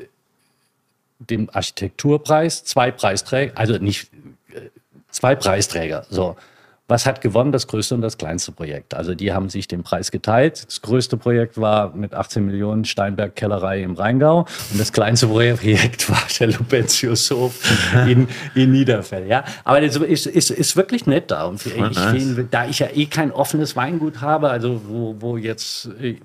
[1.19, 4.11] dem Architekturpreis zwei Preisträger, also nicht
[4.53, 4.71] äh,
[5.11, 6.07] zwei Preisträger.
[6.11, 6.37] So.
[6.87, 7.51] Was hat gewonnen?
[7.51, 8.93] Das größte und das kleinste Projekt.
[8.93, 10.67] Also die haben sich den Preis geteilt.
[10.67, 16.11] Das größte Projekt war mit 18 Millionen Steinberg Kellerei im Rheingau und das kleinste Projekt
[16.11, 17.59] war der Lubentiushof
[18.07, 19.27] in, in Niederfell.
[19.27, 21.47] Ja, aber das ist, ist, ist wirklich nett da.
[21.47, 22.37] Und ich, nice.
[22.51, 26.17] da ich ja eh kein offenes Weingut habe, also wo, wo jetzt äh,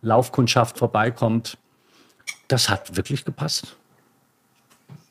[0.00, 1.56] Laufkundschaft vorbeikommt,
[2.48, 3.76] das hat wirklich gepasst.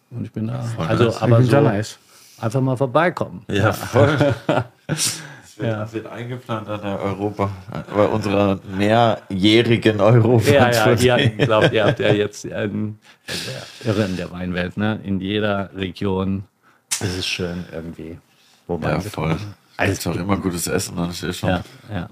[0.09, 0.61] Und ich bin da.
[0.61, 1.21] Voll also, nice.
[1.21, 1.97] aber so nice.
[2.41, 3.43] Einfach mal vorbeikommen.
[3.49, 4.35] Ja, voll.
[4.87, 5.93] Das wird, ja.
[5.93, 7.51] wird, eingeplant an der Europa,
[7.93, 10.49] bei unserer mehrjährigen Europa.
[10.49, 12.97] Ja, ja, ja ich glaube, ihr habt ja jetzt einen
[13.85, 14.99] Irre in der Weinwelt, ne?
[15.03, 16.45] In jeder Region
[16.89, 18.17] ist es schön irgendwie.
[18.65, 19.37] Wo ja, voll.
[19.77, 22.09] Es ist auch immer gutes Essen, das ist schon ja, ja.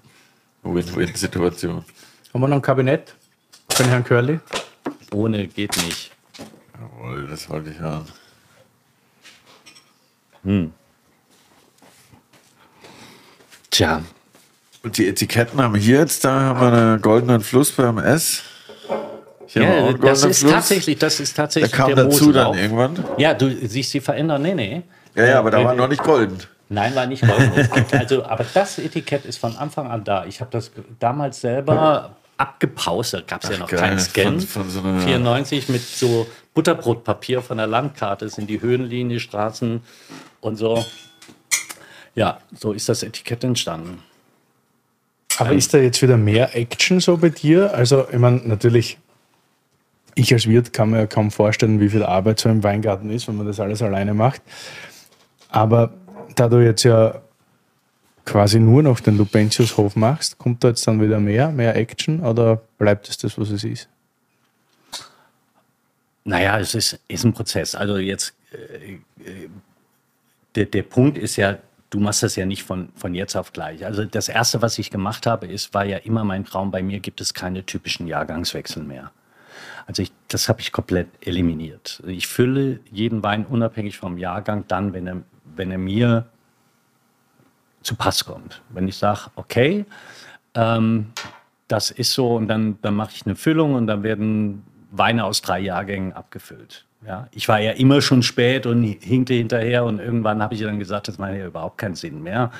[0.63, 1.85] Win-Win-Situation.
[2.33, 3.15] Haben wir noch ein Kabinett
[3.71, 4.39] von Herrn Curly?
[5.11, 6.11] Ohne geht nicht.
[6.79, 8.05] Jawohl, das wollte ich hören.
[10.43, 10.73] Hm.
[13.71, 14.01] Tja.
[14.81, 18.43] Und die Etiketten haben wir hier jetzt, da haben wir einen goldenen Fluss beim S.
[19.47, 20.51] Hier ja, das ist Fluss.
[20.51, 21.71] tatsächlich, das ist tatsächlich.
[21.71, 23.03] Der kam der dazu dann irgendwann.
[23.17, 24.41] Ja, du siehst sie verändern.
[24.41, 24.83] Nee, nee.
[25.15, 26.37] Ja, ja, aber da war noch nicht golden.
[26.69, 27.51] Nein, war nicht golden.
[27.91, 30.25] also, aber das Etikett ist von Anfang an da.
[30.25, 33.15] Ich habe das damals selber abgepaust.
[33.15, 33.79] Da gab es ja noch geil.
[33.79, 34.39] keinen Scan.
[34.39, 39.81] Von, von so 94 mit so Butterbrotpapier von der Landkarte sind die Höhenlinie, Straßen
[40.41, 40.85] und so.
[42.15, 44.03] Ja, so ist das Etikett entstanden.
[45.37, 47.73] Aber ist da jetzt wieder mehr Action so bei dir?
[47.73, 48.97] Also, ich meine, natürlich,
[50.15, 53.27] ich als Wirt kann mir ja kaum vorstellen, wie viel Arbeit so im Weingarten ist,
[53.27, 54.41] wenn man das alles alleine macht.
[55.49, 55.93] Aber
[56.35, 57.21] da du jetzt ja
[58.25, 62.61] quasi nur noch den Lupentius-Hof machst, kommt da jetzt dann wieder mehr, mehr Action oder
[62.77, 63.89] bleibt es das, was es ist?
[66.25, 67.73] Naja, es ist, ist ein Prozess.
[67.73, 68.93] Also jetzt, äh,
[69.23, 69.49] äh,
[70.55, 71.57] der, der Punkt ist ja,
[71.89, 73.85] du machst das ja nicht von, von jetzt auf gleich.
[73.85, 76.99] Also das Erste, was ich gemacht habe, ist, war ja immer mein Traum, bei mir
[76.99, 79.11] gibt es keine typischen Jahrgangswechsel mehr.
[79.87, 82.03] Also ich, das habe ich komplett eliminiert.
[82.05, 85.23] Ich fülle jeden Wein unabhängig vom Jahrgang dann, wenn er,
[85.55, 86.25] wenn er mir
[87.81, 88.61] zu Pass kommt.
[88.69, 89.85] Wenn ich sage, okay,
[90.53, 91.07] ähm,
[91.67, 95.41] das ist so und dann, dann mache ich eine Füllung und dann werden Weine aus
[95.41, 96.85] drei Jahrgängen abgefüllt.
[97.05, 100.79] Ja, ich war ja immer schon spät und hinkte hinterher und irgendwann habe ich dann
[100.79, 102.51] gesagt, das macht ja überhaupt keinen Sinn mehr,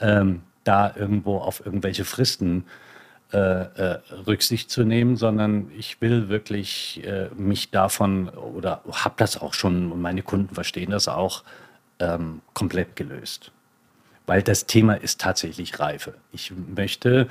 [0.00, 2.64] ähm, da irgendwo auf irgendwelche Fristen
[3.32, 9.40] äh, äh, Rücksicht zu nehmen, sondern ich will wirklich äh, mich davon oder habe das
[9.40, 11.44] auch schon und meine Kunden verstehen das auch
[12.00, 13.52] ähm, komplett gelöst
[14.26, 16.14] weil das Thema ist tatsächlich Reife.
[16.32, 17.28] Ich möchte,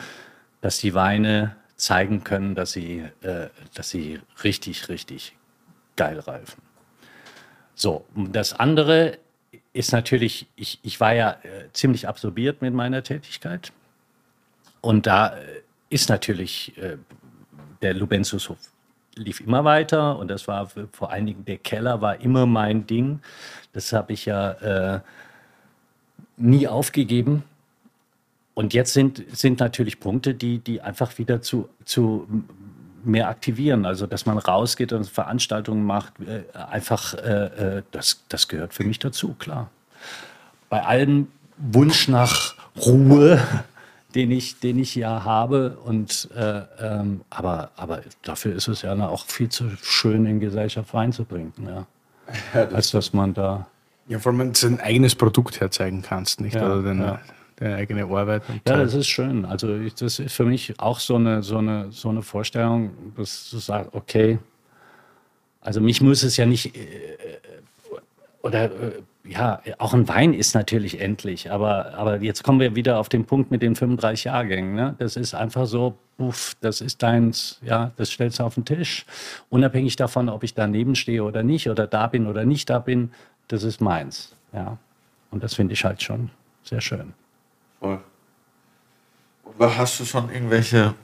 [0.62, 5.36] dass die Weine zeigen können, dass sie, äh, dass sie richtig, richtig
[5.96, 6.62] geil reifen.
[7.76, 9.18] So, das andere
[9.74, 13.72] ist natürlich, ich, ich war ja äh, ziemlich absorbiert mit meiner Tätigkeit.
[14.82, 16.98] Und da äh, ist natürlich, äh,
[17.82, 18.58] der Lubensushof
[19.16, 23.20] lief immer weiter und das war vor allen Dingen, der Keller war immer mein Ding.
[23.74, 24.52] Das habe ich ja
[24.96, 25.00] äh,
[26.38, 27.44] nie aufgegeben.
[28.56, 32.28] Und jetzt sind, sind natürlich Punkte, die, die einfach wieder zu, zu
[33.06, 33.86] mehr aktivieren.
[33.86, 38.84] Also, dass man rausgeht und Veranstaltungen macht, äh, einfach, äh, äh, das, das gehört für
[38.84, 39.70] mich dazu, klar.
[40.70, 41.28] Bei allem
[41.58, 42.56] Wunsch nach
[42.86, 43.42] Ruhe,
[44.16, 45.78] den ich, den ich ja habe.
[45.84, 50.94] Und, äh, ähm, aber, aber dafür ist es ja auch viel zu schön, in Gesellschaft
[50.94, 51.54] reinzubringen.
[51.66, 51.86] Ja.
[52.54, 53.68] ja das als dass man da
[54.08, 56.56] ja, vor allem, wenn du ein eigenes Produkt herzeigen kannst, nicht?
[56.56, 57.20] Ja, Oder deine, ja.
[57.58, 58.44] Deine eigene Arbeit.
[58.68, 59.46] ja, das ist schön.
[59.46, 63.50] Also ich, das ist für mich auch so eine, so eine, so eine Vorstellung, dass
[63.50, 64.40] du sagst, okay,
[65.62, 67.18] also mich muss es ja nicht äh,
[68.42, 73.00] oder äh, ja, auch ein Wein ist natürlich endlich, aber, aber jetzt kommen wir wieder
[73.00, 74.76] auf den Punkt mit den 35 Jahrgängen.
[74.76, 74.96] Ne?
[75.00, 79.06] Das ist einfach so, uff, das ist deins, ja, das stellst du auf den Tisch.
[79.50, 83.12] Unabhängig davon, ob ich daneben stehe oder nicht, oder da bin oder nicht da bin,
[83.48, 84.36] das ist meins.
[84.52, 84.78] Ja.
[85.32, 86.30] Und das finde ich halt schon
[86.64, 87.14] sehr schön.
[87.84, 88.00] Und
[89.60, 90.96] hast du schon irgendwelche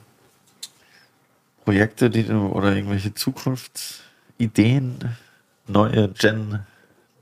[1.64, 4.98] Projekte, die du oder irgendwelche Zukunftsideen,
[5.66, 6.60] neue Gen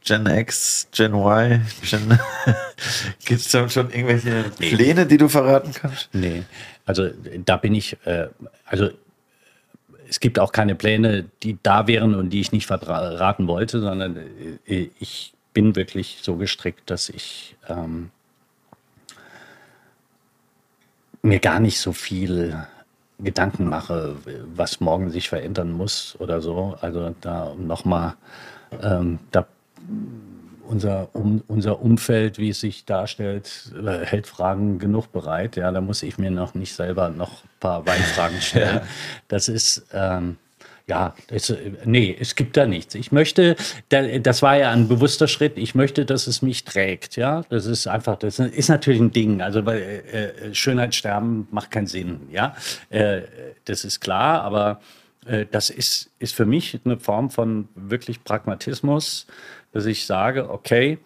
[0.04, 2.08] Gen X, Gen Y, Gen.
[3.26, 4.70] Gibt es da schon irgendwelche nee.
[4.70, 6.08] Pläne, die du verraten kannst?
[6.14, 6.44] Nee,
[6.86, 7.10] also
[7.44, 8.28] da bin ich, äh,
[8.64, 8.90] also
[10.08, 14.16] es gibt auch keine Pläne, die da wären und die ich nicht verraten wollte, sondern
[14.66, 18.10] äh, ich bin wirklich so gestrickt, dass ich ähm,
[21.22, 22.56] mir gar nicht so viel
[23.18, 24.16] Gedanken mache,
[24.54, 26.76] was morgen sich verändern muss oder so.
[26.80, 28.14] Also da nochmal,
[28.82, 29.46] ähm, da
[30.68, 35.56] unser, um, unser Umfeld, wie es sich darstellt, äh, hält Fragen genug bereit.
[35.56, 38.80] Ja, da muss ich mir noch nicht selber noch ein paar Weinfragen stellen.
[39.28, 40.36] Das ist, ähm,
[40.88, 41.54] ja, das,
[41.84, 42.94] nee, es gibt da nichts.
[42.94, 43.56] Ich möchte,
[43.88, 47.16] das war ja ein bewusster Schritt, ich möchte, dass es mich trägt.
[47.16, 49.42] Ja, das ist einfach, das ist natürlich ein Ding.
[49.42, 52.28] Also, weil äh, Schönheit sterben macht keinen Sinn.
[52.32, 52.56] Ja,
[52.90, 53.22] äh,
[53.66, 54.80] das ist klar, aber
[55.26, 59.26] äh, das ist, ist für mich eine Form von wirklich Pragmatismus
[59.72, 60.98] dass ich sage, okay,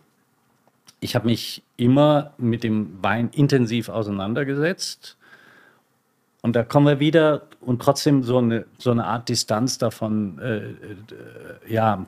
[1.01, 5.17] ich habe mich immer mit dem Wein intensiv auseinandergesetzt.
[6.43, 10.57] Und da kommen wir wieder und trotzdem so eine, so eine Art Distanz davon, äh,
[10.59, 10.75] äh,
[11.69, 12.07] ja,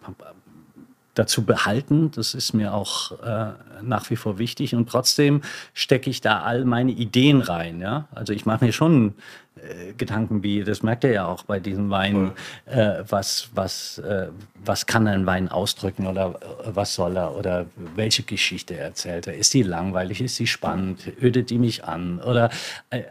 [1.14, 2.10] dazu behalten.
[2.10, 3.52] Das ist mir auch äh,
[3.82, 4.74] nach wie vor wichtig.
[4.74, 7.80] Und trotzdem stecke ich da all meine Ideen rein.
[7.80, 8.08] Ja?
[8.14, 9.14] Also ich mache mir schon
[9.56, 12.32] äh, Gedanken wie, das merkt ihr ja auch bei diesem Wein,
[12.66, 14.28] äh, was, was, äh,
[14.64, 19.34] was kann ein Wein ausdrücken oder äh, was soll er oder welche Geschichte erzählt er?
[19.34, 22.50] Ist die langweilig, ist sie spannend, ödet die mich an oder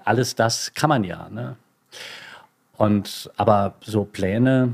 [0.04, 1.30] alles das kann man ja.
[1.30, 1.56] Ne?
[2.78, 4.74] Und aber so Pläne,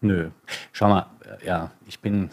[0.00, 0.30] nö.
[0.72, 1.06] Schau mal,
[1.44, 2.30] ja, ich bin,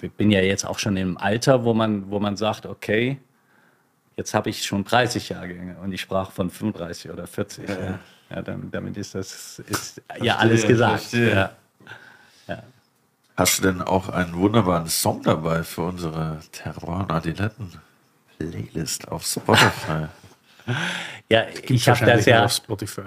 [0.00, 3.18] ich bin ja jetzt auch schon im Alter, wo man, wo man sagt, okay,
[4.16, 7.68] jetzt habe ich schon 30 Jahrgänge und ich sprach von 35 oder 40.
[7.68, 7.98] Ja, ja.
[8.30, 11.12] ja damit, damit, ist das ist ja alles gesagt.
[11.12, 11.50] Ja.
[12.46, 12.62] Ja.
[13.36, 17.72] Hast du denn auch einen wunderbaren Song dabei für unsere Terroir Adiletten
[18.38, 20.06] Playlist auf Spotify?
[21.28, 23.02] ja, ich habe das ja auf Spotify.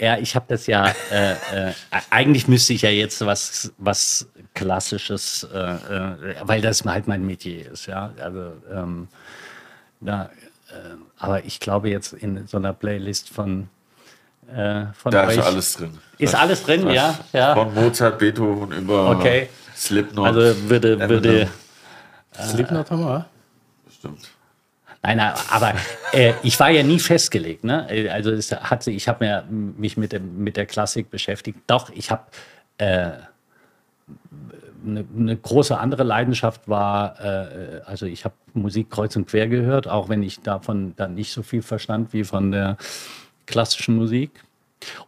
[0.00, 1.72] Ja, ich habe das ja, äh, äh,
[2.10, 7.72] eigentlich müsste ich ja jetzt was, was Klassisches, äh, äh weil das halt mein Metier
[7.72, 8.12] ist, ja.
[8.20, 9.08] Also, ähm,
[10.00, 10.30] da,
[10.68, 13.68] äh, aber ich glaube jetzt in so einer Playlist von,
[14.52, 15.98] äh, von Da euch, ist alles drin.
[16.18, 17.54] Ist das, alles drin, ja, ja.
[17.54, 19.48] Von Mozart, Beethoven über okay.
[19.74, 20.26] Slipknot.
[20.26, 21.48] Also würde, würde
[22.40, 23.26] Slipknot haben wir.
[23.84, 24.30] Bestimmt.
[25.02, 25.74] Nein, aber
[26.12, 27.64] äh, ich war ja nie festgelegt.
[27.64, 27.86] Ne?
[28.10, 31.58] Also es hatte, ich habe mich mit, dem, mit der Klassik beschäftigt.
[31.66, 32.24] Doch, ich habe
[32.78, 33.12] äh,
[34.84, 39.88] eine, eine, große andere Leidenschaft war, äh, also ich habe Musik kreuz und quer gehört,
[39.88, 42.76] auch wenn ich davon dann nicht so viel verstand wie von der
[43.46, 44.30] klassischen Musik.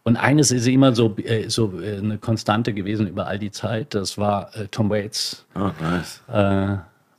[0.03, 3.93] Und eines ist immer so, äh, so äh, eine Konstante gewesen über all die Zeit,
[3.93, 5.45] das war äh, Tom Waits.
[5.55, 6.21] Oh, nice.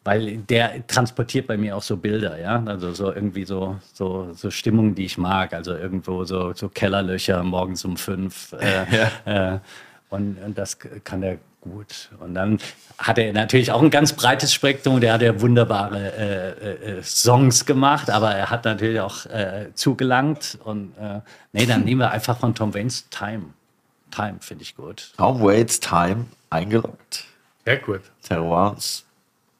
[0.05, 4.51] Weil der transportiert bei mir auch so Bilder, ja, also so irgendwie so so so
[4.51, 8.85] Stimmungen, die ich mag, also irgendwo so so Kellerlöcher morgens um fünf äh,
[9.27, 9.55] ja.
[9.55, 9.59] äh,
[10.11, 12.11] und, und, das kann er gut.
[12.21, 12.59] Und dann
[12.99, 15.01] hat er natürlich auch ein ganz breites Spektrum.
[15.01, 19.69] Der hat ja wunderbare äh, äh, äh Songs gemacht, aber er hat natürlich auch äh,
[19.73, 20.59] zugelangt.
[20.65, 20.93] Und
[21.53, 23.55] nee, dann nehmen wir einfach von Tom Waits Time.
[24.11, 25.13] Time finde ich gut.
[25.17, 27.25] Tom Waits Time eingeloggt.
[27.65, 28.03] Sehr gut.
[28.23, 29.07] Terroirs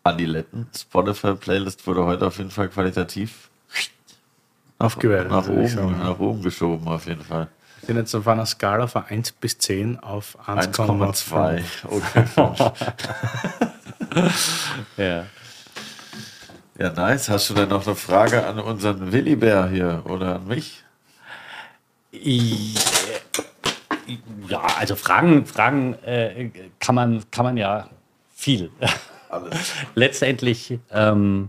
[0.05, 0.69] Adiletten.
[0.77, 3.51] Spotify-Playlist wurde heute auf jeden Fall qualitativ
[4.79, 5.31] aufgewertet.
[5.31, 7.49] Nach, oben, nach oben geschoben, auf jeden Fall.
[7.81, 11.63] Wir sind jetzt auf einer Skala von 1 bis 10 auf 1,2.
[11.85, 12.25] Okay.
[14.97, 15.27] ja.
[16.79, 17.29] Ja, nice.
[17.29, 20.85] Hast du denn noch eine Frage an unseren Willibär hier oder an mich?
[24.49, 27.89] Ja, also Fragen, Fragen äh, kann, man, kann man ja
[28.35, 28.71] viel.
[29.33, 29.73] Alles.
[29.95, 31.49] Letztendlich ähm,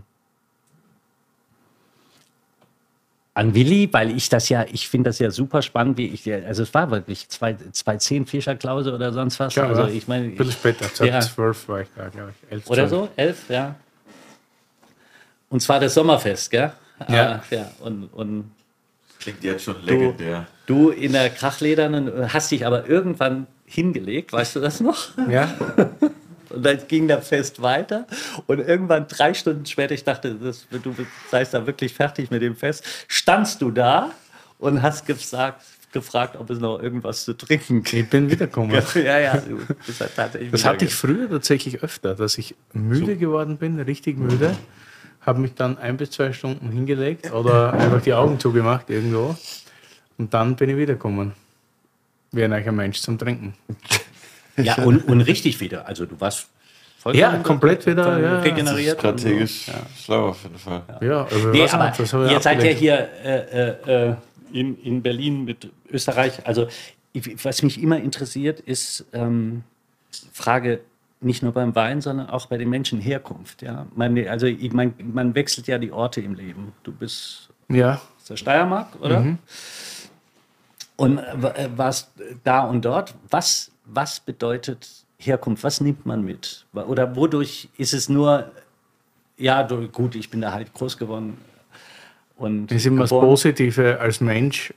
[3.34, 6.62] an Willi, weil ich das ja, ich finde das ja super spannend, wie ich, also
[6.62, 9.54] es war wirklich 2010 Fischerklause oder sonst was.
[9.54, 10.26] Ja, also ich meine.
[10.26, 11.68] Ein bisschen später, 2012 ja.
[11.68, 12.52] war ich da, glaube ich.
[12.52, 13.74] 11, oder so, 11, ja.
[15.50, 16.72] Und zwar das Sommerfest, gell?
[17.08, 17.32] Ja.
[17.32, 18.50] Ah, ja und, und
[19.20, 20.46] Klingt jetzt schon legendär.
[20.64, 25.10] Du, du in der Krachledernen hast dich aber irgendwann hingelegt, weißt du das noch?
[25.28, 25.52] Ja.
[26.54, 28.06] Und dann ging der Fest weiter.
[28.46, 30.94] Und irgendwann drei Stunden später, ich dachte, das, du
[31.30, 34.10] seist da wirklich fertig mit dem Fest, standst du da
[34.58, 35.62] und hast gesagt,
[35.94, 37.94] gefragt, ob es noch irgendwas zu trinken gibt.
[37.94, 38.82] Ich bin wiedergekommen.
[38.96, 43.16] ja, ja, du bist halt tatsächlich Das hatte ich früher tatsächlich öfter, dass ich müde
[43.16, 44.54] geworden bin, richtig müde,
[45.22, 49.36] habe mich dann ein bis zwei Stunden hingelegt oder einfach die Augen zugemacht irgendwo
[50.18, 51.32] und dann bin ich wiedergekommen.
[52.32, 53.54] Wie ein Mensch zum Trinken.
[54.56, 55.86] Ja, und, und richtig wieder.
[55.88, 56.48] Also du warst
[56.98, 58.38] vollkommen Ja, komplett wieder, ja.
[58.40, 59.02] regeneriert.
[59.04, 59.26] und so.
[59.26, 59.66] Strategisch
[59.96, 60.82] schlau auf jeden Fall.
[61.00, 64.14] Ja, aber Nee, was aber anderes habe ich ihr seid ja hier äh, äh, äh,
[64.52, 66.46] in, in Berlin mit Österreich.
[66.46, 66.68] Also
[67.12, 69.64] ich, was mich immer interessiert, ist ähm,
[70.32, 70.80] Frage
[71.20, 73.62] nicht nur beim Wein, sondern auch bei den Menschen Herkunft.
[73.62, 73.86] Ja?
[73.96, 76.72] Man, also ich mein, man wechselt ja die Orte im Leben.
[76.82, 79.36] Du bist Ja, aus der Steiermark, oder?
[80.96, 82.10] Und äh, wa- äh, warst
[82.44, 83.14] da und dort.
[83.30, 85.64] Was, was bedeutet Herkunft?
[85.64, 86.66] Was nimmt man mit?
[86.72, 88.50] Oder wodurch ist es nur,
[89.36, 91.38] ja, gut, ich bin da halt groß geworden.
[92.36, 93.28] Und das ist immer das geboren.
[93.28, 94.74] Positive als Mensch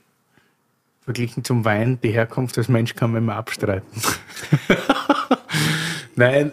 [1.02, 1.98] verglichen zum Wein.
[2.02, 3.88] Die Herkunft als Mensch kann man immer abstreiten.
[6.16, 6.52] Nein,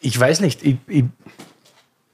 [0.00, 0.64] ich weiß nicht.
[0.64, 1.04] Ich, ich,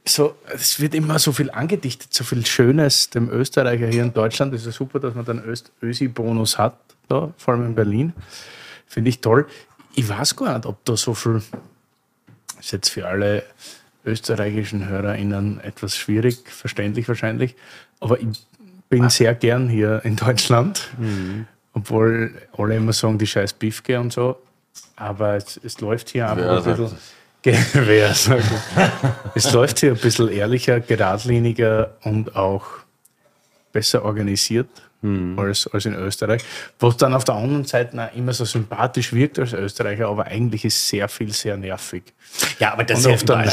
[0.05, 4.53] so, es wird immer so viel angedichtet, so viel Schönes dem Österreicher hier in Deutschland.
[4.55, 6.77] Es ist ja super, dass man dann Öst Ösi-Bonus hat,
[7.09, 8.13] da, vor allem in Berlin.
[8.87, 9.47] Finde ich toll.
[9.99, 11.43] Ich weiß gar nicht, ob da so viel,
[12.55, 13.43] das ist jetzt für alle
[14.05, 17.57] österreichischen HörerInnen etwas schwierig, verständlich wahrscheinlich,
[17.99, 18.47] aber ich
[18.89, 20.89] bin sehr gern hier in Deutschland,
[21.73, 24.41] obwohl alle immer sagen, die scheiß Biefke und so,
[24.95, 26.97] aber es, es läuft hier einfach ein bisschen...
[27.73, 28.45] Wer sagt
[29.35, 32.67] es läuft hier ein bisschen ehrlicher, geradliniger und auch
[33.73, 34.69] besser organisiert
[35.03, 36.43] als, als in Österreich.
[36.81, 40.65] Was dann auf der anderen Seite auch immer so sympathisch wirkt als Österreicher, aber eigentlich
[40.65, 42.03] ist sehr viel sehr nervig.
[42.59, 43.47] Ja, aber das Und ist ja überall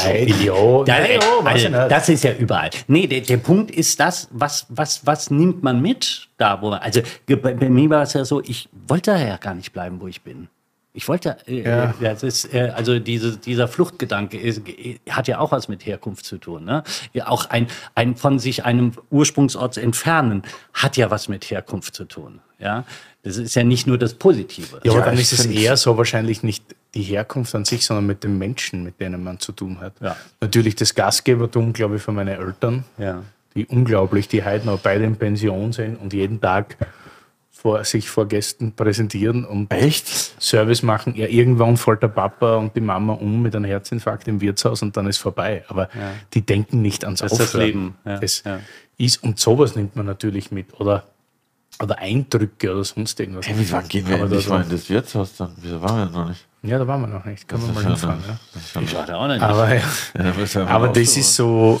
[0.86, 1.90] ja, also, nicht.
[1.90, 2.70] das ist ja überall.
[2.88, 6.80] Nee, der, der Punkt ist das, was, was, was nimmt man mit da, wo man,
[6.80, 10.06] also bei, bei mir war es ja so, ich wollte ja gar nicht bleiben, wo
[10.06, 10.48] ich bin.
[10.96, 11.84] Ich wollte, äh, Ja.
[11.90, 15.84] äh, das ist, äh, also diese, dieser Fluchtgedanke ist, äh, hat ja auch was mit
[15.84, 16.64] Herkunft zu tun.
[16.64, 16.82] Ne?
[17.12, 20.42] Ja, auch ein, ein von sich einem Ursprungsort entfernen
[20.72, 22.40] hat ja was mit Herkunft zu tun.
[22.58, 22.84] Ja,
[23.22, 24.80] das ist ja nicht nur das Positive.
[24.84, 26.64] Ja, aber Ja, dann ist es eher so wahrscheinlich nicht
[26.94, 29.92] die Herkunft an sich, sondern mit den Menschen, mit denen man zu tun hat.
[30.00, 30.16] Ja.
[30.40, 33.22] Natürlich das Gastgebertum, glaube ich, von meinen Eltern, Ja.
[33.54, 36.76] die unglaublich, die heute noch beide in Pension sind und jeden Tag
[37.66, 40.06] vor, sich vor Gästen präsentieren und Echt?
[40.40, 41.16] Service machen.
[41.16, 44.96] Ja, irgendwann fällt der Papa und die Mama um mit einem Herzinfarkt im Wirtshaus und
[44.96, 45.64] dann ist vorbei.
[45.66, 45.88] Aber
[46.32, 47.66] die denken nicht ans Das ist das Aufhören.
[47.66, 48.60] Leben, ja, Das ja.
[48.98, 50.78] ist, und sowas nimmt man natürlich mit.
[50.78, 51.02] Oder,
[51.82, 53.48] oder Eindrücke oder sonst irgendwas.
[53.48, 55.50] Hey, wie wann gehen wir endlich mal in das Wirtshaus dann?
[55.60, 56.46] Wieso waren wir noch nicht?
[56.62, 57.48] Ja, da waren wir noch nicht.
[57.48, 58.20] Kann man mal Ja, hinfahren.
[58.28, 58.38] Ja.
[58.54, 59.42] das Ich war da auch noch nicht.
[59.42, 59.80] Aber, ja.
[60.16, 61.80] Ja, wir mal aber das ist so,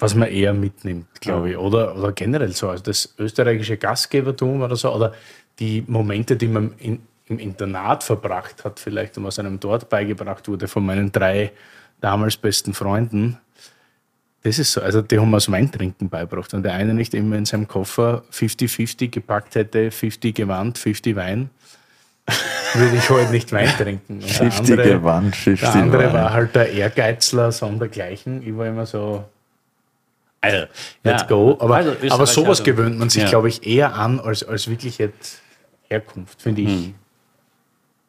[0.00, 1.56] was man eher mitnimmt, glaube ich.
[1.56, 2.68] Oder, oder generell so.
[2.70, 4.92] Also das österreichische Gastgebertum oder so.
[4.94, 5.12] Oder
[5.58, 10.48] die Momente, die man in, im Internat verbracht hat, vielleicht und was einem dort beigebracht
[10.48, 11.52] wurde von meinen drei
[12.00, 13.38] damals besten Freunden.
[14.42, 14.80] Das ist so.
[14.80, 16.54] Also die haben mir das Weintrinken beigebracht.
[16.54, 21.50] Und der eine nicht immer in seinem Koffer 50-50 gepackt hätte, 50 Gewand, 50 Wein.
[22.74, 24.14] würde ich halt nicht Wein trinken.
[24.14, 26.12] Und der 50 andere- Gewand, 50 der andere Wein.
[26.14, 28.46] war halt der Ehrgeizler, sondergleichen.
[28.46, 29.24] Ich war immer so,
[30.42, 30.66] Also,
[31.04, 31.28] let's ja.
[31.28, 31.56] go.
[31.60, 33.28] Aber, Also, aber sowas also- gewöhnt man sich, Ja.
[33.28, 35.40] glaube ich, eher an, als, als wirklich jetzt
[35.88, 36.68] Herkunft, finde ich.
[36.68, 36.94] Hm.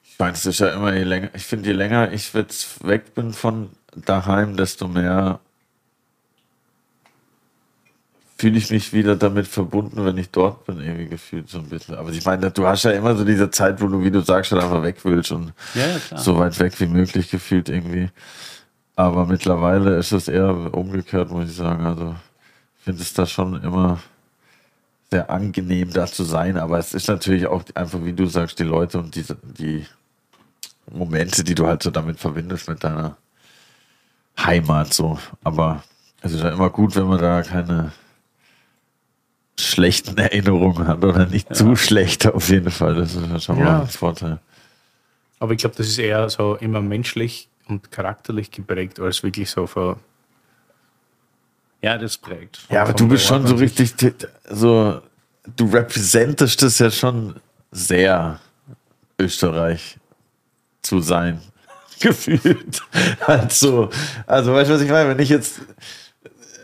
[0.03, 3.15] Ich meine, es ist ja immer, je länger, ich finde, je länger ich jetzt weg
[3.15, 5.39] bin von daheim, desto mehr
[8.37, 11.95] fühle ich mich wieder damit verbunden, wenn ich dort bin, irgendwie gefühlt so ein bisschen.
[11.95, 14.49] Aber ich meine, du hast ja immer so diese Zeit, wo du, wie du sagst,
[14.49, 18.09] schon einfach weg willst und Ja, so weit weg wie möglich gefühlt irgendwie.
[19.01, 21.83] Aber mittlerweile ist es eher umgekehrt, muss ich sagen.
[21.87, 22.15] Also
[22.77, 23.99] ich finde es da schon immer
[25.09, 26.55] sehr angenehm, da zu sein.
[26.57, 29.87] Aber es ist natürlich auch einfach, wie du sagst, die Leute und diese, die
[30.91, 33.17] Momente, die du halt so damit verbindest mit deiner
[34.39, 35.17] Heimat so.
[35.43, 35.83] Aber
[36.21, 37.93] es ist ja immer gut, wenn man da keine
[39.59, 42.93] schlechten Erinnerungen hat oder nicht zu schlecht auf jeden Fall.
[42.93, 43.63] Das ist ja schon Ja.
[43.63, 44.37] mal ein Vorteil.
[45.39, 49.65] Aber ich glaube, das ist eher so immer menschlich und charakterlich geprägt, als wirklich so
[49.65, 49.97] für.
[51.81, 52.59] Ja, das prägt.
[52.69, 53.95] Ja, aber Von du bist schon so richtig,
[54.49, 55.01] so,
[55.55, 57.35] du repräsentest das ja schon
[57.71, 58.39] sehr
[59.17, 59.97] Österreich
[60.83, 61.41] zu sein.
[61.99, 62.81] Gefühlt.
[63.25, 63.89] Also,
[64.27, 65.09] also weißt du, was ich meine?
[65.09, 65.61] Wenn ich jetzt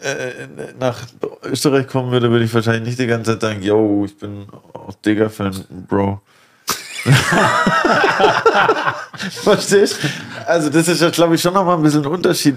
[0.01, 0.47] äh,
[0.79, 1.05] nach
[1.43, 4.93] Österreich kommen würde, würde ich wahrscheinlich nicht die ganze Zeit sagen, yo, ich bin auch
[4.95, 6.21] Digger-Fan, Bro.
[9.43, 9.99] Verstehst?
[10.45, 12.55] Also, das ist ja, glaube ich, schon nochmal ein bisschen ein Unterschied,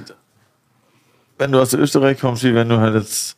[1.38, 3.36] wenn du aus Österreich kommst, wie wenn du halt jetzt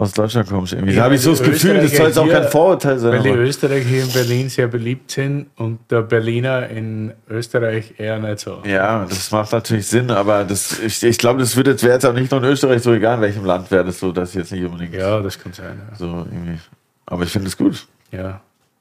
[0.00, 0.72] aus Deutschland kommst.
[0.72, 0.94] Irgendwie.
[0.94, 3.12] da habe ich so das Gefühl, das soll jetzt auch kein Vorurteil sein.
[3.12, 8.18] Weil die Österreicher hier in Berlin sehr beliebt sind und der Berliner in Österreich eher
[8.18, 8.62] nicht so.
[8.64, 12.06] Ja, das macht natürlich Sinn, aber das, ich, ich glaube, das würde jetzt, wäre jetzt
[12.06, 14.52] auch nicht nur in Österreich so, egal in welchem Land wäre das so, dass jetzt
[14.52, 15.82] nicht unbedingt Ja, das kann sein.
[15.98, 16.58] so irgendwie.
[17.04, 17.86] Aber ich finde es gut.
[18.10, 18.40] Ja.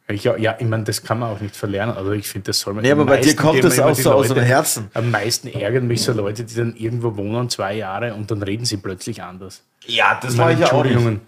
[0.10, 0.36] Ja.
[0.36, 1.96] Ich, ja, ich meine, das kann man auch nicht verlernen.
[1.96, 2.84] Also ich finde, das soll man.
[2.84, 4.90] Nee, aber bei dir kommt das immer auch so aus Leute- dem Herzen.
[4.94, 8.66] Am meisten ärgern mich so Leute, die dann irgendwo wohnen, zwei Jahre und dann reden
[8.66, 9.62] sie plötzlich anders.
[9.86, 11.22] Ja, das Ich meine, Entschuldigungen.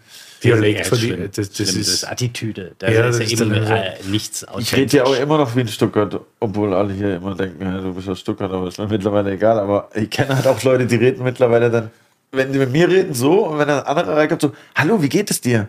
[0.44, 1.30] Dialekt Ja, von die, schlimm.
[1.32, 2.04] das, das Schlimm, ist.
[2.10, 2.72] Attitüde.
[2.80, 3.74] Da Ja, ist das ja ist eben so.
[3.74, 7.36] äh, nichts Ich rede ja auch immer noch wie in Stuttgart, obwohl alle hier immer
[7.36, 9.60] denken, ja, du bist aus Stuttgart, aber ist mir mittlerweile egal.
[9.60, 11.92] Aber ich kenne halt auch Leute, die reden mittlerweile dann,
[12.32, 15.30] wenn die mit mir reden, so, und wenn ein anderer reinkommt, so, hallo, wie geht
[15.30, 15.68] es dir?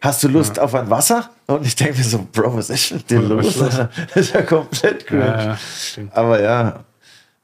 [0.00, 1.30] Hast du Lust auf ein Wasser?
[1.46, 3.56] Und ich denke mir so, Bro, was ist mit dir los?
[3.58, 5.24] Das ist ja komplett cringe.
[5.26, 6.14] Ja, ja, stimmt.
[6.14, 6.84] Aber ja,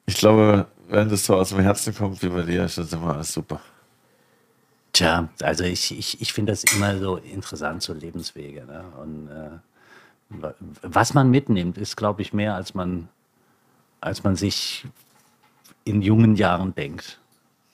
[0.07, 3.15] ich glaube, wenn das so aus dem Herzen kommt wie bei dir, ist das immer
[3.15, 3.61] alles super.
[4.93, 8.67] Tja, also ich, ich, ich finde das immer so interessant, so Lebenswege.
[8.67, 8.85] Ne?
[9.01, 9.51] Und äh,
[10.43, 13.09] wa- was man mitnimmt, ist, glaube ich, mehr, als man,
[14.03, 14.85] als man sich
[15.85, 17.19] in jungen Jahren denkt.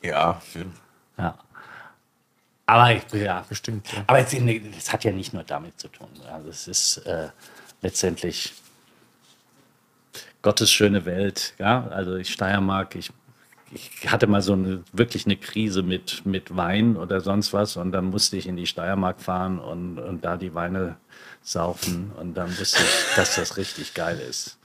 [0.02, 0.72] Ja, schön.
[1.18, 1.34] Ja.
[2.68, 4.04] Aber ich, ja, Bestimmt, ja.
[4.06, 6.08] Aber es, es hat ja nicht nur damit zu tun.
[6.30, 7.28] Also es ist äh,
[7.80, 8.52] letztendlich
[10.42, 11.54] Gottes schöne Welt.
[11.58, 11.88] Ja?
[11.88, 13.10] Also ich Steiermark, ich,
[13.72, 17.90] ich hatte mal so eine wirklich eine Krise mit, mit Wein oder sonst was und
[17.92, 20.98] dann musste ich in die Steiermark fahren und, und da die Weine
[21.40, 24.58] saufen und dann wusste ich, dass das richtig geil ist.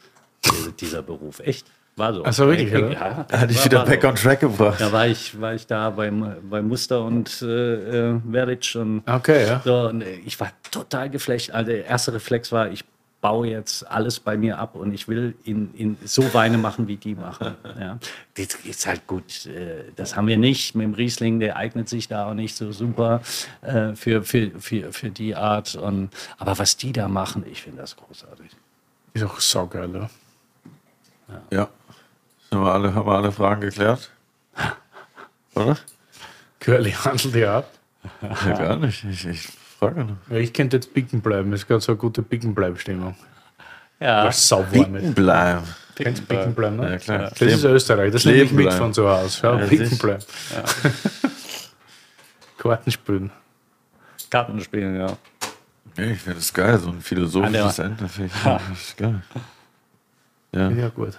[0.43, 1.39] Diese, dieser Beruf.
[1.39, 1.65] Echt?
[1.95, 2.23] War so.
[2.25, 2.91] Ach so, wirklich, Ja, oder?
[2.91, 4.07] ja, Hat dich wieder war back so.
[4.07, 4.81] on track gebracht.
[4.81, 9.45] Da war ich, war ich da beim, bei Muster und äh, äh, Veric und Okay,
[9.47, 9.61] ja.
[9.63, 11.51] so, und äh, ich war total geflecht.
[11.51, 12.83] Also der erste Reflex war, ich
[13.21, 16.97] baue jetzt alles bei mir ab und ich will in, in so Weine machen, wie
[16.97, 17.53] die machen.
[17.79, 17.97] Ja.
[18.35, 19.45] Das ist halt gut.
[19.45, 22.71] äh, Das haben wir nicht mit dem Riesling, der eignet sich da auch nicht so
[22.71, 25.75] super für, für, für, für die Art.
[25.75, 26.09] Und,
[26.39, 28.47] aber was die da machen, ich finde das großartig.
[29.13, 30.09] Ist auch saugeil, ja.
[31.51, 31.69] Ja.
[32.53, 34.11] Sind wir alle, haben wir alle Fragen geklärt?
[35.55, 35.75] Oder?
[36.59, 37.69] Curly handelt ja ab.
[38.21, 39.03] Ja, gar nicht.
[39.05, 39.47] Ich, ich
[39.79, 40.17] frage noch.
[40.29, 41.51] Ja, ich könnte jetzt picken bleiben.
[41.53, 43.15] Es ist gerade so eine gute Pickenbleib-Stimmung.
[43.99, 45.15] Ja, Was sauwarm ist.
[45.15, 45.63] Bleiben.
[45.95, 46.91] Kennst du picken bleiben, ne?
[46.91, 47.19] Ja, klar.
[47.31, 48.11] Das ist Österreich.
[48.11, 48.77] Das nehme ich Kleben mit bleiben.
[48.79, 49.39] von zu Hause.
[49.47, 50.23] Ja, picken bleiben.
[52.59, 53.31] Karten spielen.
[54.29, 55.07] Karten spielen, ja.
[55.97, 58.03] Ja, ich finde das geil, so ein philosophisches Ende.
[58.03, 58.17] Das
[58.79, 59.21] ist geil.
[60.51, 61.17] Ja, Ja, gut.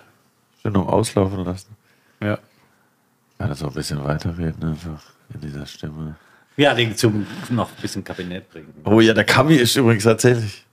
[0.71, 1.77] Noch auslaufen lassen.
[2.21, 2.39] Ja.
[3.39, 6.17] Ja, das auch ein bisschen weiterreden einfach in dieser Stimme.
[6.57, 8.73] Ja, den zum noch ein bisschen Kabinett bringen.
[8.85, 10.65] Oh ja, der Kami ist übrigens tatsächlich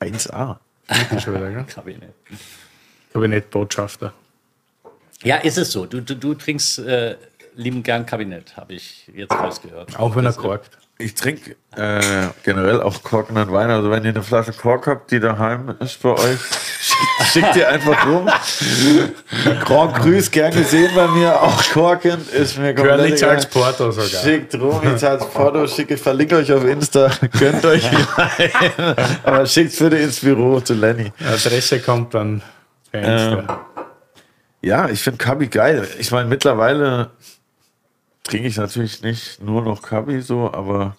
[0.00, 0.58] 1A.
[1.20, 1.64] Schon wieder, gell?
[1.64, 2.14] Kabinett.
[3.12, 4.12] Kabinettbotschafter.
[5.22, 5.86] Ja, ist es so.
[5.86, 7.16] Du, du, du trinkst äh,
[7.56, 9.98] lieben gern Kabinett, habe ich jetzt rausgehört.
[9.98, 10.78] Auch wenn er äh, korkt.
[10.96, 13.68] Ich trinke äh, generell auch korkenden Wein.
[13.68, 16.38] Also wenn ihr eine Flasche Kork habt, die daheim ist bei euch,
[17.32, 18.28] schickt, ihr einfach rum.
[19.64, 21.42] Grand Grüß, gern gesehen bei mir.
[21.42, 23.18] Auch korkend ist mir komplett Curly egal.
[23.18, 24.22] Charles Porto sogar.
[24.22, 27.10] Schickt rum, ich zahl's Foto, schicke, verlinke euch auf Insta,
[27.40, 27.84] gönnt euch
[28.16, 28.50] rein.
[29.24, 31.12] Aber schickt's bitte ins Büro zu Lenny.
[31.26, 32.40] Adresse kommt dann
[32.92, 33.66] per Insta.
[34.62, 35.86] Ja, ich finde Kabi geil.
[35.98, 37.10] Ich meine, mittlerweile
[38.24, 40.96] trinke ich natürlich nicht nur noch Kabi so, aber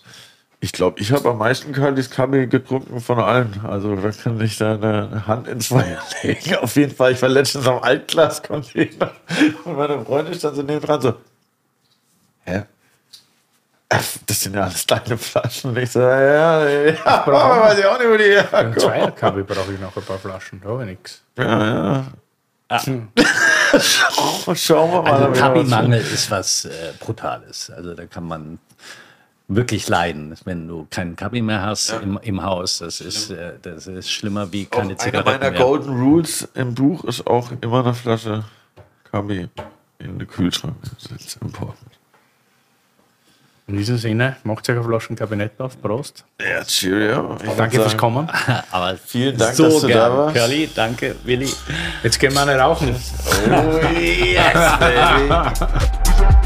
[0.62, 3.62] ich glaube, ich habe am meisten Curlys Kabi getrunken von allen.
[3.68, 6.56] Also da kann ich da eine Hand ins Feuer legen.
[6.56, 7.12] Auf jeden Fall.
[7.12, 9.12] Ich war letztens am Altglas-Container
[9.66, 11.14] und meine Freundin stand so neben dran so,
[12.46, 12.64] hä?
[14.26, 15.70] Das sind ja alles deine Flaschen.
[15.70, 18.80] Und ich so, ja, ja, ja, weiß ich auch nicht, wo die herkommen.
[18.80, 20.62] Zweierkabel brauche ich noch ein paar Flaschen.
[20.62, 21.22] Da habe ich nichts.
[21.38, 22.06] Ja, ja.
[23.80, 25.12] Schauen wir mal.
[25.12, 27.70] Also Kabi-Mangel ist was äh, Brutales.
[27.70, 28.60] Also da kann man
[29.48, 32.80] wirklich leiden, wenn du keinen Kabi mehr hast im, im Haus.
[32.80, 35.60] Das ist, äh, das ist schlimmer wie keine Einer Zigaretten meiner mehr.
[35.60, 38.44] Golden Rules im Buch ist auch immer eine Flasche
[39.12, 39.48] Kabi
[40.00, 40.76] in den Kühlschrank.
[40.82, 41.95] Das ist important.
[43.68, 45.82] In diesem Sinne, macht euch ein Flaschenkabinett auf.
[45.82, 46.24] Prost.
[46.40, 47.36] Ja, cheerio.
[47.44, 48.30] Ich Danke fürs Kommen.
[48.72, 50.12] Aber Vielen Dank, so dass du da gern.
[50.18, 50.36] warst.
[50.36, 51.50] Curly, danke, Willi.
[52.04, 52.96] Jetzt gehen wir eine rauchen.
[53.50, 56.36] Oh, yes, baby.